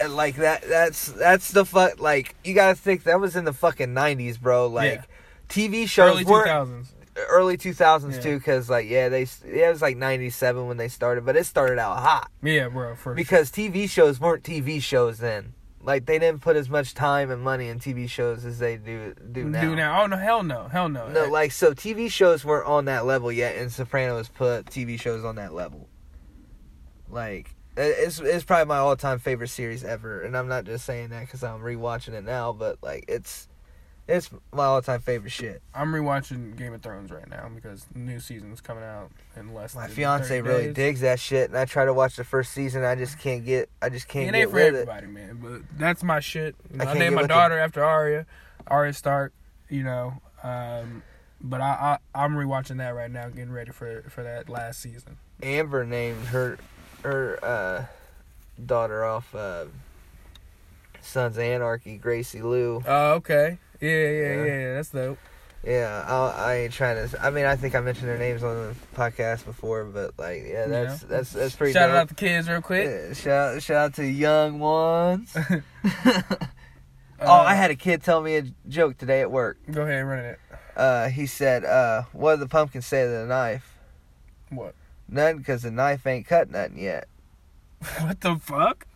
and, 0.00 0.16
Like 0.16 0.36
that, 0.36 0.62
that's 0.66 1.12
that's 1.12 1.50
the 1.52 1.66
fuck. 1.66 2.00
Like 2.00 2.34
you 2.42 2.54
gotta 2.54 2.74
think 2.74 3.04
that 3.04 3.20
was 3.20 3.36
in 3.36 3.44
the 3.44 3.52
fucking 3.52 3.92
nineties, 3.92 4.38
bro. 4.38 4.68
Like 4.68 4.94
Yeah. 5.00 5.04
TV 5.48 5.86
shows 5.88 6.22
Early 6.22 6.24
thousands. 6.24 6.92
Early 7.28 7.56
two 7.56 7.72
thousands 7.72 8.16
Yeah. 8.16 8.22
too, 8.22 8.38
because 8.38 8.68
like 8.70 8.88
yeah, 8.88 9.08
they 9.08 9.22
yeah, 9.46 9.68
it 9.68 9.72
was 9.72 9.82
like 9.82 9.96
ninety 9.96 10.30
seven 10.30 10.66
when 10.68 10.76
they 10.76 10.88
started, 10.88 11.24
but 11.24 11.36
it 11.36 11.44
started 11.44 11.78
out 11.78 11.98
hot 11.98 12.30
Yeah, 12.42 12.68
bro. 12.68 12.94
For 12.96 13.14
because 13.14 13.50
TV 13.50 13.88
shows 13.88 14.20
weren't 14.20 14.42
TV 14.42 14.80
shows 14.82 15.18
then. 15.18 15.54
Like 15.82 16.06
they 16.06 16.18
didn't 16.18 16.42
put 16.42 16.56
as 16.56 16.68
much 16.68 16.94
time 16.94 17.30
and 17.30 17.40
money 17.42 17.68
in 17.68 17.78
TV 17.78 18.08
shows 18.08 18.44
as 18.44 18.58
they 18.58 18.76
do 18.76 19.14
do 19.32 19.44
now. 19.44 19.60
do 19.60 19.76
now. 19.76 20.02
Oh 20.02 20.06
no, 20.06 20.16
hell 20.16 20.42
no, 20.42 20.66
hell 20.68 20.88
no. 20.88 21.08
No, 21.08 21.26
like 21.26 21.52
so 21.52 21.72
TV 21.72 22.10
shows 22.10 22.44
weren't 22.44 22.66
on 22.66 22.86
that 22.86 23.06
level 23.06 23.30
yet, 23.30 23.56
and 23.56 23.70
Sopranos 23.70 24.28
put 24.28 24.66
TV 24.66 25.00
shows 25.00 25.24
on 25.24 25.36
that 25.36 25.54
level. 25.54 25.88
Like 27.08 27.54
it's 27.76 28.18
it's 28.20 28.44
probably 28.44 28.66
my 28.66 28.78
all 28.78 28.96
time 28.96 29.18
favorite 29.18 29.48
series 29.48 29.84
ever, 29.84 30.22
and 30.22 30.36
I'm 30.36 30.48
not 30.48 30.64
just 30.64 30.84
saying 30.84 31.10
that 31.10 31.20
because 31.20 31.44
I'm 31.44 31.60
rewatching 31.60 32.14
it 32.14 32.24
now, 32.24 32.52
but 32.52 32.78
like 32.82 33.04
it's 33.06 33.48
it's 34.08 34.30
my 34.52 34.64
all 34.64 34.82
time 34.82 35.00
favorite 35.00 35.30
shit. 35.32 35.62
I'm 35.74 35.92
rewatching 35.92 36.56
Game 36.56 36.72
of 36.72 36.82
Thrones 36.82 37.10
right 37.10 37.28
now 37.28 37.50
because 37.54 37.86
the 37.92 37.98
new 37.98 38.20
season's 38.20 38.60
coming 38.60 38.84
out 38.84 39.10
in 39.36 39.52
less. 39.52 39.74
My 39.74 39.88
fiance 39.88 40.40
really 40.40 40.66
days. 40.66 40.74
digs 40.74 41.00
that 41.00 41.18
shit, 41.18 41.50
and 41.50 41.58
I 41.58 41.64
try 41.64 41.84
to 41.84 41.92
watch 41.92 42.16
the 42.16 42.24
first 42.24 42.52
season. 42.52 42.84
I 42.84 42.94
just 42.94 43.18
can't 43.18 43.44
get 43.44 43.68
I 43.82 43.88
just 43.88 44.06
can't 44.08 44.28
It 44.28 44.32
get 44.32 44.38
ain't 44.42 44.50
for 44.50 44.56
with 44.56 44.74
it. 44.74 44.88
everybody, 44.88 45.06
man. 45.08 45.38
But 45.42 45.62
that's 45.78 46.02
my 46.04 46.20
shit. 46.20 46.54
I 46.78 46.84
I, 46.84 46.94
named 46.94 47.16
my 47.16 47.26
daughter 47.26 47.58
after 47.58 47.82
Arya, 47.82 48.26
Arya 48.66 48.92
Stark. 48.92 49.32
You 49.68 49.82
know, 49.82 50.20
um, 50.44 51.02
but 51.40 51.60
I, 51.60 51.98
I 52.14 52.24
I'm 52.24 52.34
rewatching 52.36 52.76
that 52.78 52.90
right 52.94 53.10
now, 53.10 53.28
getting 53.28 53.50
ready 53.50 53.72
for 53.72 54.02
for 54.08 54.22
that 54.22 54.48
last 54.48 54.80
season. 54.80 55.16
Amber 55.42 55.84
named 55.84 56.26
her 56.26 56.58
her 57.02 57.38
uh, 57.44 57.84
daughter 58.64 59.04
off 59.04 59.34
uh, 59.34 59.64
Sons 61.00 61.36
of 61.36 61.42
Anarchy, 61.42 61.96
Gracie 61.96 62.42
Lou. 62.42 62.82
Oh, 62.86 63.12
okay. 63.14 63.58
Yeah, 63.80 63.90
yeah, 63.90 64.34
Yeah. 64.34 64.44
yeah. 64.44 64.74
That's 64.74 64.90
dope. 64.90 65.18
Yeah, 65.64 66.04
I, 66.06 66.50
I 66.52 66.54
ain't 66.58 66.72
trying 66.72 67.08
to. 67.08 67.24
I 67.24 67.30
mean, 67.30 67.44
I 67.44 67.56
think 67.56 67.74
I 67.74 67.80
mentioned 67.80 68.08
their 68.08 68.18
names 68.18 68.44
on 68.44 68.54
the 68.68 68.74
podcast 68.94 69.44
before, 69.44 69.84
but 69.84 70.12
like, 70.16 70.44
yeah, 70.46 70.66
that's 70.66 71.02
Yeah. 71.02 71.08
that's 71.08 71.32
that's 71.32 71.56
pretty. 71.56 71.72
Shout 71.72 71.88
dope. 71.88 71.96
out 71.98 72.08
the 72.08 72.14
kids 72.14 72.48
real 72.48 72.60
quick. 72.62 72.86
Yeah, 72.88 73.12
shout 73.14 73.62
shout 73.62 73.76
out 73.76 73.94
to 73.94 74.06
young 74.06 74.60
ones. 74.60 75.34
Uh, 75.34 75.60
oh, 77.20 77.32
I 77.32 77.54
had 77.54 77.70
a 77.72 77.74
kid 77.74 78.02
tell 78.04 78.22
me 78.22 78.36
a 78.36 78.42
joke 78.68 78.96
today 78.98 79.22
at 79.22 79.30
work. 79.32 79.58
Go 79.70 79.82
ahead, 79.82 80.00
and 80.00 80.08
run 80.08 80.18
it. 80.24 80.38
Uh, 80.76 81.08
he 81.08 81.26
said, 81.26 81.64
uh, 81.64 82.02
"What 82.12 82.32
did 82.36 82.40
the 82.40 82.48
pumpkin 82.48 82.82
say 82.82 83.02
to 83.02 83.10
the 83.10 83.26
knife?" 83.26 83.76
What? 84.50 84.74
Nothing, 85.08 85.38
because 85.38 85.62
the 85.62 85.70
knife 85.72 86.06
ain't 86.06 86.26
cut 86.26 86.50
nothing 86.50 86.78
yet. 86.78 87.08
What 88.00 88.20
the 88.20 88.36
fuck? 88.36 88.86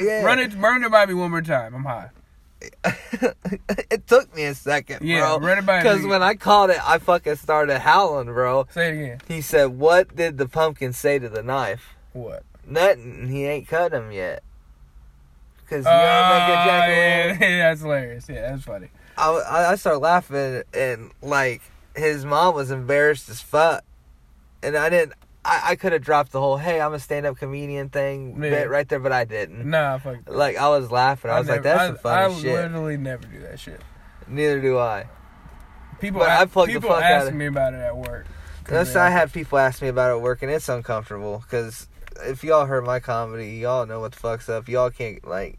Yeah, 0.00 0.22
Run 0.22 0.38
it, 0.38 0.58
burn 0.60 0.84
it 0.84 0.90
by 0.90 1.04
me 1.06 1.14
one 1.14 1.30
more 1.30 1.42
time. 1.42 1.74
I'm 1.74 1.84
high. 1.84 2.10
it 3.90 4.06
took 4.06 4.34
me 4.34 4.44
a 4.44 4.54
second, 4.54 5.06
Yeah, 5.06 5.36
bro. 5.36 5.46
run 5.46 5.58
it 5.58 5.66
by. 5.66 5.78
Because 5.78 6.04
when 6.06 6.22
I 6.22 6.34
called 6.34 6.70
it, 6.70 6.78
I 6.82 6.98
fucking 6.98 7.36
started 7.36 7.78
howling, 7.80 8.26
bro. 8.26 8.66
Say 8.70 8.88
it 8.88 8.92
again. 9.02 9.18
He 9.28 9.40
said, 9.40 9.66
"What 9.78 10.14
did 10.14 10.38
the 10.38 10.48
pumpkin 10.48 10.92
say 10.92 11.18
to 11.18 11.28
the 11.28 11.42
knife?" 11.42 11.94
What? 12.12 12.42
Nothing. 12.66 13.28
He 13.28 13.44
ain't 13.46 13.68
cut 13.68 13.92
him 13.92 14.10
yet. 14.12 14.42
Cause 15.68 15.84
you 15.84 15.90
Oh, 15.90 15.94
know, 15.94 16.28
make 16.30 16.48
a 16.48 16.64
jack 16.64 16.88
oh, 16.88 17.44
yeah, 17.44 17.58
that's 17.68 17.80
hilarious. 17.80 18.28
Yeah, 18.28 18.50
that's 18.50 18.64
funny. 18.64 18.88
I 19.16 19.70
I 19.70 19.74
started 19.76 20.00
laughing 20.00 20.62
and 20.74 21.10
like 21.22 21.62
his 21.96 22.24
mom 22.24 22.54
was 22.54 22.70
embarrassed 22.70 23.28
as 23.28 23.40
fuck, 23.40 23.82
and 24.62 24.76
I 24.76 24.88
didn't. 24.90 25.14
I, 25.44 25.60
I 25.70 25.76
could 25.76 25.92
have 25.92 26.02
dropped 26.02 26.32
the 26.32 26.40
whole 26.40 26.56
"Hey, 26.56 26.80
I'm 26.80 26.94
a 26.94 26.98
stand-up 26.98 27.36
comedian" 27.36 27.90
thing 27.90 28.34
Yeah. 28.42 28.50
bit 28.50 28.70
right 28.70 28.88
there, 28.88 28.98
but 29.00 29.12
I 29.12 29.24
didn't. 29.24 29.68
Nah, 29.68 29.98
fuck. 29.98 30.18
Like 30.26 30.56
I 30.56 30.68
was 30.70 30.90
laughing. 30.90 31.30
I 31.30 31.38
was 31.38 31.48
like, 31.48 31.62
"That's 31.62 32.00
the 32.00 32.08
I, 32.08 32.28
funny 32.28 32.34
I 32.34 32.40
shit." 32.40 32.52
literally 32.54 32.96
never 32.96 33.26
do 33.26 33.40
that 33.40 33.60
shit. 33.60 33.80
Neither 34.26 34.60
do 34.60 34.78
I. 34.78 35.06
People, 36.00 36.20
But 36.20 36.30
I 36.30 36.44
plugged 36.46 36.72
the 36.74 36.80
fuck 36.80 36.90
out 36.90 37.02
ask 37.02 37.28
of- 37.28 37.34
me 37.34 37.46
about 37.46 37.74
it 37.74 37.78
at 37.78 37.96
work. 37.96 38.26
That's 38.66 38.96
I 38.96 39.10
had 39.10 39.32
people 39.32 39.58
ask 39.58 39.82
me 39.82 39.88
about 39.88 40.10
it 40.10 40.14
at 40.16 40.22
work, 40.22 40.42
and 40.42 40.50
it's 40.50 40.68
uncomfortable 40.68 41.38
because 41.44 41.88
if 42.24 42.42
y'all 42.42 42.64
heard 42.66 42.84
my 42.86 42.98
comedy, 43.00 43.48
y'all 43.56 43.84
know 43.86 44.00
what 44.00 44.12
the 44.12 44.18
fuck's 44.18 44.48
up. 44.48 44.68
Y'all 44.68 44.90
can't 44.90 45.26
like 45.26 45.58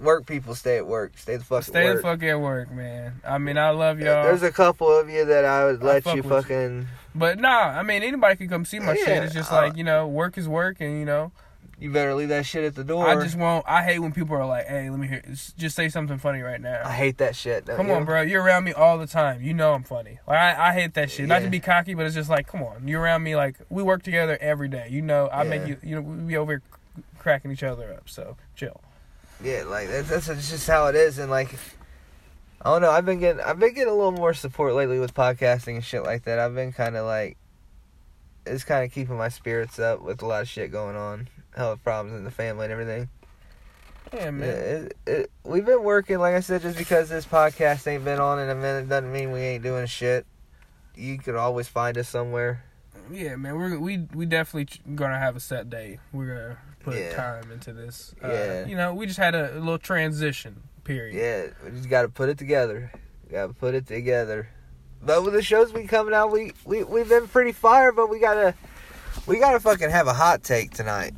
work. 0.00 0.26
People 0.26 0.54
stay 0.54 0.76
at 0.76 0.86
work. 0.86 1.12
Stay 1.16 1.36
the 1.36 1.44
fuck 1.44 1.62
Stay 1.64 1.86
at 1.86 1.88
the 1.88 1.94
work. 1.94 2.02
fuck 2.20 2.22
at 2.22 2.40
work, 2.40 2.70
man. 2.70 3.20
I 3.26 3.38
mean, 3.38 3.58
I 3.58 3.70
love 3.70 3.98
y'all, 4.00 4.24
There's 4.24 4.42
a 4.42 4.52
couple 4.52 4.90
of 4.90 5.08
you 5.10 5.24
that 5.26 5.44
I 5.44 5.64
would 5.64 5.82
I 5.82 5.86
let 5.86 6.04
fuck 6.04 6.16
you 6.16 6.22
with 6.22 6.30
you. 6.32 6.40
fucking. 6.42 6.86
but 7.14 7.38
nah. 7.38 7.48
I 7.48 7.82
mean, 7.82 8.02
anybody 8.02 8.36
can 8.36 8.48
come 8.48 8.64
see 8.64 8.78
my 8.80 8.94
shit. 8.94 9.22
It's 9.24 9.34
just 9.34 9.52
uh, 9.52 9.56
like 9.56 9.76
you 9.76 9.84
know, 9.84 10.06
work 10.06 10.38
is 10.38 10.48
work, 10.48 10.80
and 10.80 10.98
you 10.98 11.04
know, 11.04 11.32
You 11.80 11.90
better 11.92 12.14
leave 12.14 12.28
that 12.30 12.44
shit 12.46 12.64
at 12.64 12.74
the 12.74 12.82
door. 12.84 13.06
I 13.08 13.14
just 13.22 13.36
won't. 13.36 13.64
I 13.68 13.82
hate 13.84 13.98
when 14.00 14.12
people 14.12 14.34
are 14.36 14.46
like, 14.46 14.66
"Hey, 14.66 14.90
let 14.90 14.98
me 14.98 15.06
hear. 15.08 15.22
Just 15.56 15.76
say 15.76 15.88
something 15.88 16.18
funny 16.18 16.40
right 16.42 16.60
now." 16.60 16.82
I 16.84 16.92
hate 16.92 17.18
that 17.18 17.36
shit. 17.36 17.66
Come 17.66 17.88
you? 17.88 17.94
on, 17.94 18.04
bro. 18.04 18.20
You're 18.22 18.42
around 18.42 18.64
me 18.64 18.72
all 18.72 18.98
the 18.98 19.06
time. 19.06 19.42
You 19.42 19.54
know 19.54 19.72
I'm 19.74 19.84
funny. 19.84 20.18
Like 20.26 20.38
I, 20.38 20.70
I 20.70 20.72
hate 20.72 20.94
that 20.94 21.10
shit. 21.10 21.28
Not 21.28 21.42
to 21.42 21.48
be 21.48 21.60
cocky, 21.60 21.94
but 21.94 22.04
it's 22.06 22.14
just 22.16 22.28
like, 22.30 22.46
come 22.48 22.62
on. 22.62 22.88
You're 22.88 23.00
around 23.00 23.22
me. 23.22 23.36
Like 23.36 23.56
we 23.68 23.82
work 23.84 24.02
together 24.02 24.36
every 24.40 24.68
day. 24.68 24.88
You 24.90 25.02
know, 25.02 25.26
I 25.28 25.42
Yeah. 25.44 25.48
make 25.50 25.66
you. 25.68 25.76
You 25.82 25.94
know, 25.96 26.00
we 26.02 26.16
be 26.24 26.36
over 26.36 26.52
here 26.52 26.62
cracking 27.18 27.52
each 27.52 27.62
other 27.62 27.92
up. 27.94 28.08
So 28.08 28.36
chill. 28.56 28.80
Yeah, 29.42 29.64
like 29.66 29.88
that's, 29.88 30.08
that's 30.08 30.26
just 30.26 30.66
how 30.66 30.86
it 30.86 30.94
is, 30.94 31.18
and 31.18 31.30
like. 31.30 31.54
I 32.60 32.72
don't 32.72 32.82
know. 32.82 32.90
I've 32.90 33.06
been 33.06 33.20
getting 33.20 33.40
I've 33.40 33.60
been 33.60 33.72
getting 33.72 33.92
a 33.92 33.94
little 33.94 34.10
more 34.10 34.34
support 34.34 34.74
lately 34.74 34.98
with 34.98 35.14
podcasting 35.14 35.76
and 35.76 35.84
shit 35.84 36.02
like 36.02 36.24
that. 36.24 36.40
I've 36.40 36.56
been 36.56 36.72
kind 36.72 36.96
of 36.96 37.06
like, 37.06 37.36
it's 38.44 38.64
kind 38.64 38.84
of 38.84 38.92
keeping 38.92 39.16
my 39.16 39.28
spirits 39.28 39.78
up 39.78 40.02
with 40.02 40.22
a 40.22 40.26
lot 40.26 40.42
of 40.42 40.48
shit 40.48 40.72
going 40.72 40.96
on, 40.96 41.28
health 41.56 41.84
problems 41.84 42.18
in 42.18 42.24
the 42.24 42.32
family 42.32 42.64
and 42.64 42.72
everything. 42.72 43.08
Yeah, 44.12 44.30
man. 44.32 44.48
it, 44.48 44.96
it, 45.06 45.30
we've 45.44 45.64
been 45.64 45.84
working, 45.84 46.18
like 46.18 46.34
I 46.34 46.40
said, 46.40 46.62
just 46.62 46.76
because 46.76 47.08
this 47.08 47.26
podcast 47.26 47.86
ain't 47.86 48.04
been 48.04 48.18
on 48.18 48.40
in 48.40 48.48
a 48.48 48.54
minute 48.56 48.88
doesn't 48.88 49.12
mean 49.12 49.30
we 49.30 49.40
ain't 49.40 49.62
doing 49.62 49.86
shit. 49.86 50.26
You 50.96 51.16
could 51.18 51.36
always 51.36 51.68
find 51.68 51.96
us 51.96 52.08
somewhere. 52.08 52.64
Yeah, 53.10 53.36
man. 53.36 53.56
We're 53.56 53.78
we 53.78 53.98
we 54.12 54.26
definitely 54.26 54.64
ch- 54.64 54.80
gonna 54.96 55.18
have 55.18 55.36
a 55.36 55.40
set 55.40 55.70
day. 55.70 56.00
We're 56.12 56.26
gonna 56.26 56.58
put 56.80 56.96
Yeah. 56.96 57.14
time 57.14 57.50
into 57.52 57.72
this. 57.72 58.14
Uh, 58.22 58.28
Yeah. 58.28 58.66
You 58.66 58.76
know, 58.76 58.94
we 58.94 59.06
just 59.06 59.18
had 59.18 59.34
a, 59.34 59.52
a 59.56 59.58
little 59.58 59.78
transition 59.78 60.62
period. 60.84 61.14
Yeah, 61.16 61.52
we 61.70 61.76
just 61.76 61.88
got 61.90 62.02
to 62.02 62.08
put 62.08 62.28
it 62.28 62.38
together. 62.38 62.90
Got 63.30 63.48
to 63.48 63.52
put 63.54 63.74
it 63.74 63.86
together. 63.86 64.48
But 65.02 65.22
with 65.24 65.34
the 65.34 65.42
shows 65.42 65.72
we 65.72 65.86
coming 65.86 66.12
out, 66.14 66.32
we 66.32 66.52
we 66.64 66.82
we've 66.82 67.08
been 67.08 67.28
pretty 67.28 67.52
fire, 67.52 67.92
but 67.92 68.10
we 68.10 68.18
gotta 68.18 68.54
we 69.26 69.38
gotta 69.38 69.60
fucking 69.60 69.90
have 69.90 70.08
a 70.08 70.12
hot 70.12 70.42
take 70.42 70.72
tonight. 70.72 71.14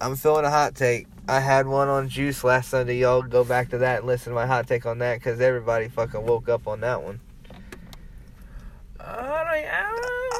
I'm 0.00 0.14
feeling 0.16 0.44
a 0.44 0.50
hot 0.50 0.74
take. 0.74 1.06
I 1.26 1.40
had 1.40 1.66
one 1.66 1.88
on 1.88 2.10
Juice 2.10 2.44
last 2.44 2.68
Sunday. 2.68 2.98
Y'all 2.98 3.22
go 3.22 3.42
back 3.42 3.70
to 3.70 3.78
that 3.78 4.00
and 4.00 4.06
listen 4.06 4.32
to 4.32 4.34
my 4.34 4.44
hot 4.46 4.66
take 4.66 4.84
on 4.84 4.98
that 4.98 5.14
because 5.20 5.40
everybody 5.40 5.88
fucking 5.88 6.26
woke 6.26 6.50
up 6.50 6.68
on 6.68 6.80
that 6.80 7.02
one. 7.02 7.20
Uh, 9.00 9.04
I 9.04 9.14
don't, 9.44 9.66
I 9.70 9.90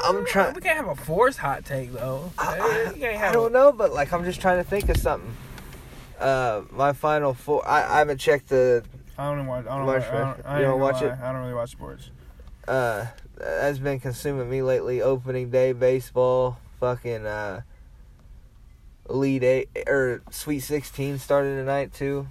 I'm 0.04 0.24
don't- 0.24 0.54
We 0.54 0.60
can't 0.60 0.76
have 0.76 0.88
a 0.88 0.94
forced 0.96 1.38
hot 1.38 1.64
take 1.64 1.92
though. 1.92 2.30
I, 2.38 2.92
I, 3.02 3.28
I 3.28 3.32
don't 3.32 3.52
know, 3.52 3.72
but 3.72 3.92
like 3.92 4.12
I'm 4.12 4.24
just 4.24 4.40
trying 4.40 4.58
to 4.62 4.64
think 4.68 4.88
of 4.88 4.96
something. 4.96 5.34
Uh, 6.18 6.62
my 6.70 6.92
final 6.92 7.34
four. 7.34 7.66
I, 7.66 7.96
I 7.96 7.98
haven't 7.98 8.18
checked 8.18 8.48
the. 8.50 8.84
I 9.18 9.34
don't 9.34 9.46
watch. 9.46 9.66
I 9.66 9.76
don't, 9.78 9.86
Watch 9.86 10.02
watch, 10.02 10.12
I 10.12 10.18
don't. 10.18 10.46
I 10.46 10.58
You 10.60 10.64
ain't 10.64 10.72
don't 10.72 10.80
watch 10.80 11.02
lie, 11.02 11.08
it? 11.08 11.18
I 11.20 11.32
don't 11.32 11.42
really 11.42 11.54
watch 11.54 11.70
sports. 11.70 12.10
Uh, 12.66 13.06
has 13.40 13.78
been 13.78 14.00
consuming 14.00 14.48
me 14.48 14.62
lately. 14.62 15.02
Opening 15.02 15.50
day 15.50 15.72
baseball, 15.72 16.58
fucking 16.80 17.26
uh, 17.26 17.62
Elite 19.08 19.42
Eight 19.42 19.68
or 19.86 20.22
Sweet 20.30 20.60
Sixteen 20.60 21.18
started 21.18 21.56
tonight 21.56 21.92
too. 21.92 22.26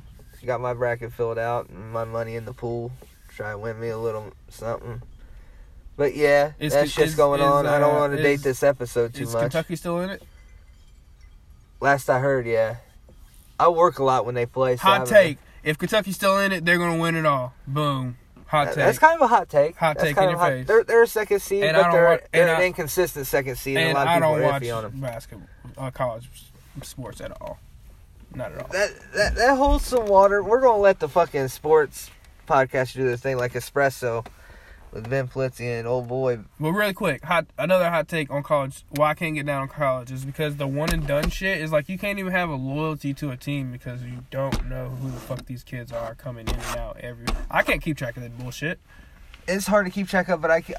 Got 0.45 0.59
my 0.59 0.73
bracket 0.73 1.13
filled 1.13 1.37
out 1.37 1.69
and 1.69 1.91
my 1.93 2.03
money 2.03 2.35
in 2.35 2.43
the 2.45 2.53
pool. 2.53 2.91
Try 3.29 3.51
and 3.53 3.61
win 3.61 3.79
me 3.79 3.87
a 3.89 3.97
little 3.97 4.33
something. 4.49 5.01
But 5.95 6.15
yeah, 6.15 6.53
Is- 6.59 6.73
that 6.73 6.89
shit's 6.89 7.11
is- 7.11 7.15
going 7.15 7.39
is, 7.41 7.45
on. 7.45 7.67
I 7.67 7.79
don't 7.79 7.95
uh, 7.95 7.99
want 7.99 8.15
to 8.17 8.21
date 8.21 8.41
this 8.41 8.63
episode 8.63 9.13
too 9.13 9.23
Is 9.23 9.33
much. 9.33 9.41
Is 9.43 9.43
Kentucky 9.43 9.75
still 9.75 9.99
in 9.99 10.09
it? 10.09 10.23
Last 11.79 12.09
I 12.09 12.19
heard, 12.19 12.45
yeah. 12.45 12.77
I 13.59 13.67
work 13.67 13.99
a 13.99 14.03
lot 14.03 14.25
when 14.25 14.35
they 14.35 14.45
play. 14.45 14.77
So 14.77 14.83
Hot 14.83 15.05
take: 15.05 15.37
If 15.63 15.77
Kentucky's 15.77 16.15
still 16.15 16.39
in 16.39 16.51
it, 16.51 16.65
they're 16.65 16.77
gonna 16.77 16.97
win 16.99 17.15
it 17.15 17.25
all. 17.25 17.53
Boom. 17.67 18.17
Hot 18.47 18.67
take. 18.67 18.75
That's 18.75 18.99
kind 18.99 19.15
of 19.15 19.21
a 19.21 19.27
hot 19.27 19.49
take. 19.49 19.75
Hot 19.77 19.97
That's 19.97 20.09
take 20.09 20.17
in 20.17 20.29
your 20.29 20.37
hot- 20.37 20.49
face. 20.51 20.67
They're, 20.67 20.83
they're 20.83 21.03
a 21.03 21.07
second 21.07 21.41
seed, 21.41 21.63
And 21.63 21.75
but 21.75 21.91
they're, 21.91 22.05
wa- 22.09 22.17
they're 22.31 22.55
an 22.55 22.61
inconsistent 22.61 23.25
second 23.27 23.55
seed. 23.57 23.77
And, 23.77 23.89
and 23.89 23.97
a 23.97 23.99
lot 23.99 24.07
of 24.07 24.09
I 24.09 24.13
people 24.19 24.29
don't 24.29 24.39
are 24.39 24.51
watch 24.51 24.69
on 24.69 24.83
them. 24.83 25.01
basketball, 25.01 25.47
uh, 25.77 25.91
college 25.91 26.29
sports 26.83 27.19
at 27.21 27.31
all. 27.41 27.59
Not 28.35 28.51
at 28.51 28.61
all. 28.61 28.67
That, 28.69 28.89
that 29.15 29.35
that 29.35 29.57
holds 29.57 29.85
some 29.85 30.05
water. 30.07 30.43
We're 30.43 30.61
gonna 30.61 30.81
let 30.81 30.99
the 30.99 31.09
fucking 31.09 31.47
sports 31.49 32.09
podcast 32.47 32.93
do 32.93 33.05
their 33.05 33.17
thing, 33.17 33.37
like 33.37 33.53
Espresso 33.53 34.25
with 34.93 35.09
Ben 35.09 35.27
Flitzy 35.27 35.79
and 35.79 35.87
old 35.87 36.07
boy. 36.07 36.39
Well, 36.59 36.71
really 36.71 36.93
quick, 36.93 37.23
hot 37.25 37.47
another 37.57 37.89
hot 37.89 38.07
take 38.07 38.29
on 38.31 38.43
college. 38.43 38.85
Why 38.89 39.11
I 39.11 39.13
can't 39.15 39.35
get 39.35 39.45
down 39.45 39.63
on 39.63 39.67
college 39.67 40.11
is 40.11 40.23
because 40.23 40.57
the 40.57 40.67
one 40.67 40.93
and 40.93 41.05
done 41.07 41.29
shit 41.29 41.59
is 41.59 41.71
like 41.71 41.89
you 41.89 41.97
can't 41.97 42.19
even 42.19 42.31
have 42.31 42.49
a 42.49 42.55
loyalty 42.55 43.13
to 43.15 43.31
a 43.31 43.37
team 43.37 43.71
because 43.71 44.03
you 44.03 44.23
don't 44.29 44.69
know 44.69 44.89
who 44.89 45.09
the 45.09 45.19
fuck 45.19 45.45
these 45.45 45.63
kids 45.63 45.91
are 45.91 46.15
coming 46.15 46.47
in 46.47 46.55
and 46.55 46.77
out 46.77 46.97
every. 46.99 47.25
I 47.49 47.63
can't 47.63 47.81
keep 47.81 47.97
track 47.97 48.15
of 48.17 48.23
that 48.23 48.37
bullshit. 48.37 48.79
It's 49.47 49.67
hard 49.67 49.85
to 49.85 49.91
keep 49.91 50.07
track 50.07 50.29
of, 50.29 50.41
but 50.41 50.51
I 50.51 50.61
can, 50.61 50.75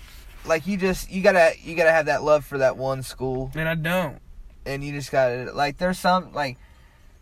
like 0.47 0.67
you 0.67 0.77
just 0.77 1.11
you 1.11 1.23
gotta 1.23 1.53
you 1.63 1.75
gotta 1.75 1.93
have 1.93 2.07
that 2.07 2.23
love 2.23 2.45
for 2.45 2.59
that 2.59 2.77
one 2.77 3.03
school, 3.03 3.51
And 3.55 3.69
I 3.69 3.75
don't. 3.75 4.21
and 4.65 4.85
you 4.85 4.93
just 4.93 5.11
gotta 5.11 5.51
like 5.53 5.79
there's 5.79 5.99
some 5.99 6.33
like. 6.33 6.57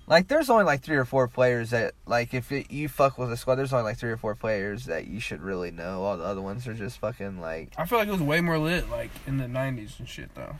Like 0.06 0.28
there's 0.28 0.50
only 0.50 0.64
like 0.64 0.82
three 0.82 0.96
or 0.96 1.04
four 1.04 1.28
players 1.28 1.70
that 1.70 1.94
like 2.06 2.34
if 2.34 2.50
it, 2.52 2.70
you 2.70 2.88
fuck 2.88 3.18
with 3.18 3.30
a 3.32 3.36
squad, 3.36 3.54
there's 3.56 3.72
only 3.72 3.84
like 3.84 3.98
three 3.98 4.10
or 4.10 4.16
four 4.16 4.34
players 4.34 4.86
that 4.86 5.06
you 5.06 5.20
should 5.20 5.40
really 5.40 5.70
know. 5.70 6.02
All 6.02 6.16
the 6.16 6.24
other 6.24 6.42
ones 6.42 6.66
are 6.66 6.74
just 6.74 6.98
fucking 6.98 7.40
like 7.40 7.72
I 7.78 7.86
feel 7.86 7.98
like 7.98 8.08
it 8.08 8.12
was 8.12 8.20
way 8.20 8.40
more 8.40 8.58
lit 8.58 8.90
like 8.90 9.10
in 9.26 9.38
the 9.38 9.44
'90s 9.46 9.98
and 10.00 10.08
shit 10.08 10.34
though. 10.34 10.56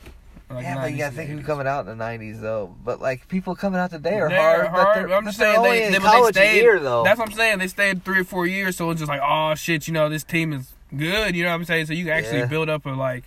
Like 0.48 0.64
yeah, 0.64 0.74
but 0.76 0.90
you 0.92 0.96
90s 0.96 0.98
gotta 0.98 1.16
think 1.16 1.30
who's 1.30 1.40
80s. 1.42 1.46
coming 1.46 1.66
out 1.66 1.86
in 1.88 1.98
the 1.98 2.04
'90s 2.04 2.40
though. 2.40 2.74
But 2.84 3.00
like 3.00 3.26
people 3.28 3.54
coming 3.56 3.80
out 3.80 3.90
today 3.90 4.20
are 4.20 4.28
They're 4.28 4.68
hard, 4.68 4.72
but 4.72 4.94
they're, 4.94 5.08
but 5.08 5.14
I'm 5.14 5.24
just 5.24 5.38
saying 5.38 5.62
they- 5.62 5.90
they- 5.90 5.98
they 5.98 6.30
stayed- 6.32 6.62
year 6.62 6.78
though. 6.78 7.02
That's 7.04 7.18
what 7.18 7.28
I'm 7.28 7.34
saying. 7.34 7.58
They 7.58 7.68
stayed 7.68 8.04
three 8.04 8.20
or 8.20 8.24
four 8.24 8.46
years, 8.46 8.76
so 8.76 8.90
it's 8.90 9.00
just 9.00 9.08
like, 9.08 9.20
oh 9.24 9.54
shit, 9.54 9.86
you 9.88 9.92
know, 9.94 10.08
this 10.08 10.24
team 10.24 10.52
is 10.52 10.72
good. 10.96 11.34
You 11.34 11.42
know 11.44 11.50
what 11.50 11.56
I'm 11.56 11.64
saying? 11.64 11.86
So 11.86 11.94
you 11.94 12.04
can 12.04 12.12
actually 12.12 12.38
Yeah. 12.40 12.46
build 12.46 12.68
up 12.68 12.86
a 12.86 12.90
like, 12.90 13.24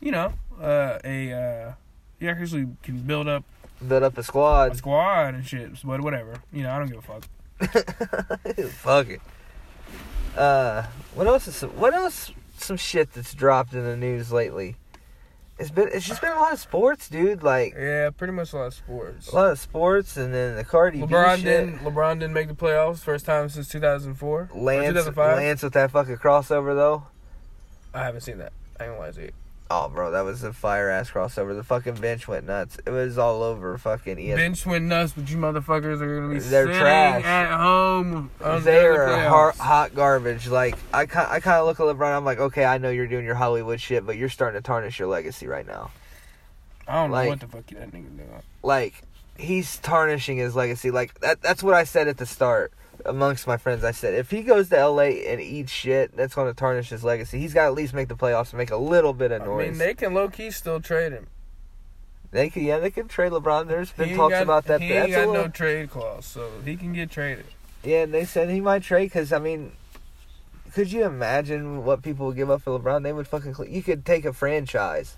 you 0.00 0.12
know, 0.12 0.32
uh, 0.62 0.98
a 1.02 1.32
uh, 1.32 1.72
you 2.20 2.28
actually 2.28 2.68
can 2.82 2.98
build 2.98 3.26
up 3.26 3.44
Build 3.88 4.02
up 4.02 4.16
a 4.16 4.20
a 4.20 4.24
squad. 4.24 4.76
squad 4.76 5.34
and 5.34 5.46
shit. 5.46 5.70
But 5.84 6.00
whatever, 6.00 6.34
you 6.52 6.62
know, 6.62 6.70
I 6.72 6.78
don't 6.78 6.88
give 6.88 6.98
a 6.98 7.02
fuck. 7.02 7.24
Fuck 8.70 9.08
it. 9.08 9.20
Uh, 10.36 10.82
what 11.14 11.26
else 11.26 11.46
is 11.46 11.56
some, 11.56 11.70
what 11.70 11.94
else? 11.94 12.32
Some 12.58 12.76
shit 12.76 13.12
that's 13.12 13.34
dropped 13.34 13.72
in 13.74 13.84
the 13.84 13.96
news 13.96 14.32
lately. 14.32 14.76
It's 15.58 15.70
been 15.70 15.88
it's 15.92 16.06
just 16.06 16.20
been 16.20 16.32
a 16.32 16.40
lot 16.40 16.52
of 16.52 16.58
sports, 16.58 17.08
dude. 17.08 17.44
Like 17.44 17.74
Yeah, 17.78 18.10
pretty 18.10 18.32
much 18.32 18.52
a 18.52 18.56
lot 18.56 18.66
of 18.66 18.74
sports. 18.74 19.28
a 19.28 19.34
lot 19.36 19.52
of 19.52 19.58
sports, 19.60 20.16
and 20.16 20.34
then 20.34 20.56
the 20.56 20.64
Cardi 20.64 20.98
LeBron 21.00 21.36
B 21.36 21.42
shit. 21.42 21.44
didn't. 21.44 21.78
LeBron 21.80 22.14
didn't 22.18 22.32
make 22.32 22.48
the 22.48 22.54
playoffs 22.54 22.98
first 22.98 23.24
time 23.24 23.48
since 23.48 23.68
two 23.68 23.78
thousand 23.78 24.14
four. 24.16 24.50
Lance 24.52 24.88
2005. 24.88 25.36
Lance 25.36 25.62
with 25.62 25.72
that 25.74 25.92
fucking 25.92 26.16
crossover 26.16 26.74
though. 26.74 27.06
I 27.92 28.02
haven't 28.02 28.22
seen 28.22 28.38
that. 28.38 28.52
I 28.80 28.84
ain't 28.84 28.92
gonna 28.94 29.00
lie 29.06 29.12
to 29.12 29.22
you. 29.22 29.32
Oh, 29.70 29.88
bro, 29.88 30.10
that 30.10 30.20
was 30.26 30.42
a 30.44 30.52
fire 30.52 30.90
ass 30.90 31.10
crossover. 31.10 31.56
The 31.56 31.62
fucking 31.64 31.94
bench 31.94 32.28
went 32.28 32.46
nuts. 32.46 32.76
It 32.84 32.90
was 32.90 33.16
all 33.16 33.42
over 33.42 33.76
fucking 33.78 34.18
ESPN. 34.18 34.36
Bench 34.36 34.66
went 34.66 34.84
nuts, 34.84 35.14
but 35.16 35.28
you 35.30 35.38
motherfuckers 35.38 36.00
are 36.02 36.20
gonna 36.20 36.34
be 36.34 36.38
They're 36.40 36.66
sitting 36.66 36.80
trash. 36.80 37.24
at 37.24 37.56
home. 37.58 38.30
They 38.38 38.44
are 38.84 39.08
playoffs. 39.08 39.28
hot, 39.28 39.56
hot 39.56 39.94
garbage. 39.94 40.48
Like 40.48 40.76
I, 40.92 41.00
I 41.02 41.06
kind 41.06 41.46
of 41.58 41.66
look 41.66 41.80
at 41.80 41.86
LeBron. 41.86 42.14
I'm 42.14 42.24
like, 42.26 42.38
okay, 42.40 42.64
I 42.66 42.76
know 42.78 42.90
you're 42.90 43.06
doing 43.06 43.24
your 43.24 43.36
Hollywood 43.36 43.80
shit, 43.80 44.04
but 44.04 44.16
you're 44.18 44.28
starting 44.28 44.60
to 44.60 44.66
tarnish 44.66 44.98
your 44.98 45.08
legacy 45.08 45.46
right 45.46 45.66
now. 45.66 45.90
I 46.86 46.94
don't 46.96 47.10
know 47.10 47.16
like- 47.16 47.28
what 47.30 47.40
the 47.40 47.46
fuck 47.48 47.66
that 47.68 47.90
nigga 47.90 48.16
doing. 48.16 48.42
Like 48.62 49.02
he's 49.38 49.78
tarnishing 49.78 50.36
his 50.36 50.54
legacy. 50.54 50.90
Like 50.90 51.18
that. 51.20 51.40
That's 51.40 51.62
what 51.62 51.72
I 51.74 51.84
said 51.84 52.06
at 52.06 52.18
the 52.18 52.26
start. 52.26 52.72
Amongst 53.06 53.46
my 53.46 53.56
friends, 53.56 53.84
I 53.84 53.90
said 53.90 54.14
if 54.14 54.30
he 54.30 54.42
goes 54.42 54.68
to 54.70 54.76
LA 54.88 55.02
and 55.28 55.40
eats 55.40 55.70
shit, 55.72 56.16
that's 56.16 56.34
going 56.34 56.48
to 56.48 56.54
tarnish 56.54 56.88
his 56.90 57.04
legacy. 57.04 57.38
He's 57.38 57.52
got 57.52 57.62
to 57.62 57.66
at 57.68 57.74
least 57.74 57.92
make 57.94 58.08
the 58.08 58.14
playoffs 58.16 58.50
and 58.50 58.58
make 58.58 58.70
a 58.70 58.76
little 58.76 59.12
bit 59.12 59.30
of 59.32 59.44
noise. 59.44 59.66
I 59.66 59.70
mean, 59.70 59.78
they 59.78 59.94
can 59.94 60.14
low 60.14 60.28
key 60.28 60.50
still 60.50 60.80
trade 60.80 61.12
him. 61.12 61.26
They 62.30 62.50
could, 62.50 62.62
yeah, 62.62 62.78
they 62.78 62.90
could 62.90 63.08
trade 63.08 63.32
LeBron. 63.32 63.68
There's 63.68 63.92
been 63.92 64.16
talks 64.16 64.32
got- 64.32 64.42
about 64.42 64.64
that. 64.66 64.80
He 64.80 64.92
ain't 64.92 65.10
got 65.12 65.28
little, 65.28 65.34
no 65.44 65.48
trade 65.48 65.90
clause, 65.90 66.24
so 66.26 66.48
he 66.64 66.76
can 66.76 66.92
get 66.92 67.10
traded. 67.10 67.46
Yeah, 67.84 68.02
and 68.04 68.14
they 68.14 68.24
said 68.24 68.48
he 68.50 68.60
might 68.60 68.82
trade 68.82 69.04
because 69.06 69.32
I 69.32 69.38
mean, 69.38 69.72
could 70.72 70.90
you 70.90 71.04
imagine 71.04 71.84
what 71.84 72.02
people 72.02 72.26
would 72.26 72.36
give 72.36 72.50
up 72.50 72.62
for 72.62 72.78
LeBron? 72.78 73.02
They 73.02 73.12
would 73.12 73.28
fucking. 73.28 73.54
You 73.68 73.82
could 73.82 74.04
take 74.06 74.24
a 74.24 74.32
franchise. 74.32 75.16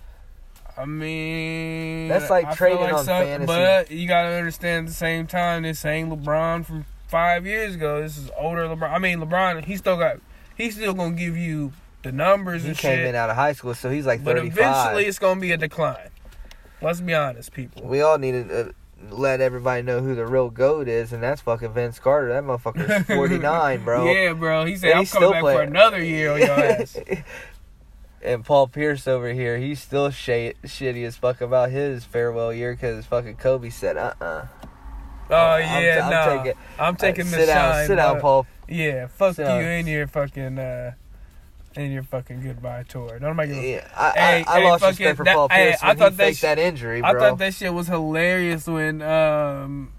I 0.77 0.85
mean, 0.85 2.07
That's 2.07 2.29
like 2.29 2.45
I 2.45 2.53
trading 2.53 2.91
on 2.91 3.03
some- 3.05 3.23
fantasy. 3.23 3.47
But 3.47 3.89
you 3.89 4.07
gotta 4.07 4.35
understand 4.35 4.85
at 4.87 4.89
the 4.89 4.95
same 4.95 5.25
time, 5.25 5.63
this 5.63 5.83
ain't 5.85 6.09
LeBron 6.11 6.65
from 6.65 6.85
five 7.07 7.45
years 7.45 7.75
ago. 7.75 8.01
This 8.01 8.17
is 8.17 8.29
older 8.37 8.67
LeBron. 8.67 8.91
I 8.91 8.99
mean, 8.99 9.19
LeBron, 9.19 9.65
he 9.65 9.77
still 9.77 9.97
got, 9.97 10.17
he's 10.55 10.75
still 10.75 10.93
gonna 10.93 11.15
give 11.15 11.35
you 11.37 11.73
the 12.03 12.11
numbers 12.11 12.63
He 12.63 12.69
and 12.69 12.77
came 12.77 12.97
shit. 12.99 13.07
in 13.07 13.15
out 13.15 13.29
of 13.29 13.35
high 13.35 13.53
school, 13.53 13.73
so 13.73 13.89
he's 13.89 14.05
like 14.05 14.23
but 14.23 14.37
35. 14.37 14.57
eventually, 14.57 15.05
it's 15.05 15.19
gonna 15.19 15.39
be 15.39 15.51
a 15.51 15.57
decline. 15.57 16.09
Let's 16.81 17.01
be 17.01 17.13
honest, 17.13 17.51
people. 17.53 17.83
we 17.83 18.01
all 18.01 18.17
need 18.19 18.33
to 18.33 18.59
uh, 18.69 18.71
let 19.09 19.41
everybody 19.41 19.81
know 19.81 19.99
who 20.01 20.13
the 20.15 20.25
real 20.27 20.49
goat 20.51 20.87
is, 20.87 21.11
and 21.11 21.23
that's 21.23 21.41
fucking 21.41 21.73
Vince 21.73 21.97
Carter. 21.99 22.29
That 22.29 22.43
motherfucker's 22.43 23.05
49, 23.07 23.83
bro. 23.83 24.11
Yeah, 24.11 24.33
bro. 24.33 24.65
He 24.65 24.75
said, 24.75 24.91
And 24.91 24.99
"I'm 24.99 25.05
coming 25.07 25.31
back 25.31 25.41
for 25.41 25.61
another 25.61 26.03
year 26.03 26.33
on 26.33 26.39
your 26.39 26.49
ass." 26.51 26.97
and 28.23 28.43
Paul 28.45 28.67
Pierce 28.67 29.07
over 29.07 29.31
here, 29.33 29.57
he's 29.57 29.79
still 29.81 30.09
sh- 30.11 30.53
shitty 30.65 31.05
as 31.05 31.15
fuck 31.15 31.41
about 31.41 31.71
his 31.71 32.03
farewell 32.03 32.51
year 32.53 32.73
because 32.73 33.05
fucking 33.05 33.37
Kobe 33.37 33.69
said, 33.69 33.97
uh 33.97 34.13
uh 34.21 34.45
Oh 35.29 35.35
I'm- 35.35 35.83
yeah, 35.83 36.01
I'm 36.05 36.11
no, 36.37 36.43
taking- 36.43 36.59
I'm 36.79 36.95
taking 36.95 37.25
the 37.25 37.31
sit 37.37 37.45
down, 37.47 37.73
shine. 37.73 37.87
sit 37.87 37.95
down. 37.95 38.19
Paul. 38.21 38.45
Yeah, 38.69 39.07
fuck 39.07 39.35
Sit 39.35 39.43
you 39.43 39.47
down. 39.47 39.61
and 39.63 39.87
your 39.87 40.07
fucking 40.07 40.59
uh, 40.59 40.91
and 41.75 41.93
your 41.93 42.03
fucking 42.03 42.41
goodbye 42.41 42.83
tour. 42.87 43.17
Nobody 43.19 43.53
give 43.53 43.63
a 43.63 43.67
Yeah, 43.67 43.87
I, 43.95 44.11
Hey, 44.11 44.43
I, 44.47 44.55
I 44.55 44.59
hey, 44.61 44.65
lost 44.69 44.81
fucking- 44.81 44.97
respect 45.05 45.17
for 45.17 45.23
that- 45.25 45.35
Paul 45.35 45.47
hey, 45.49 45.67
Pierce 45.69 45.83
I 45.83 45.87
when 45.89 45.97
thought 45.97 46.11
he 46.11 46.17
that 46.17 46.35
sh- 46.35 46.41
that 46.41 46.59
injury, 46.59 47.01
I 47.03 47.13
thought 47.13 47.37
that 47.37 47.53
shit 47.53 47.73
was 47.73 47.87
hilarious 47.87 48.67
when 48.67 49.01
um 49.01 49.91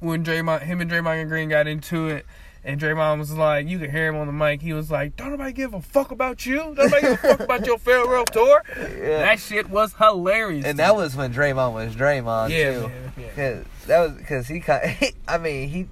when 0.00 0.24
Draymond 0.24 0.62
him 0.62 0.80
and 0.80 0.90
Draymond 0.90 1.28
Green 1.28 1.48
got 1.48 1.66
into 1.66 2.08
it 2.08 2.24
and 2.64 2.80
Draymond 2.80 3.18
was 3.18 3.32
like 3.32 3.68
you 3.68 3.78
could 3.78 3.90
hear 3.90 4.08
him 4.08 4.16
on 4.16 4.26
the 4.26 4.32
mic 4.32 4.62
he 4.62 4.72
was 4.72 4.90
like 4.90 5.16
don't 5.16 5.30
nobody 5.30 5.52
give 5.52 5.74
a 5.74 5.80
fuck 5.80 6.10
about 6.10 6.44
you 6.44 6.56
don't 6.56 6.76
nobody 6.76 7.02
give 7.02 7.12
a 7.12 7.16
fuck 7.16 7.40
about 7.40 7.66
your 7.66 7.78
farewell 7.78 8.24
tour 8.32 8.62
yeah. 8.76 9.18
that 9.18 9.40
shit 9.40 9.70
was 9.70 9.94
hilarious 9.94 10.64
and 10.64 10.76
to 10.76 10.82
that 10.82 10.96
was 10.96 11.16
when 11.16 11.32
Draymond 11.32 11.72
was 11.72 11.94
Draymond 11.94 12.50
yeah 12.50 12.80
too. 12.80 12.90
yeah. 13.20 13.28
Cause 13.34 13.64
that 13.88 14.00
was 14.00 14.12
because 14.12 14.46
he 14.46 14.60
kind. 14.60 14.96
I 15.28 15.38
mean, 15.38 15.68
he 15.68 15.88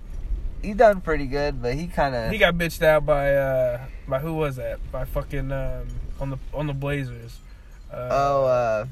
he 0.62 0.74
done 0.74 1.00
pretty 1.00 1.26
good, 1.26 1.60
but 1.60 1.74
he 1.74 1.88
kind 1.88 2.14
of 2.14 2.30
he 2.30 2.38
got 2.38 2.54
bitched 2.54 2.82
out 2.82 3.04
by 3.04 3.34
uh 3.34 3.80
by 4.06 4.20
who 4.20 4.34
was 4.34 4.56
that 4.56 4.78
by 4.92 5.04
fucking 5.04 5.50
um 5.50 5.86
on 6.20 6.30
the 6.30 6.38
on 6.54 6.66
the 6.66 6.72
Blazers 6.72 7.38
uh, 7.92 8.08
oh 8.10 8.44
uh 8.44 8.86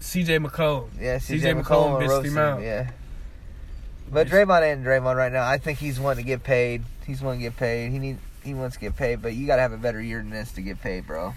CJ 0.00 0.46
McCollum 0.46 0.88
yeah, 1.00 1.16
CJ 1.16 1.62
McCollum 1.62 1.64
McCollum 1.64 2.02
bitched 2.02 2.24
him 2.24 2.38
out. 2.38 2.62
yeah. 2.62 2.90
But. 4.12 4.28
Draymond 4.28 4.62
ain't 4.62 4.84
Draymond 4.84 5.16
right 5.16 5.32
now. 5.32 5.48
I 5.48 5.58
think 5.58 5.78
he's 5.78 5.98
wanting 5.98 6.24
to 6.24 6.28
get 6.28 6.44
paid. 6.44 6.84
He's 7.06 7.22
wanting 7.22 7.40
to 7.40 7.44
get 7.46 7.56
paid. 7.56 7.90
He 7.92 7.98
need 7.98 8.18
he 8.42 8.54
wants 8.54 8.76
to 8.76 8.80
get 8.80 8.96
paid, 8.96 9.22
but 9.22 9.34
you 9.34 9.46
got 9.46 9.56
to 9.56 9.62
have 9.62 9.72
a 9.72 9.78
better 9.78 10.00
year 10.02 10.18
than 10.18 10.30
this 10.30 10.52
to 10.52 10.60
get 10.62 10.80
paid, 10.82 11.06
bro. 11.06 11.34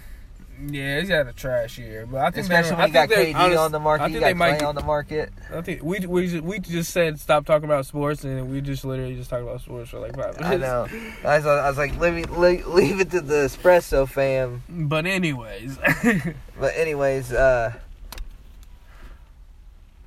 yeah 0.70 1.00
he's 1.00 1.08
had 1.10 1.28
a 1.28 1.32
trash 1.34 1.78
year 1.78 2.08
but 2.08 2.18
I 2.20 2.32
think 2.32 2.44
Especially 2.46 2.72
when 2.78 2.80
you 2.92 3.00
I 3.00 3.06
got 3.08 3.10
think 3.16 3.38
KD 3.38 3.40
honest- 3.40 3.60
on 3.60 3.72
the 3.72 3.80
market, 3.80 4.04
I 4.04 4.08
you 4.08 4.14
think 4.14 4.22
got 4.22 4.28
they 4.28 4.34
might 4.34 4.64
on 4.64 4.76
the 4.76 4.84
market. 4.84 5.32
I 5.54 5.62
think 5.62 5.84
we 5.84 6.00
we 6.06 6.28
just, 6.28 6.44
we 6.44 6.60
just 6.60 6.92
said 6.92 7.20
stop 7.20 7.46
talking 7.46 7.66
about 7.66 7.86
sports, 7.86 8.24
and 8.24 8.52
we 8.52 8.60
just 8.62 8.84
literally 8.84 9.16
just 9.16 9.30
talked 9.30 9.44
about 9.44 9.62
sports 9.62 9.92
for 9.92 10.00
like 10.00 10.16
five 10.16 10.40
minutes. 10.40 10.46
I 10.46 10.56
know. 10.58 10.88
I 11.24 11.38
was, 11.38 11.46
I 11.46 11.70
was 11.70 11.78
like, 11.78 11.98
leave, 12.00 12.14
me- 12.14 12.24
leave, 12.26 12.66
leave 12.68 13.00
it 13.00 13.12
to 13.12 13.22
the 13.22 13.46
espresso 13.46 14.08
fam. 14.10 14.64
But 14.68 15.06
anyways, 15.06 15.78
But 16.60 16.74
anyways, 16.76 17.32
uh, 17.32 17.74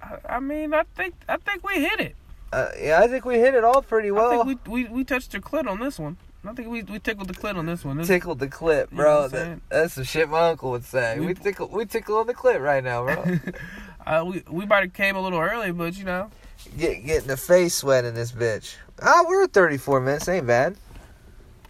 I, 0.03 0.17
I 0.29 0.41
mean, 0.41 0.75
I 0.75 0.83
think 0.97 1.15
I 1.29 1.37
think 1.37 1.65
we 1.67 1.75
hit 1.81 2.01
it. 2.01 2.17
Uh, 2.53 2.69
yeah, 2.81 3.01
I 3.01 3.07
think 3.09 3.25
we 3.25 3.39
hit 3.39 3.55
it 3.55 3.65
all 3.65 3.83
pretty 3.83 4.11
well. 4.11 4.41
I 4.41 4.45
think 4.45 4.67
we, 4.67 4.85
we 4.85 4.91
we 4.91 5.05
touched 5.05 5.33
the 5.33 5.41
clit 5.41 5.67
on 5.69 5.81
this 5.81 5.99
one. 5.99 6.17
I 6.45 6.53
think 6.55 6.69
we 6.69 6.83
we 6.83 6.99
tickled 6.99 7.29
the 7.29 7.35
clit 7.35 7.57
on 7.57 7.67
this 7.67 7.85
one. 7.85 7.99
This, 7.99 8.07
tickled 8.07 8.39
the 8.39 8.49
clip, 8.49 8.91
You 8.91 8.97
know 8.97 9.03
bro. 9.03 9.21
what 9.23 9.25
I'm 9.25 9.31
That- 9.51 9.61
that's 9.69 9.95
the 9.95 10.05
shit 10.05 10.29
my 10.29 10.49
uncle 10.51 10.71
would 10.71 10.85
say. 10.85 11.19
We, 11.21 11.27
We- 11.27 11.35
tickle, 11.35 11.69
we 11.69 11.85
tickle 11.85 12.17
on 12.17 12.27
the 12.27 12.35
clit 12.35 12.61
right 12.63 12.83
now, 12.83 13.05
bro. 13.05 13.25
uh, 14.07 14.25
we 14.25 14.43
we 14.51 14.65
might 14.67 14.83
have 14.85 14.93
came 14.95 15.17
a 15.17 15.21
little 15.21 15.39
early, 15.41 15.71
but 15.73 15.97
you 15.99 16.05
know, 16.05 16.31
Get 16.79 17.05
getting 17.07 17.29
the 17.29 17.37
face 17.37 17.75
sweat 17.75 18.05
in 18.05 18.15
this 18.15 18.33
bitch. 18.33 18.77
Ah, 19.03 19.25
we're 19.27 19.45
at 19.45 19.53
34 19.53 20.01
minutes. 20.01 20.29
Ain't 20.29 20.47
bad. 20.47 20.77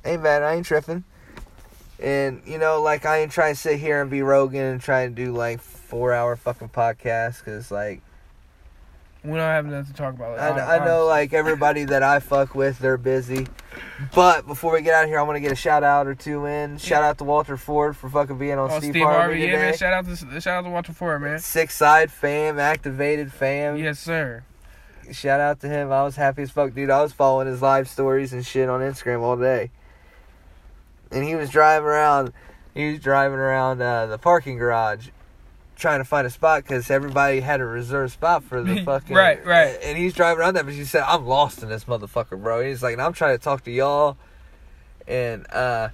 Ain't 0.04 0.22
bad. 0.22 0.42
I 0.42 0.54
ain't 0.54 0.66
tripping. 0.66 1.04
And 1.98 2.40
you 2.46 2.58
know, 2.58 2.80
like 2.80 3.04
I 3.04 3.18
ain't 3.18 3.32
trying 3.32 3.54
to 3.54 3.60
sit 3.60 3.78
here 3.78 4.00
and 4.00 4.10
be 4.10 4.22
Rogan 4.22 4.62
and 4.62 4.80
try 4.80 5.06
to 5.06 5.12
do 5.12 5.32
like 5.32 5.60
four 5.60 6.12
hour 6.12 6.34
fucking 6.36 6.70
podcast 6.70 7.44
because 7.44 7.70
like 7.70 8.00
we 9.24 9.30
don't 9.30 9.38
have 9.40 9.66
nothing 9.66 9.86
to 9.86 9.92
talk 9.92 10.14
about. 10.14 10.38
I, 10.38 10.50
Hon- 10.50 10.80
I 10.82 10.84
know 10.84 11.06
like 11.06 11.32
everybody 11.32 11.84
that 11.84 12.02
I 12.02 12.20
fuck 12.20 12.54
with, 12.54 12.78
they're 12.78 12.96
busy. 12.96 13.46
But 14.14 14.46
before 14.46 14.72
we 14.72 14.82
get 14.82 14.94
out 14.94 15.04
of 15.04 15.10
here, 15.10 15.18
I 15.18 15.22
want 15.22 15.36
to 15.36 15.40
get 15.40 15.52
a 15.52 15.56
shout 15.56 15.82
out 15.82 16.06
or 16.06 16.14
two 16.14 16.46
in. 16.46 16.78
Shout 16.78 17.02
out 17.02 17.18
to 17.18 17.24
Walter 17.24 17.56
Ford 17.56 17.96
for 17.96 18.08
fucking 18.08 18.38
being 18.38 18.58
on 18.58 18.70
Oh, 18.70 18.78
Steve, 18.78 18.92
Steve, 18.92 19.02
Harvey, 19.04 19.40
Harvey, 19.40 19.40
yeah, 19.40 19.56
man! 19.56 19.76
Shout 19.76 19.92
out 19.92 20.06
to 20.06 20.16
shout 20.40 20.46
out 20.58 20.62
to 20.62 20.70
Walter 20.70 20.92
Ford, 20.92 21.20
man. 21.22 21.38
Six 21.38 21.76
side 21.76 22.10
fam, 22.10 22.58
activated 22.58 23.32
fam. 23.32 23.76
Yes, 23.76 23.98
sir. 24.00 24.42
shout 25.12 25.40
out 25.40 25.60
to 25.60 25.68
him. 25.68 25.92
I 25.92 26.02
was 26.02 26.16
happy 26.16 26.42
as 26.42 26.50
fuck, 26.50 26.74
dude. 26.74 26.90
I 26.90 27.02
was 27.02 27.12
following 27.12 27.46
his 27.46 27.60
live 27.62 27.88
stories 27.88 28.32
and 28.32 28.44
shit 28.46 28.68
on 28.68 28.80
Instagram 28.80 29.20
all 29.22 29.36
day. 29.36 29.70
And 31.12 31.24
he 31.24 31.34
was 31.34 31.50
driving 31.50 31.86
around. 31.86 32.32
He 32.74 32.92
was 32.92 33.00
driving 33.00 33.38
around 33.38 33.82
uh, 33.82 34.06
the 34.06 34.18
parking 34.18 34.56
garage, 34.56 35.08
trying 35.80 35.98
to 35.98 36.04
find 36.04 36.26
a 36.26 36.30
spot 36.30 36.62
because 36.62 36.90
everybody 36.90 37.40
had 37.40 37.60
a 37.60 37.64
reserved 37.64 38.12
spot 38.12 38.44
for 38.44 38.62
the 38.62 38.80
fucking 38.84 39.16
Right, 39.16 39.44
right. 39.44 39.76
And 39.82 39.98
he's 39.98 40.14
driving 40.14 40.40
around 40.40 40.54
that, 40.54 40.64
but 40.64 40.74
he 40.74 40.84
said, 40.84 41.02
"I'm 41.06 41.26
lost 41.26 41.62
in 41.62 41.68
this 41.68 41.84
motherfucker, 41.84 42.40
bro." 42.40 42.64
He's 42.64 42.82
like, 42.82 42.92
and 42.92 43.02
I'm 43.02 43.12
trying 43.12 43.36
to 43.36 43.42
talk 43.42 43.64
to 43.64 43.70
y'all, 43.70 44.16
and 45.08 45.50
uh, 45.52 45.88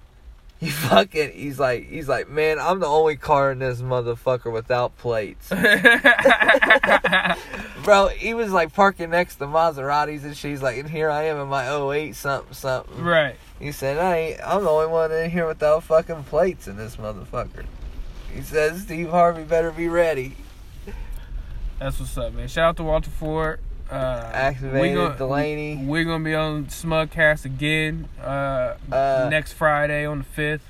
he 0.62 0.70
fucking, 0.70 1.32
he's 1.32 1.58
like, 1.58 1.88
he's 1.88 2.08
like, 2.08 2.28
man, 2.28 2.60
I'm 2.60 2.78
the 2.78 2.86
only 2.86 3.16
car 3.16 3.50
in 3.50 3.58
this 3.58 3.82
motherfucker 3.82 4.52
without 4.52 4.96
plates. 4.96 5.48
Bro, 7.84 8.08
he 8.08 8.32
was 8.32 8.52
like 8.52 8.72
parking 8.72 9.10
next 9.10 9.36
to 9.36 9.46
Maseratis 9.46 10.22
and 10.22 10.36
she's 10.36 10.62
like, 10.62 10.78
and 10.78 10.88
here 10.88 11.10
I 11.10 11.24
am 11.24 11.38
in 11.38 11.48
my 11.48 11.68
08 11.68 12.14
something 12.14 12.54
something. 12.54 13.02
right. 13.02 13.34
He 13.58 13.72
said, 13.72 13.98
I 13.98 14.16
ain't, 14.16 14.40
I'm 14.44 14.62
the 14.62 14.70
only 14.70 14.86
one 14.86 15.10
in 15.10 15.32
here 15.32 15.48
without 15.48 15.82
fucking 15.82 16.22
plates 16.24 16.68
in 16.68 16.76
this 16.76 16.96
motherfucker. 16.96 17.64
He 18.34 18.42
says, 18.42 18.82
Steve 18.82 19.10
Harvey 19.10 19.44
better 19.44 19.70
be 19.70 19.88
ready. 19.88 20.36
That's 21.78 21.98
what's 21.98 22.16
up, 22.16 22.32
man. 22.32 22.48
Shout 22.48 22.64
out 22.70 22.76
to 22.76 22.84
Walter 22.84 23.10
Ford. 23.10 23.60
Uh, 23.90 24.30
Activated 24.32 24.80
we 24.80 24.94
gon- 24.94 25.16
Delaney. 25.18 25.84
We're 25.84 26.04
gonna 26.04 26.24
be 26.24 26.34
on 26.34 26.66
Smugcast 26.66 27.44
again 27.44 28.08
uh, 28.22 28.74
Uh, 28.90 29.28
next 29.30 29.52
Friday 29.52 30.06
on 30.06 30.18
the 30.18 30.24
fifth. 30.24 30.62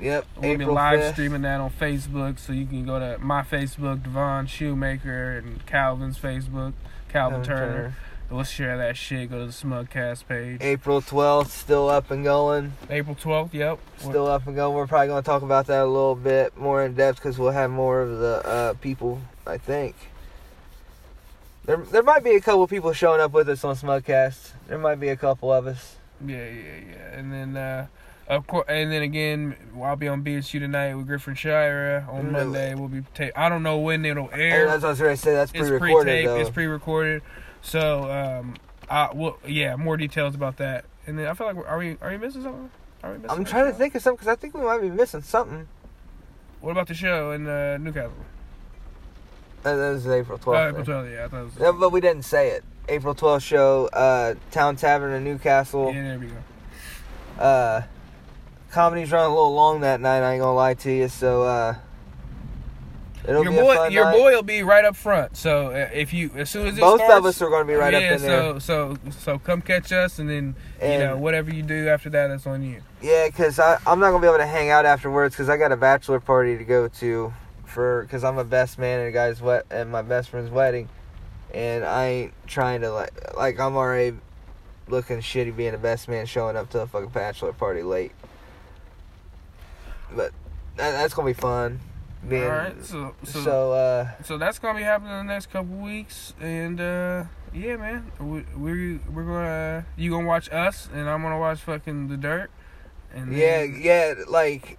Yep, 0.00 0.24
We'll 0.38 0.56
be 0.56 0.64
live 0.64 1.00
5th. 1.00 1.12
streaming 1.12 1.42
that 1.42 1.60
on 1.60 1.70
Facebook, 1.70 2.38
so 2.38 2.54
you 2.54 2.64
can 2.64 2.86
go 2.86 2.98
to 2.98 3.18
my 3.18 3.42
Facebook, 3.42 4.02
Devon 4.02 4.46
Shoemaker, 4.46 5.36
and 5.38 5.66
Calvin's 5.66 6.18
Facebook, 6.18 6.72
Calvin 7.10 7.42
Calvin 7.42 7.42
Turner. 7.44 7.72
Turner. 7.74 7.94
Let's 8.32 8.50
share 8.50 8.78
that 8.78 8.96
shit. 8.96 9.28
Go 9.28 9.40
to 9.40 9.46
the 9.46 9.52
Smugcast 9.52 10.28
page. 10.28 10.58
April 10.60 11.02
12th, 11.02 11.48
still 11.48 11.88
up 11.88 12.12
and 12.12 12.22
going. 12.22 12.74
April 12.88 13.16
twelfth. 13.16 13.52
Yep. 13.52 13.80
Still 13.98 14.28
up 14.28 14.46
and 14.46 14.54
going. 14.54 14.76
We're 14.76 14.86
probably 14.86 15.08
going 15.08 15.22
to 15.22 15.26
talk 15.26 15.42
about 15.42 15.66
that 15.66 15.82
a 15.82 15.86
little 15.86 16.14
bit 16.14 16.56
more 16.56 16.84
in 16.84 16.94
depth 16.94 17.18
because 17.18 17.38
we'll 17.38 17.50
have 17.50 17.70
more 17.70 18.02
of 18.02 18.18
the 18.18 18.46
uh, 18.46 18.74
people, 18.74 19.20
I 19.46 19.58
think. 19.58 19.96
There, 21.64 21.78
there 21.78 22.04
might 22.04 22.22
be 22.22 22.30
a 22.36 22.40
couple 22.40 22.66
people 22.68 22.92
showing 22.92 23.20
up 23.20 23.32
with 23.32 23.48
us 23.48 23.64
on 23.64 23.74
Smugcast. 23.74 24.52
There 24.68 24.78
might 24.78 25.00
be 25.00 25.08
a 25.08 25.16
couple 25.16 25.52
of 25.52 25.66
us. 25.66 25.96
Yeah, 26.24 26.36
yeah, 26.48 26.62
yeah. 26.88 27.18
And 27.18 27.32
then, 27.32 27.56
uh, 27.56 27.86
of 28.28 28.46
course, 28.46 28.66
and 28.68 28.92
then 28.92 29.02
again, 29.02 29.56
I'll 29.82 29.96
be 29.96 30.06
on 30.06 30.22
BSU 30.22 30.60
tonight 30.60 30.94
with 30.94 31.06
Griffin 31.08 31.34
Shira 31.34 32.06
on. 32.08 32.30
Monday. 32.30 32.74
We'll 32.76 32.88
be. 32.88 33.02
Ta- 33.14 33.30
I 33.34 33.48
don't 33.48 33.62
know 33.64 33.78
when 33.78 34.04
it'll 34.04 34.30
air. 34.32 34.66
that's 34.66 34.82
what 34.82 34.88
I 34.88 34.90
was 34.90 35.00
going 35.00 35.16
to 35.16 35.20
say. 35.22 35.34
That's 35.34 35.50
it's 35.50 35.60
pre-recorded, 35.60 36.04
pre-taped. 36.04 36.26
though. 36.26 36.36
It's 36.36 36.50
pre-recorded. 36.50 37.22
So, 37.62 38.10
um, 38.10 38.56
I 38.88 39.10
well, 39.14 39.38
yeah, 39.46 39.76
more 39.76 39.96
details 39.96 40.34
about 40.34 40.56
that. 40.58 40.84
And 41.06 41.18
then 41.18 41.26
I 41.26 41.34
feel 41.34 41.46
like 41.46 41.56
we're, 41.56 41.66
are 41.66 41.78
we 41.78 41.96
are 42.00 42.10
we 42.10 42.18
missing 42.18 42.42
something? 42.42 42.70
Are 43.02 43.12
we 43.12 43.18
missing? 43.18 43.30
I'm 43.30 43.44
trying 43.44 43.66
to 43.66 43.76
think 43.76 43.94
of 43.94 44.02
something 44.02 44.16
because 44.16 44.28
I 44.28 44.36
think 44.36 44.54
we 44.54 44.62
might 44.62 44.80
be 44.80 44.90
missing 44.90 45.22
something. 45.22 45.68
What 46.60 46.72
about 46.72 46.88
the 46.88 46.94
show 46.94 47.32
in 47.32 47.46
uh, 47.46 47.78
Newcastle? 47.78 48.12
Uh, 49.64 49.76
that 49.76 49.90
was 49.90 50.06
April 50.06 50.38
12th. 50.38 50.56
Oh. 50.56 50.68
April 50.68 50.84
12th, 50.84 51.12
yeah, 51.12 51.24
I 51.24 51.28
thought 51.28 51.40
it 51.40 51.44
was. 51.44 51.52
Yeah, 51.58 51.72
but 51.72 51.90
we 51.90 52.00
didn't 52.00 52.24
say 52.24 52.50
it. 52.50 52.64
April 52.88 53.14
12th 53.14 53.42
show, 53.42 53.88
uh, 53.92 54.34
Town 54.50 54.76
Tavern 54.76 55.12
in 55.12 55.24
Newcastle. 55.24 55.92
yeah, 55.92 56.02
there 56.02 56.18
we 56.18 56.26
go. 56.26 57.42
Uh, 57.42 57.82
comedy's 58.70 59.12
running 59.12 59.30
a 59.30 59.34
little 59.34 59.54
long 59.54 59.80
that 59.80 60.00
night. 60.00 60.22
I 60.22 60.32
ain't 60.32 60.40
gonna 60.40 60.54
lie 60.54 60.74
to 60.74 60.90
you. 60.90 61.08
So 61.08 61.42
uh, 61.42 61.74
it'll 63.28 63.44
your 63.44 63.52
boy, 63.52 63.88
your 63.88 64.04
night. 64.06 64.16
boy 64.16 64.32
will 64.32 64.42
be 64.42 64.62
right 64.62 64.84
up 64.84 64.96
front. 64.96 65.36
So 65.36 65.68
uh, 65.68 65.88
if 65.92 66.12
you, 66.12 66.30
as 66.36 66.50
soon 66.50 66.66
as 66.66 66.76
it 66.76 66.80
Both 66.80 67.00
starts, 67.00 67.18
of 67.18 67.26
us 67.26 67.42
are 67.42 67.50
gonna 67.50 67.64
be 67.64 67.74
right 67.74 67.92
yeah, 67.92 67.98
up 67.98 68.12
in 68.12 68.18
so 68.18 68.26
there. 68.26 68.60
so 68.60 68.96
so 69.10 69.38
come 69.38 69.62
catch 69.62 69.92
us, 69.92 70.18
and 70.18 70.28
then 70.28 70.54
you 70.82 70.98
know 70.98 71.16
whatever 71.16 71.52
you 71.52 71.62
do 71.62 71.88
after 71.88 72.10
that, 72.10 72.28
that's 72.28 72.46
on 72.46 72.62
you. 72.62 72.82
Yeah, 73.02 73.26
because 73.26 73.58
I'm 73.58 74.00
not 74.00 74.10
gonna 74.10 74.20
be 74.20 74.26
able 74.26 74.38
to 74.38 74.46
hang 74.46 74.70
out 74.70 74.86
afterwards 74.86 75.34
because 75.34 75.48
I 75.48 75.56
got 75.56 75.72
a 75.72 75.76
bachelor 75.76 76.20
party 76.20 76.58
to 76.58 76.64
go 76.64 76.88
to 76.88 77.32
for 77.64 78.02
because 78.02 78.24
I'm 78.24 78.38
a 78.38 78.44
best 78.44 78.78
man 78.78 79.00
at 79.00 79.06
a 79.06 79.12
guy's 79.12 79.40
wet 79.40 79.66
at 79.70 79.88
my 79.88 80.02
best 80.02 80.28
friend's 80.30 80.50
wedding, 80.50 80.88
and 81.54 81.84
I 81.84 82.06
ain't 82.06 82.34
trying 82.46 82.80
to 82.82 82.90
like 82.90 83.36
like 83.36 83.60
I'm 83.60 83.76
already 83.76 84.16
looking 84.88 85.18
shitty 85.18 85.56
being 85.56 85.74
a 85.74 85.78
best 85.78 86.08
man 86.08 86.26
showing 86.26 86.56
up 86.56 86.70
to 86.70 86.80
a 86.80 86.86
fucking 86.86 87.10
bachelor 87.10 87.52
party 87.52 87.82
late. 87.82 88.12
But 90.12 90.32
that, 90.76 90.90
that's 90.92 91.14
gonna 91.14 91.26
be 91.26 91.32
fun. 91.32 91.80
Being, 92.28 92.44
All 92.44 92.48
right, 92.50 92.84
so 92.84 93.14
so 93.24 93.40
so 93.40 93.72
uh, 93.72 94.08
so 94.22 94.36
that's 94.36 94.58
gonna 94.58 94.78
be 94.78 94.84
happening 94.84 95.12
in 95.12 95.26
the 95.26 95.32
next 95.32 95.46
couple 95.50 95.74
weeks, 95.76 96.34
and 96.40 96.78
uh 96.80 97.24
yeah, 97.54 97.76
man, 97.76 98.12
we 98.20 98.44
we 98.56 98.96
we're 99.10 99.24
gonna 99.24 99.86
you 99.96 100.10
gonna 100.10 100.26
watch 100.26 100.50
us, 100.52 100.88
and 100.92 101.08
I'm 101.08 101.22
gonna 101.22 101.38
watch 101.38 101.60
fucking 101.60 102.08
the 102.08 102.16
dirt. 102.18 102.50
And 103.14 103.32
Yeah, 103.32 103.62
then- 103.62 103.80
yeah, 103.82 104.14
like, 104.28 104.78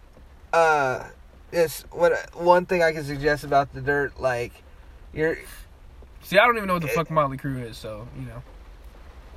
uh, 0.53 1.03
this 1.49 1.83
what 1.91 2.13
one 2.35 2.65
thing 2.65 2.83
I 2.83 2.93
can 2.93 3.03
suggest 3.03 3.43
about 3.43 3.73
the 3.73 3.81
dirt, 3.81 4.19
like, 4.21 4.53
you're 5.13 5.37
See, 6.21 6.37
I 6.37 6.45
don't 6.45 6.55
even 6.57 6.67
know 6.67 6.75
what 6.75 6.83
the 6.83 6.87
fuck 6.89 7.09
Motley 7.09 7.37
Crue 7.37 7.67
is, 7.67 7.75
so 7.77 8.07
you 8.17 8.25
know. 8.27 8.43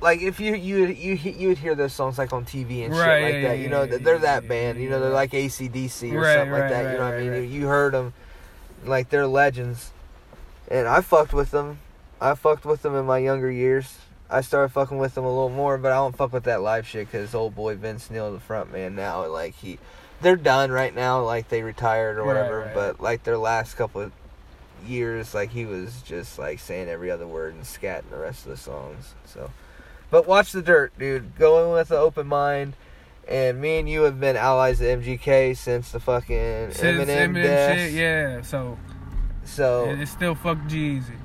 Like 0.01 0.21
if 0.21 0.39
you 0.39 0.55
you 0.55 0.85
you 0.87 1.13
you 1.15 1.47
would 1.47 1.57
hear 1.57 1.73
those 1.75 1.93
songs 1.93 2.17
like 2.17 2.33
on 2.33 2.45
TV 2.45 2.85
and 2.85 2.93
shit 2.93 3.21
like 3.21 3.35
yeah, 3.35 3.41
that, 3.41 3.41
yeah, 3.41 3.53
you 3.53 3.69
know, 3.69 3.83
yeah, 3.83 3.97
they're 3.97 4.19
that 4.19 4.47
band, 4.47 4.79
you 4.81 4.89
know, 4.89 4.99
they're 4.99 5.09
like 5.09 5.31
ACDC 5.31 6.13
or 6.13 6.19
Right, 6.21 6.33
something 6.33 6.51
like 6.51 6.69
that, 6.69 6.83
right, 6.83 6.91
you 6.91 6.97
know 6.97 7.05
what 7.05 7.13
I 7.15 7.19
mean? 7.19 7.31
right. 7.33 7.49
You, 7.49 7.67
heard 7.67 7.93
them, 7.93 8.13
like 8.85 9.09
they're 9.09 9.27
legends, 9.27 9.91
and 10.69 10.87
I 10.87 11.01
fucked 11.01 11.33
with 11.33 11.51
them. 11.51 11.79
I 12.21 12.35
fucked 12.35 12.65
with 12.65 12.81
them 12.81 12.95
in 12.95 13.05
my 13.05 13.17
younger 13.19 13.51
years. 13.51 13.97
I 14.29 14.41
started 14.41 14.69
fucking 14.69 14.97
with 14.97 15.15
them 15.15 15.25
a 15.25 15.29
little 15.29 15.49
more, 15.49 15.77
but 15.77 15.91
I 15.91 15.95
don't 15.95 16.15
fuck 16.15 16.33
with 16.33 16.45
that 16.45 16.61
live 16.61 16.87
shit 16.87 17.07
because 17.11 17.35
old 17.35 17.55
boy 17.55 17.75
Vince 17.75 18.09
Neil, 18.09 18.31
the 18.31 18.39
front 18.39 18.71
man 18.71 18.95
now, 18.95 19.25
like 19.27 19.53
he, 19.55 19.77
they're 20.21 20.35
done 20.35 20.71
right 20.71 20.93
now, 20.95 21.23
like 21.23 21.49
they 21.49 21.61
retired 21.61 22.17
or 22.17 22.23
Right, 22.23 22.27
whatever. 22.27 22.61
right. 22.61 22.73
But 22.73 22.99
like 22.99 23.23
their 23.23 23.37
last 23.37 23.75
couple 23.75 24.01
of 24.01 24.11
years, 24.87 25.33
like 25.35 25.51
he 25.51 25.65
was 25.65 26.01
just 26.01 26.39
like 26.39 26.59
saying 26.59 26.89
every 26.89 27.11
other 27.11 27.27
word 27.27 27.53
and 27.53 27.63
scatting 27.63 28.09
the 28.09 28.17
rest 28.17 28.45
of 28.45 28.51
the 28.51 28.57
songs. 28.57 29.13
So, 29.25 29.51
but 30.15 30.27
watch 30.27 30.53
the 30.53 30.61
dirt, 30.61 30.93
dude. 30.97 31.35
Go 31.37 31.65
in 31.65 31.71
with 31.73 31.91
an 31.91 31.97
open 31.97 32.25
mind. 32.27 32.73
And 33.27 33.59
me 33.59 33.79
and 33.79 33.89
you 33.89 34.03
have 34.03 34.17
been 34.19 34.37
allies 34.37 34.79
of 34.79 34.87
MGK 34.87 35.57
since 35.57 35.91
the 35.91 35.99
fucking 35.99 36.71
Since 36.71 37.09
Eminem, 37.09 37.31
Eminem 37.31 37.43
deaths. 37.43 37.81
shit, 37.81 37.91
yeah. 37.93 38.41
So 38.43 38.77
So 39.43 39.89
it- 39.89 39.99
it's 39.99 40.11
still 40.11 40.35
fuck 40.35 40.57
G-Eazy. 40.67 41.17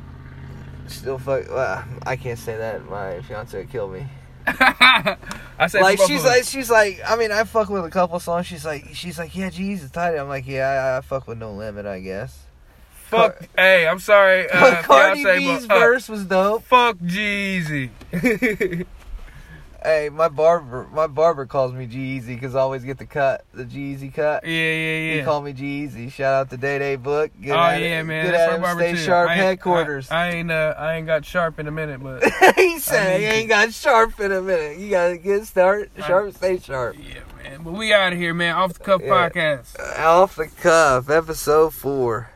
still 0.89 1.19
fuck. 1.19 1.49
Well, 1.51 1.85
I 2.05 2.17
can't 2.17 2.39
say 2.39 2.57
that. 2.57 2.89
My 2.91 3.21
fiance 3.23 3.57
would 3.57 3.71
kill 3.71 3.89
me. 3.89 4.07
I 4.47 5.67
said 5.69 5.83
like 5.83 6.01
she's 6.07 6.25
like 6.25 6.45
she's 6.45 6.71
like 6.71 7.01
I 7.07 7.15
mean 7.17 7.31
I 7.31 7.45
fuck 7.45 7.69
with 7.69 7.85
a 7.85 7.91
couple 7.91 8.19
songs. 8.19 8.47
She's 8.47 8.65
like 8.65 8.89
she's 8.95 9.19
like 9.19 9.37
yeah 9.37 9.51
G-Eazy's 9.51 9.91
tight. 9.91 10.17
I'm 10.17 10.29
like 10.29 10.47
yeah 10.49 10.95
I, 10.95 10.99
I 10.99 11.01
fuck 11.03 11.29
with 11.29 11.39
no 11.39 11.53
limit 11.53 11.85
I 11.87 12.01
guess. 12.01 12.37
Fuck. 13.11 13.49
hey, 13.57 13.87
I'm 13.89 13.99
sorry, 13.99 14.49
uh, 14.53 14.83
Cardi 14.83 15.23
fiance, 15.25 15.39
B's 15.39 15.67
but, 15.67 15.77
uh, 15.77 15.81
verse 15.81 16.09
was 16.09 16.25
dope. 16.25 16.63
Fuck 16.65 16.97
G-Eazy. 17.05 17.91
Hey, 19.83 20.11
my 20.13 20.29
barber 20.29 20.87
my 20.93 21.07
barber 21.07 21.47
calls 21.47 21.73
me 21.73 21.87
G-Eazy 21.87 22.27
because 22.27 22.55
I 22.55 22.61
always 22.61 22.85
get 22.85 22.99
the 22.99 23.07
cut 23.07 23.47
the 23.55 23.65
G-Eazy 23.65 24.13
cut. 24.13 24.45
Yeah, 24.45 24.51
yeah, 24.51 24.75
yeah. 24.75 25.11
He 25.13 25.17
yeah. 25.17 25.25
call 25.25 25.41
me 25.41 25.55
G-Eazy. 25.55 26.13
Shout 26.13 26.35
out 26.35 26.51
to 26.51 26.59
Day 26.59 26.79
Day 26.79 26.97
Book. 26.97 27.31
Good 27.41 27.53
oh 27.53 27.59
at 27.59 27.81
yeah, 27.81 28.01
it. 28.01 28.05
man. 28.05 28.27
Good 28.27 28.35
That's 28.35 28.53
at 28.63 28.71
him. 28.71 28.77
Stay 28.77 28.93
too. 28.93 28.99
sharp 28.99 29.31
I 29.31 29.37
headquarters. 29.37 30.11
I, 30.11 30.17
I 30.27 30.29
ain't 30.33 30.51
uh, 30.51 30.75
I 30.77 30.97
ain't 30.97 31.07
got 31.07 31.25
sharp 31.25 31.59
in 31.59 31.67
a 31.67 31.71
minute, 31.71 32.03
but 32.03 32.23
he 32.57 32.79
said 32.79 33.17
I 33.17 33.19
he 33.21 33.25
ain't 33.25 33.49
got 33.49 33.73
sharp 33.73 34.21
in 34.21 34.33
a 34.33 34.43
minute. 34.43 34.79
You 34.79 34.91
got 34.91 35.09
to 35.09 35.17
get 35.17 35.47
start. 35.47 35.91
Sharp, 36.07 36.35
stay 36.35 36.59
sharp. 36.59 36.97
yeah, 36.99 37.21
man. 37.43 37.63
But 37.63 37.73
we 37.73 37.95
out 37.95 38.13
of 38.13 38.19
here, 38.19 38.35
man. 38.35 38.55
Off 38.57 38.75
the 38.75 38.85
cuff 38.85 39.01
Yeah. 39.03 39.31
podcast. 39.31 39.99
Off 39.99 40.37
the 40.37 40.49
cuff, 40.49 41.09
episode 41.09 41.73
four. 41.73 42.29